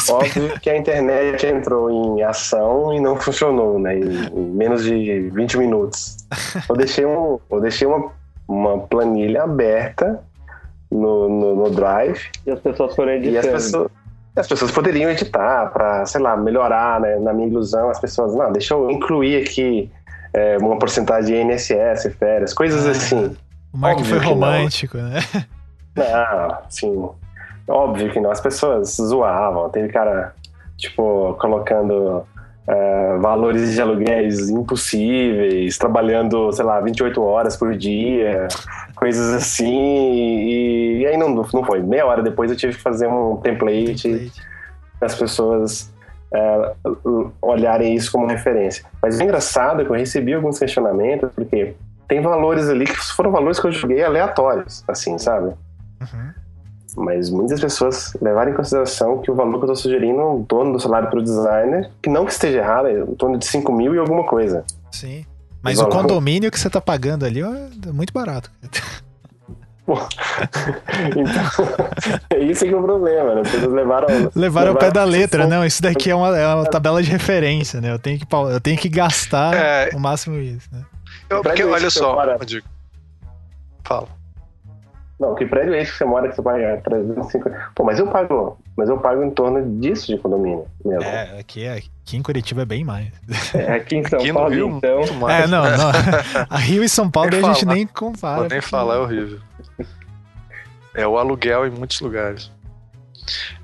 [0.09, 3.97] óbvio que a internet entrou em ação e não funcionou, né?
[3.97, 6.17] Em, em menos de 20 minutos.
[6.67, 8.11] Eu deixei, um, eu deixei uma,
[8.47, 10.19] uma planilha aberta
[10.91, 13.51] no, no, no Drive E as pessoas foram e as editando.
[13.53, 13.91] pessoas,
[14.35, 17.17] as pessoas poderiam editar para, sei lá, melhorar, né?
[17.19, 19.91] Na minha ilusão, as pessoas, não, deixa eu incluir aqui
[20.33, 22.91] é, uma porcentagem de INSS, férias, coisas Ah.
[22.91, 23.35] assim.
[23.73, 24.33] O Mark óbvio foi que não.
[24.33, 25.19] romântico, né?
[25.95, 27.09] Não, assim,
[27.67, 28.31] óbvio que não.
[28.31, 29.69] As pessoas zoavam.
[29.69, 30.33] Teve cara,
[30.77, 32.25] tipo, colocando
[32.67, 38.47] é, valores de aluguéis impossíveis, trabalhando, sei lá, 28 horas por dia,
[38.95, 39.65] coisas assim.
[39.71, 41.81] E, e aí não, não foi.
[41.81, 44.31] Meia hora depois eu tive que fazer um template
[44.99, 45.93] para as pessoas
[46.33, 46.73] é,
[47.41, 48.85] olharem isso como referência.
[49.01, 51.75] Mas o engraçado é que eu recebi alguns questionamentos, porque
[52.07, 55.53] tem valores ali que foram valores que eu joguei aleatórios, assim, sabe?
[56.01, 56.31] Uhum.
[56.95, 60.43] Mas muitas pessoas levaram em consideração que o valor que eu estou sugerindo é um
[60.43, 63.45] torno do salário para o designer, que não que esteja errado, é em torno de
[63.45, 64.63] 5 mil e alguma coisa.
[64.91, 65.25] Sim.
[65.61, 66.01] Mas o Valor.
[66.01, 68.51] condomínio que você tá pagando ali é muito barato.
[69.85, 70.07] Então,
[72.39, 73.41] isso que é o problema, né?
[73.41, 74.07] As pessoas levaram.
[74.33, 75.65] Levaram ao pé da letra, não.
[75.65, 77.91] Isso daqui é uma, é uma tabela de referência, né?
[77.91, 79.89] Eu tenho que, eu tenho que gastar É.
[79.93, 80.83] o máximo isso, né?
[81.41, 82.67] Pra porque, olha só, digo.
[83.83, 84.07] Fala.
[85.19, 87.69] Não, que prédio é esse que você mora que você paga 350?
[87.75, 91.03] Pô, mas eu pago, mas eu pago em torno disso de condomínio mesmo.
[91.03, 93.07] É, aqui, é- aqui em Curitiba é bem mais.
[93.53, 94.97] É, aqui em São Aqui Paulo, Rio, então.
[94.97, 95.43] muito mais.
[95.43, 95.91] É, não, não.
[96.49, 97.75] A Rio e São Paulo Nem a gente falar.
[97.75, 98.39] nem compara.
[98.39, 99.39] Vou nem falar, é horrível.
[100.95, 102.51] É o aluguel em muitos lugares.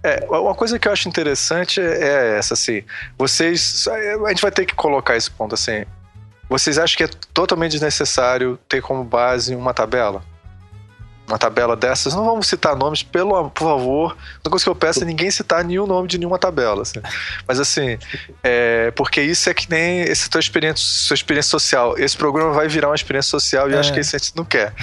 [0.01, 2.83] É, uma coisa que eu acho interessante é essa, assim.
[3.17, 3.85] Vocês.
[4.23, 5.83] A gente vai ter que colocar esse ponto assim.
[6.49, 10.23] Vocês acham que é totalmente desnecessário ter como base uma tabela?
[11.27, 12.15] Uma tabela dessas?
[12.15, 14.17] Não vamos citar nomes, pelo, por favor.
[14.43, 16.81] Uma coisa que eu peço é ninguém citar nenhum nome de nenhuma tabela.
[16.81, 16.99] assim.
[17.47, 17.99] Mas assim,
[18.43, 21.95] é, porque isso é que nem essa tua experiência, sua experiência social.
[21.99, 23.79] Esse programa vai virar uma experiência social e eu É.
[23.79, 24.73] acho que isso a gente não quer.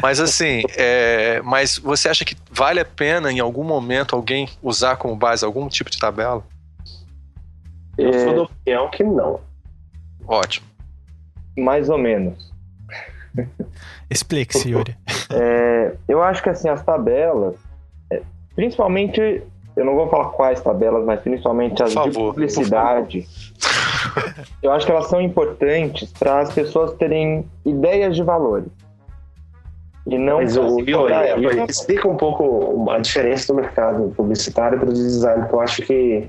[0.00, 4.96] Mas assim, é, mas você acha que vale a pena em algum momento alguém usar
[4.96, 6.42] como base algum tipo de tabela?
[7.98, 9.40] Eu sou da opinião que não.
[10.26, 10.71] Ótimo.
[11.56, 12.52] Mais ou menos.
[14.10, 14.96] Explique-se, Yuri.
[15.34, 17.54] É, eu acho que assim, as tabelas,
[18.12, 18.20] é,
[18.54, 19.42] principalmente,
[19.74, 23.26] eu não vou falar quais tabelas, mas principalmente as Por de favor, publicidade,
[24.62, 28.68] eu acho que elas são importantes para as pessoas terem ideias de valores.
[30.06, 30.80] E não Mas o.
[30.80, 35.82] Yuri, explica um pouco a diferença do mercado publicitário para o design, que eu acho
[35.82, 36.28] que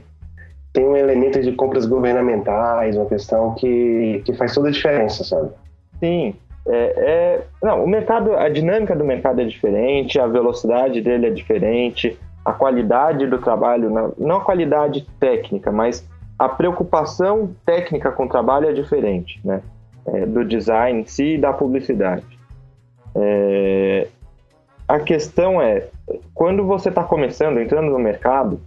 [0.74, 5.52] tem um elemento de compras governamentais, uma questão que, que faz toda a diferença, sabe?
[6.00, 6.36] Sim.
[6.68, 11.30] É, é- não, o mercado, a dinâmica do mercado é diferente, a velocidade dele é
[11.30, 16.06] diferente, a qualidade do trabalho, não- a qualidade técnica, mas
[16.40, 19.62] a preocupação técnica com o trabalho é diferente, né?
[20.06, 22.26] É, do design em si e da publicidade.
[23.16, 24.08] É,
[24.88, 25.86] a questão é,
[26.34, 28.60] quando você está começando, entrando no mercado,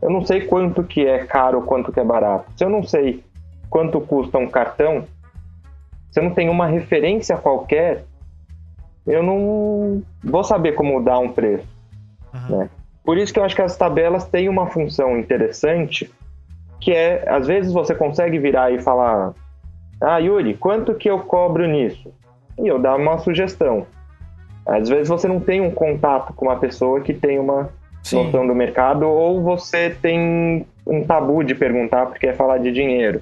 [0.00, 2.50] eu não sei quanto que é caro quanto que é barato.
[2.56, 3.22] Se eu não sei
[3.68, 5.04] quanto custa um cartão,
[6.10, 8.04] se eu não tenho uma referência qualquer,
[9.06, 11.66] eu não vou saber como dar um preço.
[12.32, 12.58] Uhum.
[12.58, 12.70] Né?
[13.04, 16.10] Por isso que eu acho que as tabelas têm uma função interessante,
[16.80, 19.32] que é, às vezes você consegue virar e falar,
[20.00, 22.12] ah, Yuri, quanto que eu cobro nisso?
[22.58, 23.86] E eu dar uma sugestão.
[24.66, 27.70] Às vezes você não tem um contato com uma pessoa que tem uma
[28.02, 28.24] Sim.
[28.24, 33.20] noção do mercado, ou você tem um tabu de perguntar porque é falar de dinheiro.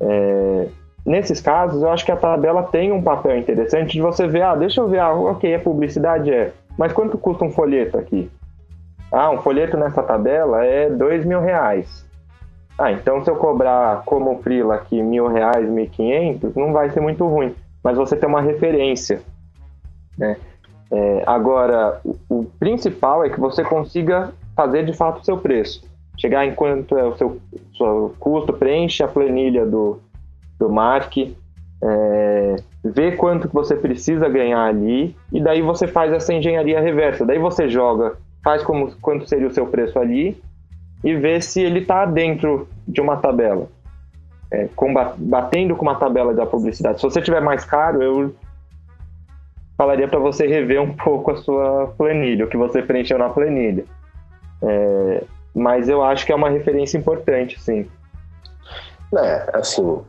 [0.00, 0.66] É,
[1.04, 4.54] nesses casos, eu acho que a tabela tem um papel interessante de você ver, ah,
[4.54, 8.30] deixa eu ver, ah, ok, a publicidade é, mas quanto custa um folheto aqui?
[9.12, 12.06] Ah, um folheto nessa tabela é dois mil reais.
[12.78, 17.00] Ah, então se eu cobrar como frila aqui mil reais, mil quinhentos, não vai ser
[17.00, 17.54] muito ruim.
[17.82, 19.20] Mas você tem uma referência,
[20.16, 20.36] né?
[20.92, 25.88] É, agora, o, o, principal é que você consiga fazer de fato o seu preço.
[26.18, 27.40] Chegar em quanto é o seu,
[27.76, 30.00] seu custo, preenche a planilha do,
[30.58, 31.16] do Mark,
[31.82, 37.24] é, ver quanto que você precisa ganhar ali, e daí você faz essa engenharia reversa.
[37.24, 40.36] Daí você joga, faz como, quanto seria o seu preço ali,
[41.04, 43.68] e vê se ele está dentro de uma tabela.
[44.52, 44.68] É,
[45.16, 47.00] batendo com uma tabela da publicidade.
[47.00, 48.34] Se você tiver mais caro, eu
[49.80, 53.86] falaria para você rever um pouco a sua planilha, o que você preencheu na planilha.
[54.62, 55.24] É,
[55.54, 57.88] mas eu acho que é uma referência importante, sim.
[59.16, 60.02] É, assim,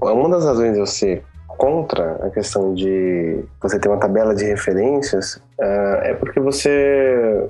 [0.00, 4.44] uma das razões de eu ser contra a questão de você ter uma tabela de
[4.44, 7.48] referências uh, é porque você.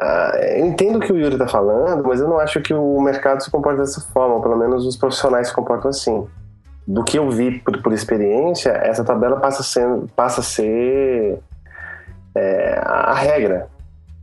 [0.00, 3.00] Uh, eu entendo o que o Yuri está falando, mas eu não acho que o
[3.00, 6.26] mercado se comporta dessa forma, pelo menos os profissionais se comportam assim
[6.86, 11.38] do que eu vi por, por experiência, essa tabela passa a ser, passa a, ser
[12.34, 13.68] é, a regra,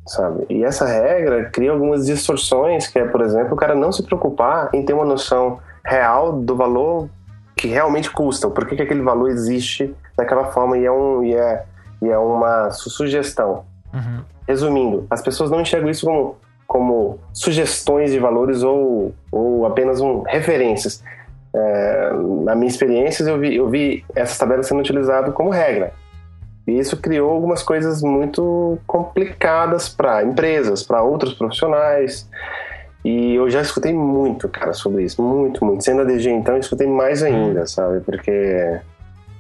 [0.06, 0.46] sabe?
[0.50, 4.70] E essa regra cria algumas distorções, que é, por exemplo, o cara não se preocupar
[4.74, 7.10] em ter uma noção real do valor
[7.56, 11.36] que realmente custa, por que, que aquele valor existe daquela forma e é, um, e
[11.36, 11.64] é,
[12.02, 13.66] e é uma sugestão.
[13.94, 14.24] Uhum.
[14.48, 20.22] Resumindo, as pessoas não enxergam isso como, como sugestões de valores ou, ou apenas um,
[20.22, 21.04] referências
[21.54, 22.12] é,
[22.44, 25.94] na minha experiência, eu vi, eu vi essas tabelas sendo utilizadas como regra.
[26.68, 32.30] E isso criou algumas coisas muito complicadas para empresas, para outros profissionais.
[33.04, 35.22] E eu já escutei muito, cara, sobre isso.
[35.22, 35.84] Muito, muito.
[35.84, 38.00] Sendo a DG, então, eu escutei mais ainda, sabe?
[38.02, 38.80] Porque.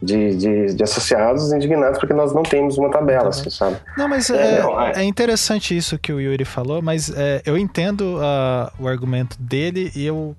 [0.03, 3.77] De, de, de, associados indignados porque nós não temos uma tabela, assim, sabe?
[3.95, 7.39] Não, mas é, é, não, é, é, interessante isso que o Yuri falou, mas é,
[7.45, 10.35] eu entendo uh, o argumento dele e eu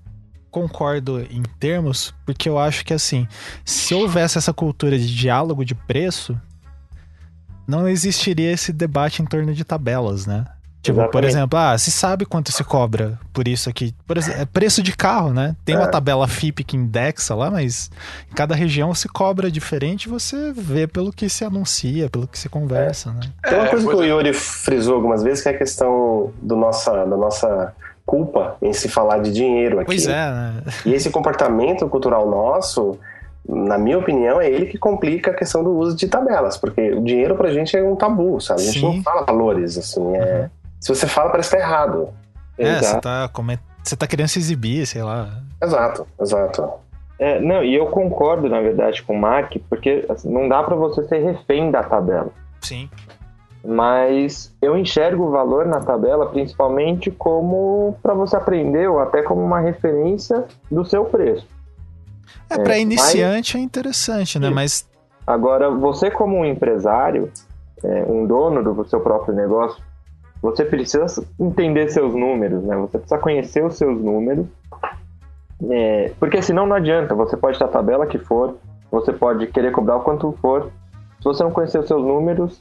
[0.52, 3.26] concordo em termos, porque eu acho que assim,
[3.64, 6.38] se houvesse essa cultura de diálogo de preço,
[7.66, 10.44] não existiria esse debate em torno de tabelas, né?
[10.82, 11.12] Tipo, Exatamente.
[11.12, 13.94] por exemplo, ah, se sabe quanto se cobra por isso aqui.
[14.04, 15.54] Por exemplo, é preço de carro, né?
[15.64, 15.78] Tem é.
[15.78, 17.88] uma tabela FIP que indexa lá, mas
[18.30, 22.48] em cada região se cobra diferente, você vê pelo que se anuncia, pelo que se
[22.48, 23.12] conversa, é.
[23.12, 23.20] né?
[23.44, 26.90] Tem uma coisa que o Yuri frisou algumas vezes, que é a questão do nossa,
[27.06, 27.72] da nossa
[28.12, 29.86] culpa em se falar de dinheiro aqui.
[29.86, 30.62] Pois é, né?
[30.84, 32.98] E esse comportamento cultural nosso,
[33.48, 37.02] na minha opinião, é ele que complica a questão do uso de tabelas, porque o
[37.02, 38.60] dinheiro pra gente é um tabu, sabe?
[38.60, 38.96] A gente Sim.
[38.96, 40.42] não fala valores, assim, é...
[40.42, 40.48] Uhum.
[40.78, 42.10] Se você fala, parece que tá errado.
[42.58, 43.30] É, você tá,
[43.82, 45.30] você tá querendo se exibir, sei lá.
[45.62, 46.70] Exato, exato.
[47.18, 50.74] É, não, e eu concordo, na verdade, com o Mark, porque assim, não dá para
[50.74, 52.30] você ser refém da tabela.
[52.60, 52.90] Sim
[53.64, 59.40] mas eu enxergo o valor na tabela principalmente como para você aprender ou até como
[59.42, 61.46] uma referência do seu preço.
[62.50, 63.62] É, para é, iniciante mas...
[63.62, 64.50] é interessante, né?
[64.50, 64.88] Mas
[65.26, 67.30] agora você como um empresário,
[67.84, 69.82] é, um dono do seu próprio negócio,
[70.42, 72.76] você precisa entender seus números, né?
[72.76, 74.46] Você precisa conhecer os seus números,
[75.70, 77.14] é, porque senão não adianta.
[77.14, 78.56] Você pode ter a tabela que for,
[78.90, 80.70] você pode querer cobrar o quanto for.
[81.18, 82.60] Se você não conhecer os seus números,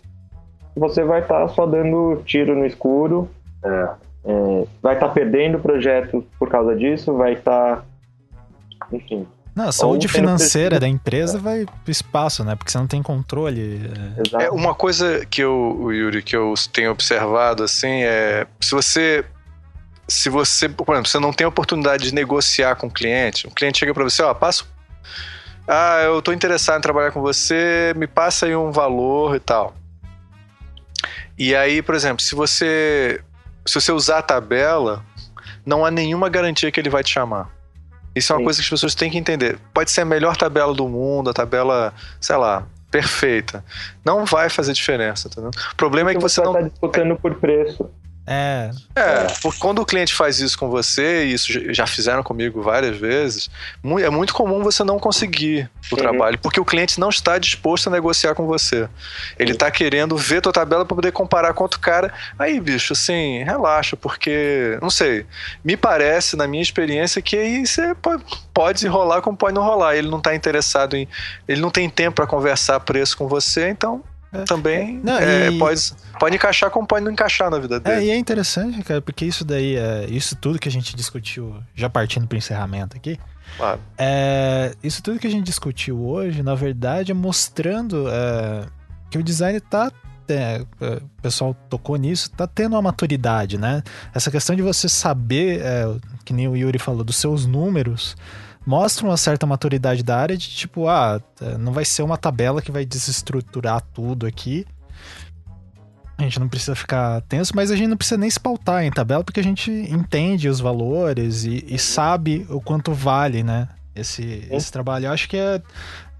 [0.76, 3.30] você vai estar tá só dando tiro no escuro,
[3.64, 3.89] é,
[4.26, 7.77] é, vai estar tá perdendo projetos por causa disso, vai estar.
[7.77, 9.27] Tá, enfim.
[9.53, 11.41] Não, a saúde financeira da empresa é.
[11.41, 12.56] vai pro espaço, né?
[12.56, 13.91] Porque você não tem controle.
[14.39, 19.26] É, é uma coisa que eu, Yuri, que eu tenho observado, assim, é se você.
[20.07, 23.80] Se você, por exemplo, você não tem oportunidade de negociar com o cliente, o cliente
[23.80, 24.65] chega para você, ó, passa.
[25.65, 29.73] Ah, eu tô interessado em trabalhar com você, me passa aí um valor e tal.
[31.38, 33.22] E aí, por exemplo, se você
[33.66, 35.03] se você usar a tabela,
[35.66, 37.49] não há nenhuma garantia que ele vai te chamar.
[38.16, 38.45] Isso é uma Sim.
[38.45, 39.58] coisa que as pessoas têm que entender.
[39.74, 43.64] Pode ser a melhor tabela do mundo, a tabela, sei lá, perfeita.
[44.03, 45.52] Não vai fazer diferença, entendeu?
[45.72, 47.90] O problema é que você não está disputando por preço.
[48.26, 52.61] É, é, porque quando o cliente faz isso com você, e isso já- fizeram comigo
[52.61, 53.49] várias vezes,
[53.99, 56.02] é muito comum você não conseguir o Uhum.
[56.02, 58.88] trabalho, porque o cliente não está disposto a negociar com você.
[59.39, 62.14] Ele está querendo ver tua tabela para poder comparar com outro cara.
[62.38, 65.26] Aí, bicho, assim, relaxa, porque, não sei,
[65.65, 68.23] me parece, na minha experiência, que aí você pode,
[68.53, 69.95] pode rolar como pode não rolar.
[69.95, 71.07] Ele não está interessado em.
[71.48, 74.03] Ele não tem tempo para conversar preço com você, então.
[74.48, 75.82] Também Não, é, e- pode,
[76.20, 77.95] pode encaixar como pode não encaixar na vida dele.
[77.98, 81.56] É, e é interessante, cara, porque isso daí, é, isso tudo que a gente discutiu,
[81.76, 83.20] já partindo pro encerramento aqui,
[83.58, 83.80] Claro.
[83.98, 88.66] é, isso tudo que a gente discutiu hoje, na verdade, é mostrando é,
[89.10, 89.91] que o design tá.
[90.30, 93.84] é, é, o pessoal tocou nisso, tá tendo uma maturidade, né?
[94.14, 95.84] Essa questão de você saber, é,
[96.24, 98.16] que nem o Yuri falou, dos seus números,
[98.66, 102.62] mostra uma certa maturidade da área de tipo, ah, é, não vai ser uma tabela
[102.62, 104.66] que vai desestruturar tudo aqui.
[106.18, 108.92] A gente não precisa ficar tenso, mas a gente não precisa nem se pautar em
[108.92, 113.68] tabela, porque a gente entende os valores e, e sabe o quanto vale, né?
[113.96, 115.08] Esse, esse trabalho.
[115.08, 115.62] Eu acho que é.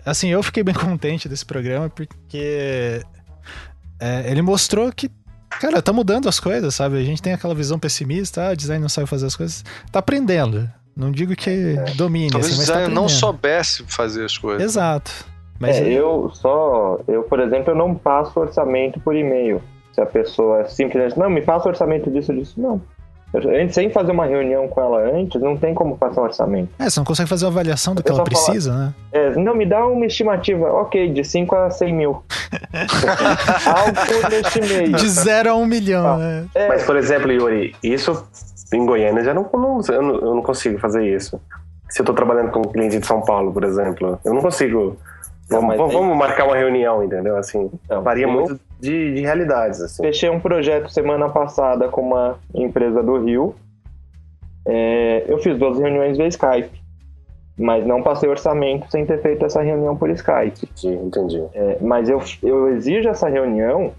[0.04, 3.06] Assim, eu fiquei bem contente desse programa, porque
[4.00, 5.12] é, ele mostrou que,
[5.60, 6.98] cara, tá mudando as coisas, sabe?
[6.98, 9.64] A gente tem aquela visão pessimista, ah, design não sabe fazer as coisas.
[9.92, 10.68] Tá aprendendo.
[11.02, 14.61] Não digo que domine, Talvez assim, o mas tá designer não soubesse fazer as coisas.
[14.64, 15.11] Exato.
[15.60, 19.61] Mas é, eu só, eu, por exemplo, eu não passo orçamento por e-mail.
[19.94, 22.82] Se a pessoa simplesmente, não, me passa orçamento disso, disso, não.
[23.34, 26.69] Eu- Antes, sem fazer uma reunião com ela antes, não tem como passar um orçamento.
[26.80, 28.94] É, você não consegue fazer uma avaliação do que ela precisa, né?
[29.11, 32.23] É, não, me dá uma estimativa, ok, de 5 a 100 mil.
[33.65, 34.91] Algo neste meio.
[34.98, 36.18] De zero a um milhão, Ah.
[36.18, 36.45] né?
[36.56, 38.22] É, Mas, por exemplo, Yuri, isso
[38.73, 41.39] em Goiânia já não, não- eu, não eu não consigo fazer isso.
[41.89, 44.98] Se eu tô trabalhando com um cliente de São Paulo, por exemplo, eu não consigo.
[45.49, 47.35] Vamos, vamos- marcar uma reunião, entendeu?
[47.35, 50.02] Assim, Então, varia muito de, de realidades, assim.
[50.02, 53.53] Fechei um projeto semana passada com uma empresa do Rio.
[54.65, 56.72] É, eu fiz duas reuniões via Skype,
[57.57, 60.69] mas não passei orçamento sem ter feito essa reunião por Skype.
[60.80, 61.43] Entendi, entendi.
[61.53, 63.91] É, mas eu, eu exijo essa reunião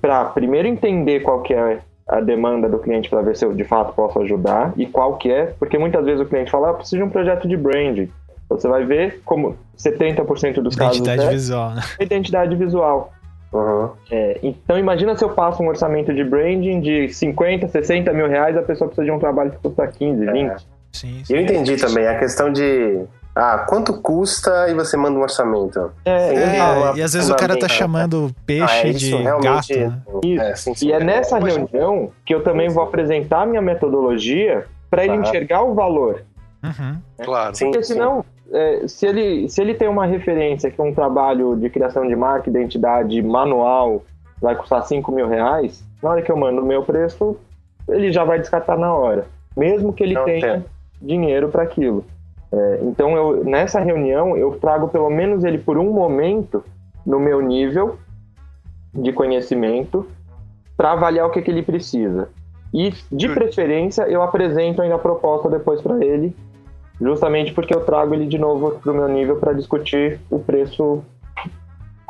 [0.00, 1.78] para primeiro entender qual que é
[2.10, 5.30] a demanda do cliente para ver se eu de fato posso ajudar e qual que
[5.30, 8.10] é, porque muitas vezes o cliente fala, ah, eu preciso de um projeto de branding.
[8.48, 11.82] Você vai ver como 70% dos casos Identidade é visual, né?
[12.00, 13.12] identidade visual.
[13.52, 13.90] Uhum.
[14.10, 18.56] É, então imagina se eu passo um orçamento de branding de 50, 60 mil reais,
[18.56, 20.66] a pessoa precisa de um trabalho que custa 15, 20.
[20.92, 23.00] Sim, E eu entendi também a questão de.
[23.34, 25.92] Ah, quanto custa e você manda um orçamento?
[26.04, 29.14] É, é, é, e às vezes o cara tá chamando peixe Ah, é isso, de
[29.16, 29.74] realmente.
[29.74, 30.02] gato, né?
[30.24, 30.42] Isso.
[30.42, 30.86] É, sim, sim.
[30.88, 35.14] E é nessa Mas- reunião que eu também vou apresentar a minha metodologia para ele
[35.16, 35.22] Tá.
[35.22, 36.22] enxergar o valor.
[36.62, 36.96] Uhum.
[37.22, 37.54] Claro.
[37.54, 41.56] Sim, Porque senão, é, se, ele, se ele tem uma referência que é um trabalho
[41.56, 44.02] de criação de marca, identidade manual,
[44.42, 47.36] vai custar 5 mil reais, na hora que eu mando o meu preço,
[47.88, 49.26] ele já vai descartar na hora.
[49.56, 50.64] Mesmo que ele Não, tenha entendo.
[51.00, 52.04] dinheiro para aquilo.
[52.52, 56.64] É, então, eu, nessa reunião, eu trago pelo menos ele por um momento
[57.06, 57.98] no meu nível
[58.92, 60.06] de conhecimento
[60.76, 62.28] para avaliar o que, que ele precisa.
[62.72, 66.34] E, de preferência, eu apresento ainda a proposta depois para ele,
[67.00, 71.02] justamente porque eu trago ele de novo para o meu nível para discutir o preço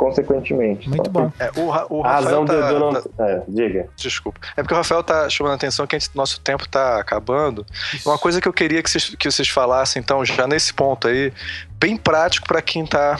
[0.00, 0.88] consequentemente.
[0.88, 1.32] Muito Só bom.
[1.38, 2.92] É, o, o A razão tá, eu não.
[2.94, 3.86] tá- É, diga.
[3.94, 4.40] Desculpa.
[4.56, 7.66] É porque o Rafael tá chamando a atenção que gente- nosso tempo tá acabando.
[8.06, 11.30] Uma coisa que eu queria que vocês, que vocês falassem, então, já nesse ponto aí,
[11.78, 13.18] bem prático para quem tá.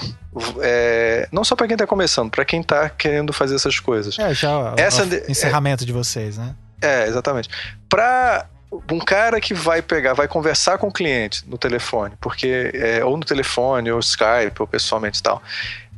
[0.63, 4.19] é, não só para quem tá começando, para quem tá querendo fazer essas coisas.
[4.19, 6.55] É, já Essa o de- encerramento de vocês, né?
[6.81, 7.51] É, exatamente.
[7.91, 8.47] Pra
[8.91, 13.17] um cara que vai pegar, vai conversar com o cliente no telefone, porque é, ou
[13.19, 15.43] no telefone, ou Skype, ou pessoalmente e tal.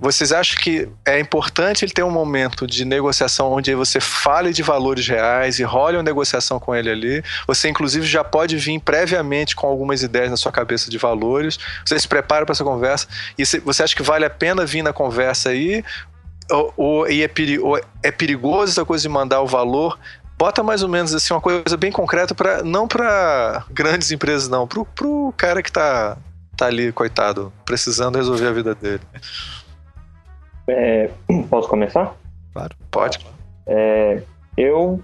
[0.02, 4.60] Vocês acham que é importante ele ter um momento de negociação onde você fale de
[4.60, 7.22] valores reais e role uma negociação com ele ali?
[7.46, 11.56] Você, inclusive, já pode vir previamente com algumas ideias na sua cabeça de valores.
[11.86, 13.06] Você se prepara para essa conversa.
[13.38, 15.84] E você acha que vale a pena vir na conversa aí?
[16.50, 19.96] Ou, ou- e é, peri- ou é perigoso essa coisa de mandar o valor
[20.36, 24.66] bota mais ou menos assim uma coisa bem concreta para não para grandes empresas não,
[24.66, 26.16] pro, pro cara que tá
[26.56, 29.00] tá ali coitado, precisando resolver a vida dele.
[30.68, 31.10] É,
[31.50, 32.14] posso começar?
[32.90, 33.18] Pode.
[33.66, 34.22] É,
[34.56, 35.00] eu,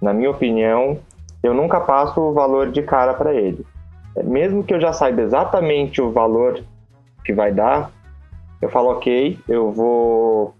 [0.00, 0.98] na minha opinião,
[1.42, 3.64] eu nunca passo o valor de cara para ele.
[4.16, 6.62] É, Mesmo que eu já saiba exatamente o valor
[7.24, 7.90] que vai dar,
[8.60, 10.54] eu falo ok, eu vou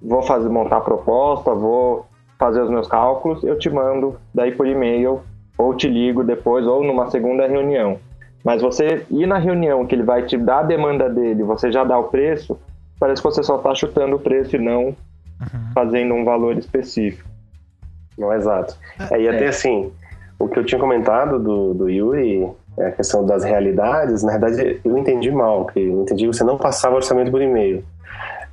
[0.00, 2.06] vou fazer montar a proposta, vou
[2.38, 5.20] fazer os meus cálculos, eu te mando daí por e-mail
[5.58, 7.98] ou te ligo depois, ou numa segunda reunião.
[8.44, 11.82] Mas você ir na reunião que ele vai te dar a demanda dele, você já
[11.82, 12.58] dá o preço,
[12.98, 15.72] parece que você só está chutando o preço e não uhum.
[15.74, 17.28] fazendo um valor específico.
[18.16, 18.76] Não, exato.
[19.10, 19.48] É, e até é.
[19.48, 19.92] assim,
[20.38, 22.48] o que eu tinha comentado do, do Yuri,
[22.78, 26.44] é a questão das realidades, na verdade eu entendi mal, que eu entendi que você
[26.44, 27.84] não passava orçamento por e-mail.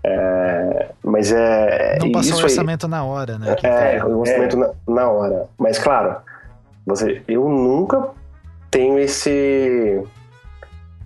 [0.06, 1.98] É, mas é.
[2.02, 3.56] Não passou o orçamento aí, na hora, né?
[3.64, 4.60] É, o orçamento é.
[4.60, 5.48] na, na, hora.
[5.58, 6.18] Mas claro,
[6.86, 8.10] você, eu nunca
[8.70, 10.04] tenho esse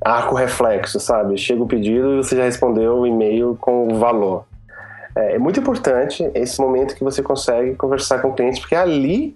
[0.07, 1.37] arco reflexo, sabe?
[1.37, 4.45] Chega o pedido e você já respondeu o e-mail com o valor.
[5.15, 8.79] É, é muito importante esse momento que você consegue conversar com o cliente, porque é
[8.79, 9.35] ali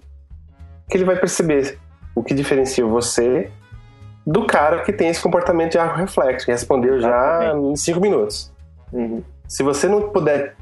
[0.89, 1.77] que ele vai perceber
[2.15, 3.49] o que diferencia você
[4.25, 8.51] do cara que tem esse comportamento de arco reflexo, que respondeu já em cinco minutos.
[8.93, 9.23] Uhum.
[9.47, 10.55] Se você não puder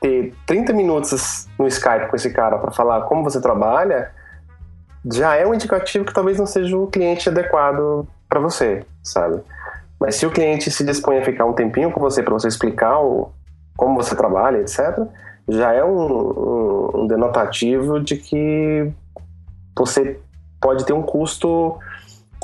[0.00, 4.12] ter 30 minutos no Skype com esse cara para falar como você trabalha,
[5.10, 9.40] já é um indicativo que talvez não seja o cliente adequado para você, sabe?
[9.98, 13.00] Mas se o cliente se dispõe a ficar um tempinho com você para você explicar
[13.00, 13.32] o,
[13.76, 15.06] como você trabalha, etc.,
[15.48, 18.92] já é um, um, um denotativo de que
[19.76, 20.20] você
[20.60, 21.78] pode ter um custo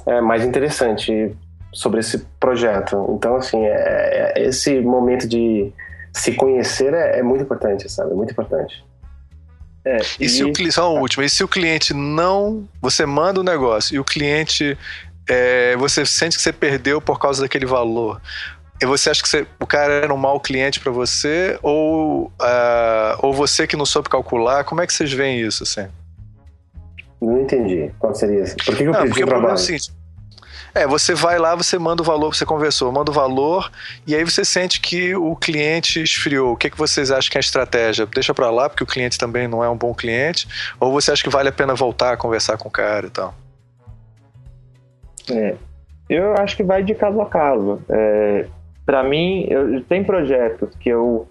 [0.06, 1.36] é, mais interessante
[1.72, 3.06] sobre esse projeto.
[3.10, 5.72] Então, assim, é, é, esse momento de
[6.12, 8.12] se conhecer é, é, muito importante, sabe?
[8.12, 8.84] É muito importante.
[9.84, 13.04] É, e, e se o cliente, só uma última, e se o cliente não, você
[13.04, 14.78] manda o um negócio e o cliente,
[15.28, 18.20] é, você sente que você perdeu por causa daquele valor,
[18.82, 23.16] e você acha que você, o cara era um mau cliente para você ou, uh,
[23.20, 24.64] ou você que não soube calcular?
[24.64, 25.86] Como é que vocês veem isso, assim?
[27.20, 27.90] Não entendi.
[27.98, 28.56] Qual seria isso?
[28.56, 29.56] Por que, que eu não, pedi o trabalho?
[30.74, 33.70] É, é, você vai lá, você manda o valor, você conversou, manda o valor,
[34.06, 36.52] e aí você sente que o cliente esfriou.
[36.52, 38.06] O que, que vocês acham que é a estratégia?
[38.06, 40.48] Deixa para lá, porque o cliente também não é um bom cliente,
[40.80, 43.34] ou você acha que vale a pena voltar a conversar com o cara e tal?
[45.30, 45.56] É,
[46.08, 47.80] eu acho que vai de caso a caso.
[47.88, 48.46] É,
[48.84, 51.26] para mim, eu, tem projetos que eu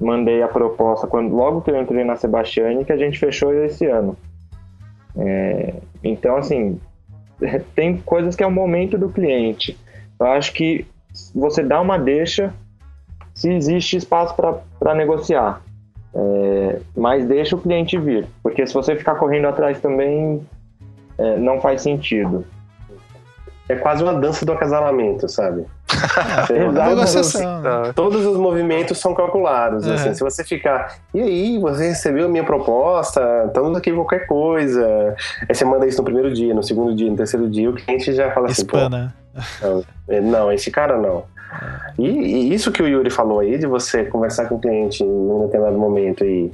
[0.00, 3.86] mandei a proposta quando logo que eu entrei na Sebastiane que a gente fechou esse
[3.86, 4.16] ano.
[5.16, 6.80] É, então, assim,
[7.74, 9.78] tem coisas que é o momento do cliente.
[10.18, 10.86] Eu acho que
[11.34, 12.52] você dá uma deixa
[13.34, 15.62] se existe espaço para negociar.
[16.12, 20.44] É, mas deixa o cliente vir, porque se você ficar correndo atrás também
[21.16, 22.44] é, não faz sentido.
[23.70, 25.64] É quase uma dança do acasalamento, sabe?
[26.50, 29.86] É, todos os movimentos são calculados.
[29.86, 29.94] É.
[29.94, 35.14] Assim, se você ficar, e aí, você recebeu a minha proposta, estamos aqui qualquer coisa.
[35.48, 38.12] Aí você manda isso no primeiro dia, no segundo dia, no terceiro dia, o cliente
[38.12, 39.14] já fala assim, Espana.
[39.62, 41.24] Não, é, não, esse cara não.
[41.98, 45.40] E, e, isso que o Yuri falou aí, de você conversar com o cliente em
[45.42, 46.52] determinado momento e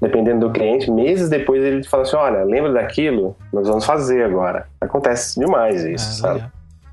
[0.00, 3.36] dependendo do cliente, meses depois ele fala assim: olha, lembra daquilo?
[3.52, 4.66] Nós vamos fazer agora.
[4.80, 6.44] Acontece demais isso, é, sabe?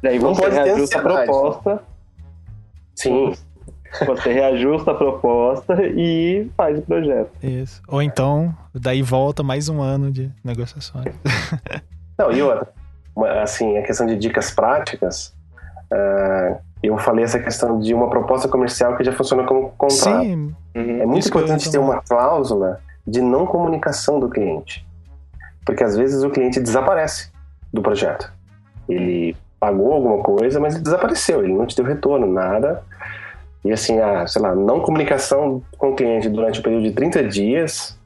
[0.02, 1.84] Daí você reajusta a proposta.
[2.96, 3.34] Sim.
[4.06, 7.32] Você reajusta a proposta e faz o projeto.
[7.42, 7.82] Isso.
[7.88, 11.14] Ou então, daí volta mais um ano de negociações.
[12.18, 12.68] Não, e outra,
[13.42, 15.34] assim, a questão de dicas práticas,
[15.92, 20.24] uh, eu falei essa questão de uma proposta comercial que já funciona como contrato.
[20.24, 20.56] Sim.
[20.76, 21.02] Uhum.
[21.02, 24.86] É muito importante ter uma cláusula de não comunicação do cliente.
[25.66, 27.32] Porque às vezes o cliente desaparece
[27.74, 28.32] do projeto.
[28.88, 32.84] Ele pagou alguma coisa, mas ele desapareceu, ele não te deu retorno, nada.
[33.64, 37.24] E assim, a, sei lá, não comunicação com o cliente durante o período de 30
[37.24, 37.98] dias,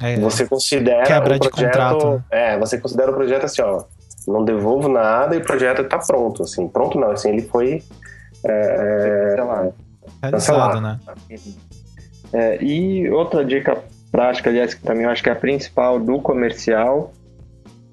[0.00, 2.10] é, você considera quebra o projeto, de contrato.
[2.10, 2.22] Né?
[2.30, 3.82] É, você considera o projeto assim, ó,
[4.28, 7.82] não devolvo nada e o projeto está pronto, assim, pronto não, assim, ele foi
[8.44, 9.34] é,
[10.22, 11.00] é cancelado, né?
[12.32, 16.20] É, e outra dica prática, aliás, que também eu acho que é a principal do
[16.20, 17.12] comercial,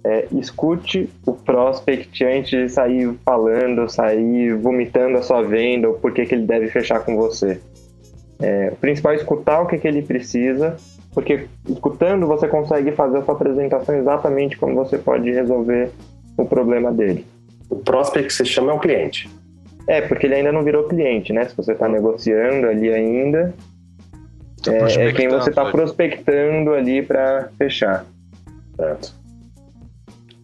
[0.05, 6.13] é, escute o prospect antes de sair falando, sair vomitando a sua venda ou por
[6.13, 7.59] que, que ele deve fechar com você.
[8.39, 10.77] É, o principal é escutar o que, que ele precisa,
[11.11, 15.89] porque escutando você consegue fazer a sua apresentação exatamente como você pode resolver
[16.37, 17.25] o problema dele.
[17.69, 19.27] O prospect que você chama é o cliente.
[19.87, 21.45] É, porque ele ainda não virou cliente, né?
[21.45, 23.53] Se você está negociando ali ainda,
[24.65, 28.05] tá é, é, quem você está prospectando ali para fechar.
[28.75, 29.13] Certo.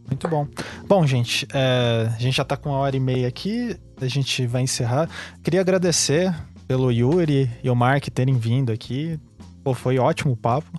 [0.07, 0.47] Muito bom.
[0.87, 4.45] Bom, gente, é, a gente já está com uma hora e meia aqui, a gente
[4.45, 5.09] vai encerrar.
[5.41, 6.33] Queria agradecer
[6.67, 9.19] pelo Yuri e o Mark terem vindo aqui.
[9.63, 10.69] Pô, foi ótimo o papo.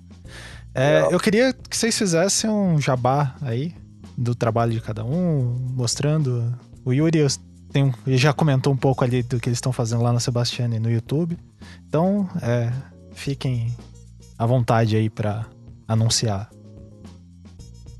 [0.74, 3.74] É, eu queria que vocês fizessem um jabá aí
[4.16, 6.54] do trabalho de cada um, mostrando.
[6.84, 7.26] O Yuri
[7.72, 10.90] tem, já comentou um pouco ali do que eles estão fazendo lá na Sebastiane no
[10.90, 11.38] YouTube.
[11.88, 12.70] Então, é,
[13.14, 13.74] fiquem
[14.38, 15.46] à vontade aí para
[15.86, 16.50] anunciar.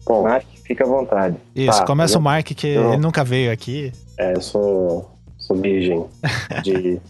[0.05, 1.37] Bom, Mark, fica à vontade.
[1.55, 5.11] Isso, Tá, começa eu- o Mark, que eu- ele nunca veio aqui, é, eu sou,
[5.39, 6.05] sou virgem
[6.65, 7.01] de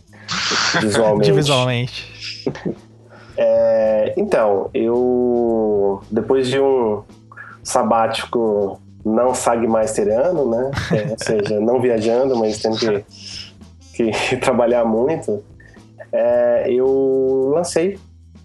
[0.81, 1.25] visualmente.
[1.25, 2.45] de visualmente.
[3.37, 7.03] É, então, eu depois de um
[7.65, 10.71] sabático não sagmaisteriano, né?
[10.93, 13.05] É, ou seja, não viajando, mas tendo que,
[13.95, 15.43] que trabalhar muito,
[16.13, 17.99] é, eu lancei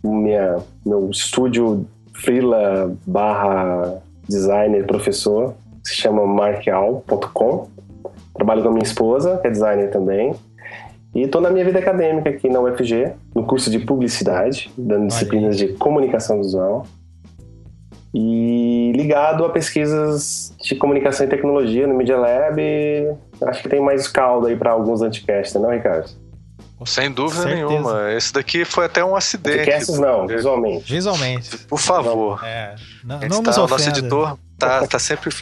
[0.04, 5.54] minha, meu estúdio freela barra designer professor,
[5.84, 7.68] se chama marcal.com.
[8.34, 10.34] Trabalho com a minha esposa, que é designer também.
[11.16, 15.58] E estou na minha vida acadêmica aqui na UFG, no curso de publicidade, dando disciplinas
[15.58, 16.86] de comunicação visual.
[18.14, 22.62] E ligado a pesquisas de comunicação e tecnologia no Media Lab.
[23.42, 26.10] Acho que tem mais caldo aí para alguns anticasts, não, Ricardo?
[26.86, 27.66] Sem dúvida Certeza.
[27.68, 28.14] nenhuma.
[28.14, 29.62] Esse daqui foi até um acidente.
[29.62, 30.92] Anticasts não, visualmente.
[30.94, 31.58] Visualmente.
[31.66, 32.40] Por favor.
[32.46, 35.34] É, não, não tá- o nosso editor tá, tá sempre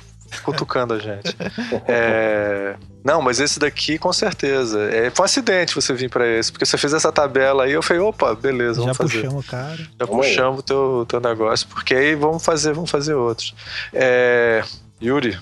[0.44, 1.36] cutucando a gente.
[1.88, 4.82] É, não, mas esse daqui com certeza.
[4.91, 7.82] É, foi um acidente você vir pra esse, porque você fez essa tabela aí, eu
[7.84, 9.22] falei, opa, beleza, Já vamos fazer.
[9.22, 9.78] puxamos o cara.
[9.99, 13.53] Já puxamos o teu, teu negócio, porque aí vamos fazer, vamos fazer outros.
[13.94, 14.64] É,
[15.02, 15.38] Yuri,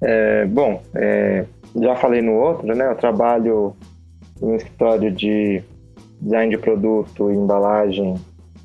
[0.00, 1.44] É, bom, é,
[1.80, 2.90] já falei no outro, né?
[2.90, 3.76] Eu trabalho
[4.42, 5.62] um escritório de
[6.20, 8.14] design de produto, embalagem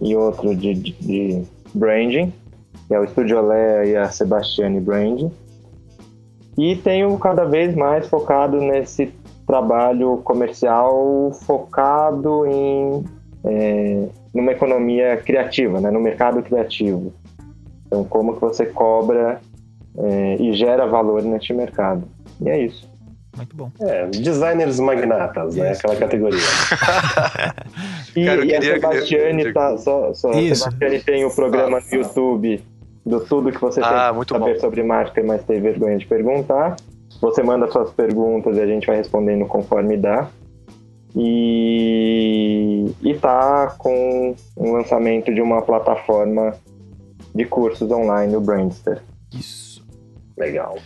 [0.02, 1.44] e outro de, de, de
[1.74, 2.34] branding,
[2.88, 5.32] que é o Estúdio Olé e a Sebastiani Branding.
[6.58, 9.14] E tenho cada vez mais focado nesse
[9.45, 13.04] trabalho comercial focado em
[13.45, 15.90] é, numa economia criativa, né?
[15.91, 17.14] no mercado criativo.
[17.86, 19.40] Então, como que você cobra
[19.98, 22.08] é, e gera valor neste mercado.
[22.41, 22.88] E é isso.
[23.38, 23.72] Muito bom.
[23.82, 25.72] É, designers magnatas, né?
[25.72, 25.82] Isso.
[25.82, 26.40] Aquela categoria.
[28.16, 30.64] E, Cara, eu e queria- a Sebastiane tá, só, só, a Isso.
[30.64, 32.64] Sebastiane tem o programa no YouTube
[33.06, 34.60] do tudo que você Ah, tem muito que saber bom.
[34.60, 36.76] sobre marketing, mas tem vergonha de perguntar.
[37.22, 40.28] Você manda suas perguntas e a gente vai respondendo conforme dá.
[41.16, 46.56] E, e tá com o lançamento de uma plataforma
[47.36, 49.02] de cursos online, o Brandster.
[49.34, 49.86] Isso.
[50.38, 50.78] Legal.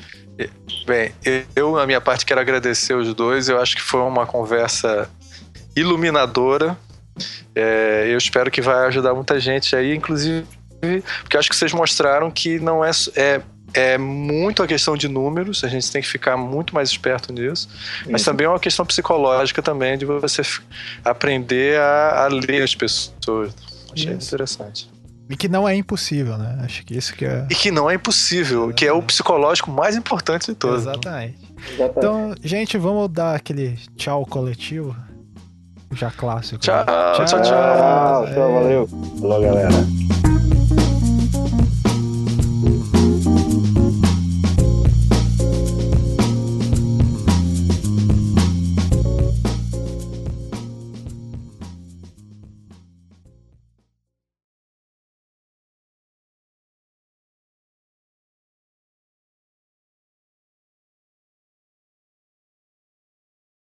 [0.86, 1.14] Bem,
[1.56, 3.50] eu, na minha parte, quero agradecer os dois.
[3.50, 5.10] Eu acho que foi uma conversa
[5.76, 6.78] iluminadora.
[7.56, 10.46] É, eu espero que vai ajudar muita gente aí, inclusive,
[11.22, 13.42] porque acho que vocês mostraram que não é, é,
[13.74, 17.70] é muito a questão de números, a gente tem que ficar muito mais esperto nisso,
[18.10, 20.42] mas também é uma questão psicológica também, de você
[21.04, 23.54] aprender a, a ler as pessoas.
[23.94, 24.28] Achei Isso.
[24.28, 24.90] interessante.
[25.32, 26.60] E que não é impossível, né?
[26.64, 27.46] Acho que isso que é.
[27.50, 30.82] E que não é impossível, que é o psicológico mais importante de todos.
[30.82, 31.38] Exatamente.
[31.74, 31.98] Exatamente.
[31.98, 34.96] Então, gente, vamos dar aquele tchau coletivo.
[35.94, 36.58] Já clássico.
[36.60, 36.86] Tchau, né?
[36.86, 37.42] tchau, tchau.
[37.42, 38.34] Tchau, tchau, É.
[38.34, 38.88] valeu.
[39.20, 40.21] Falou, galera.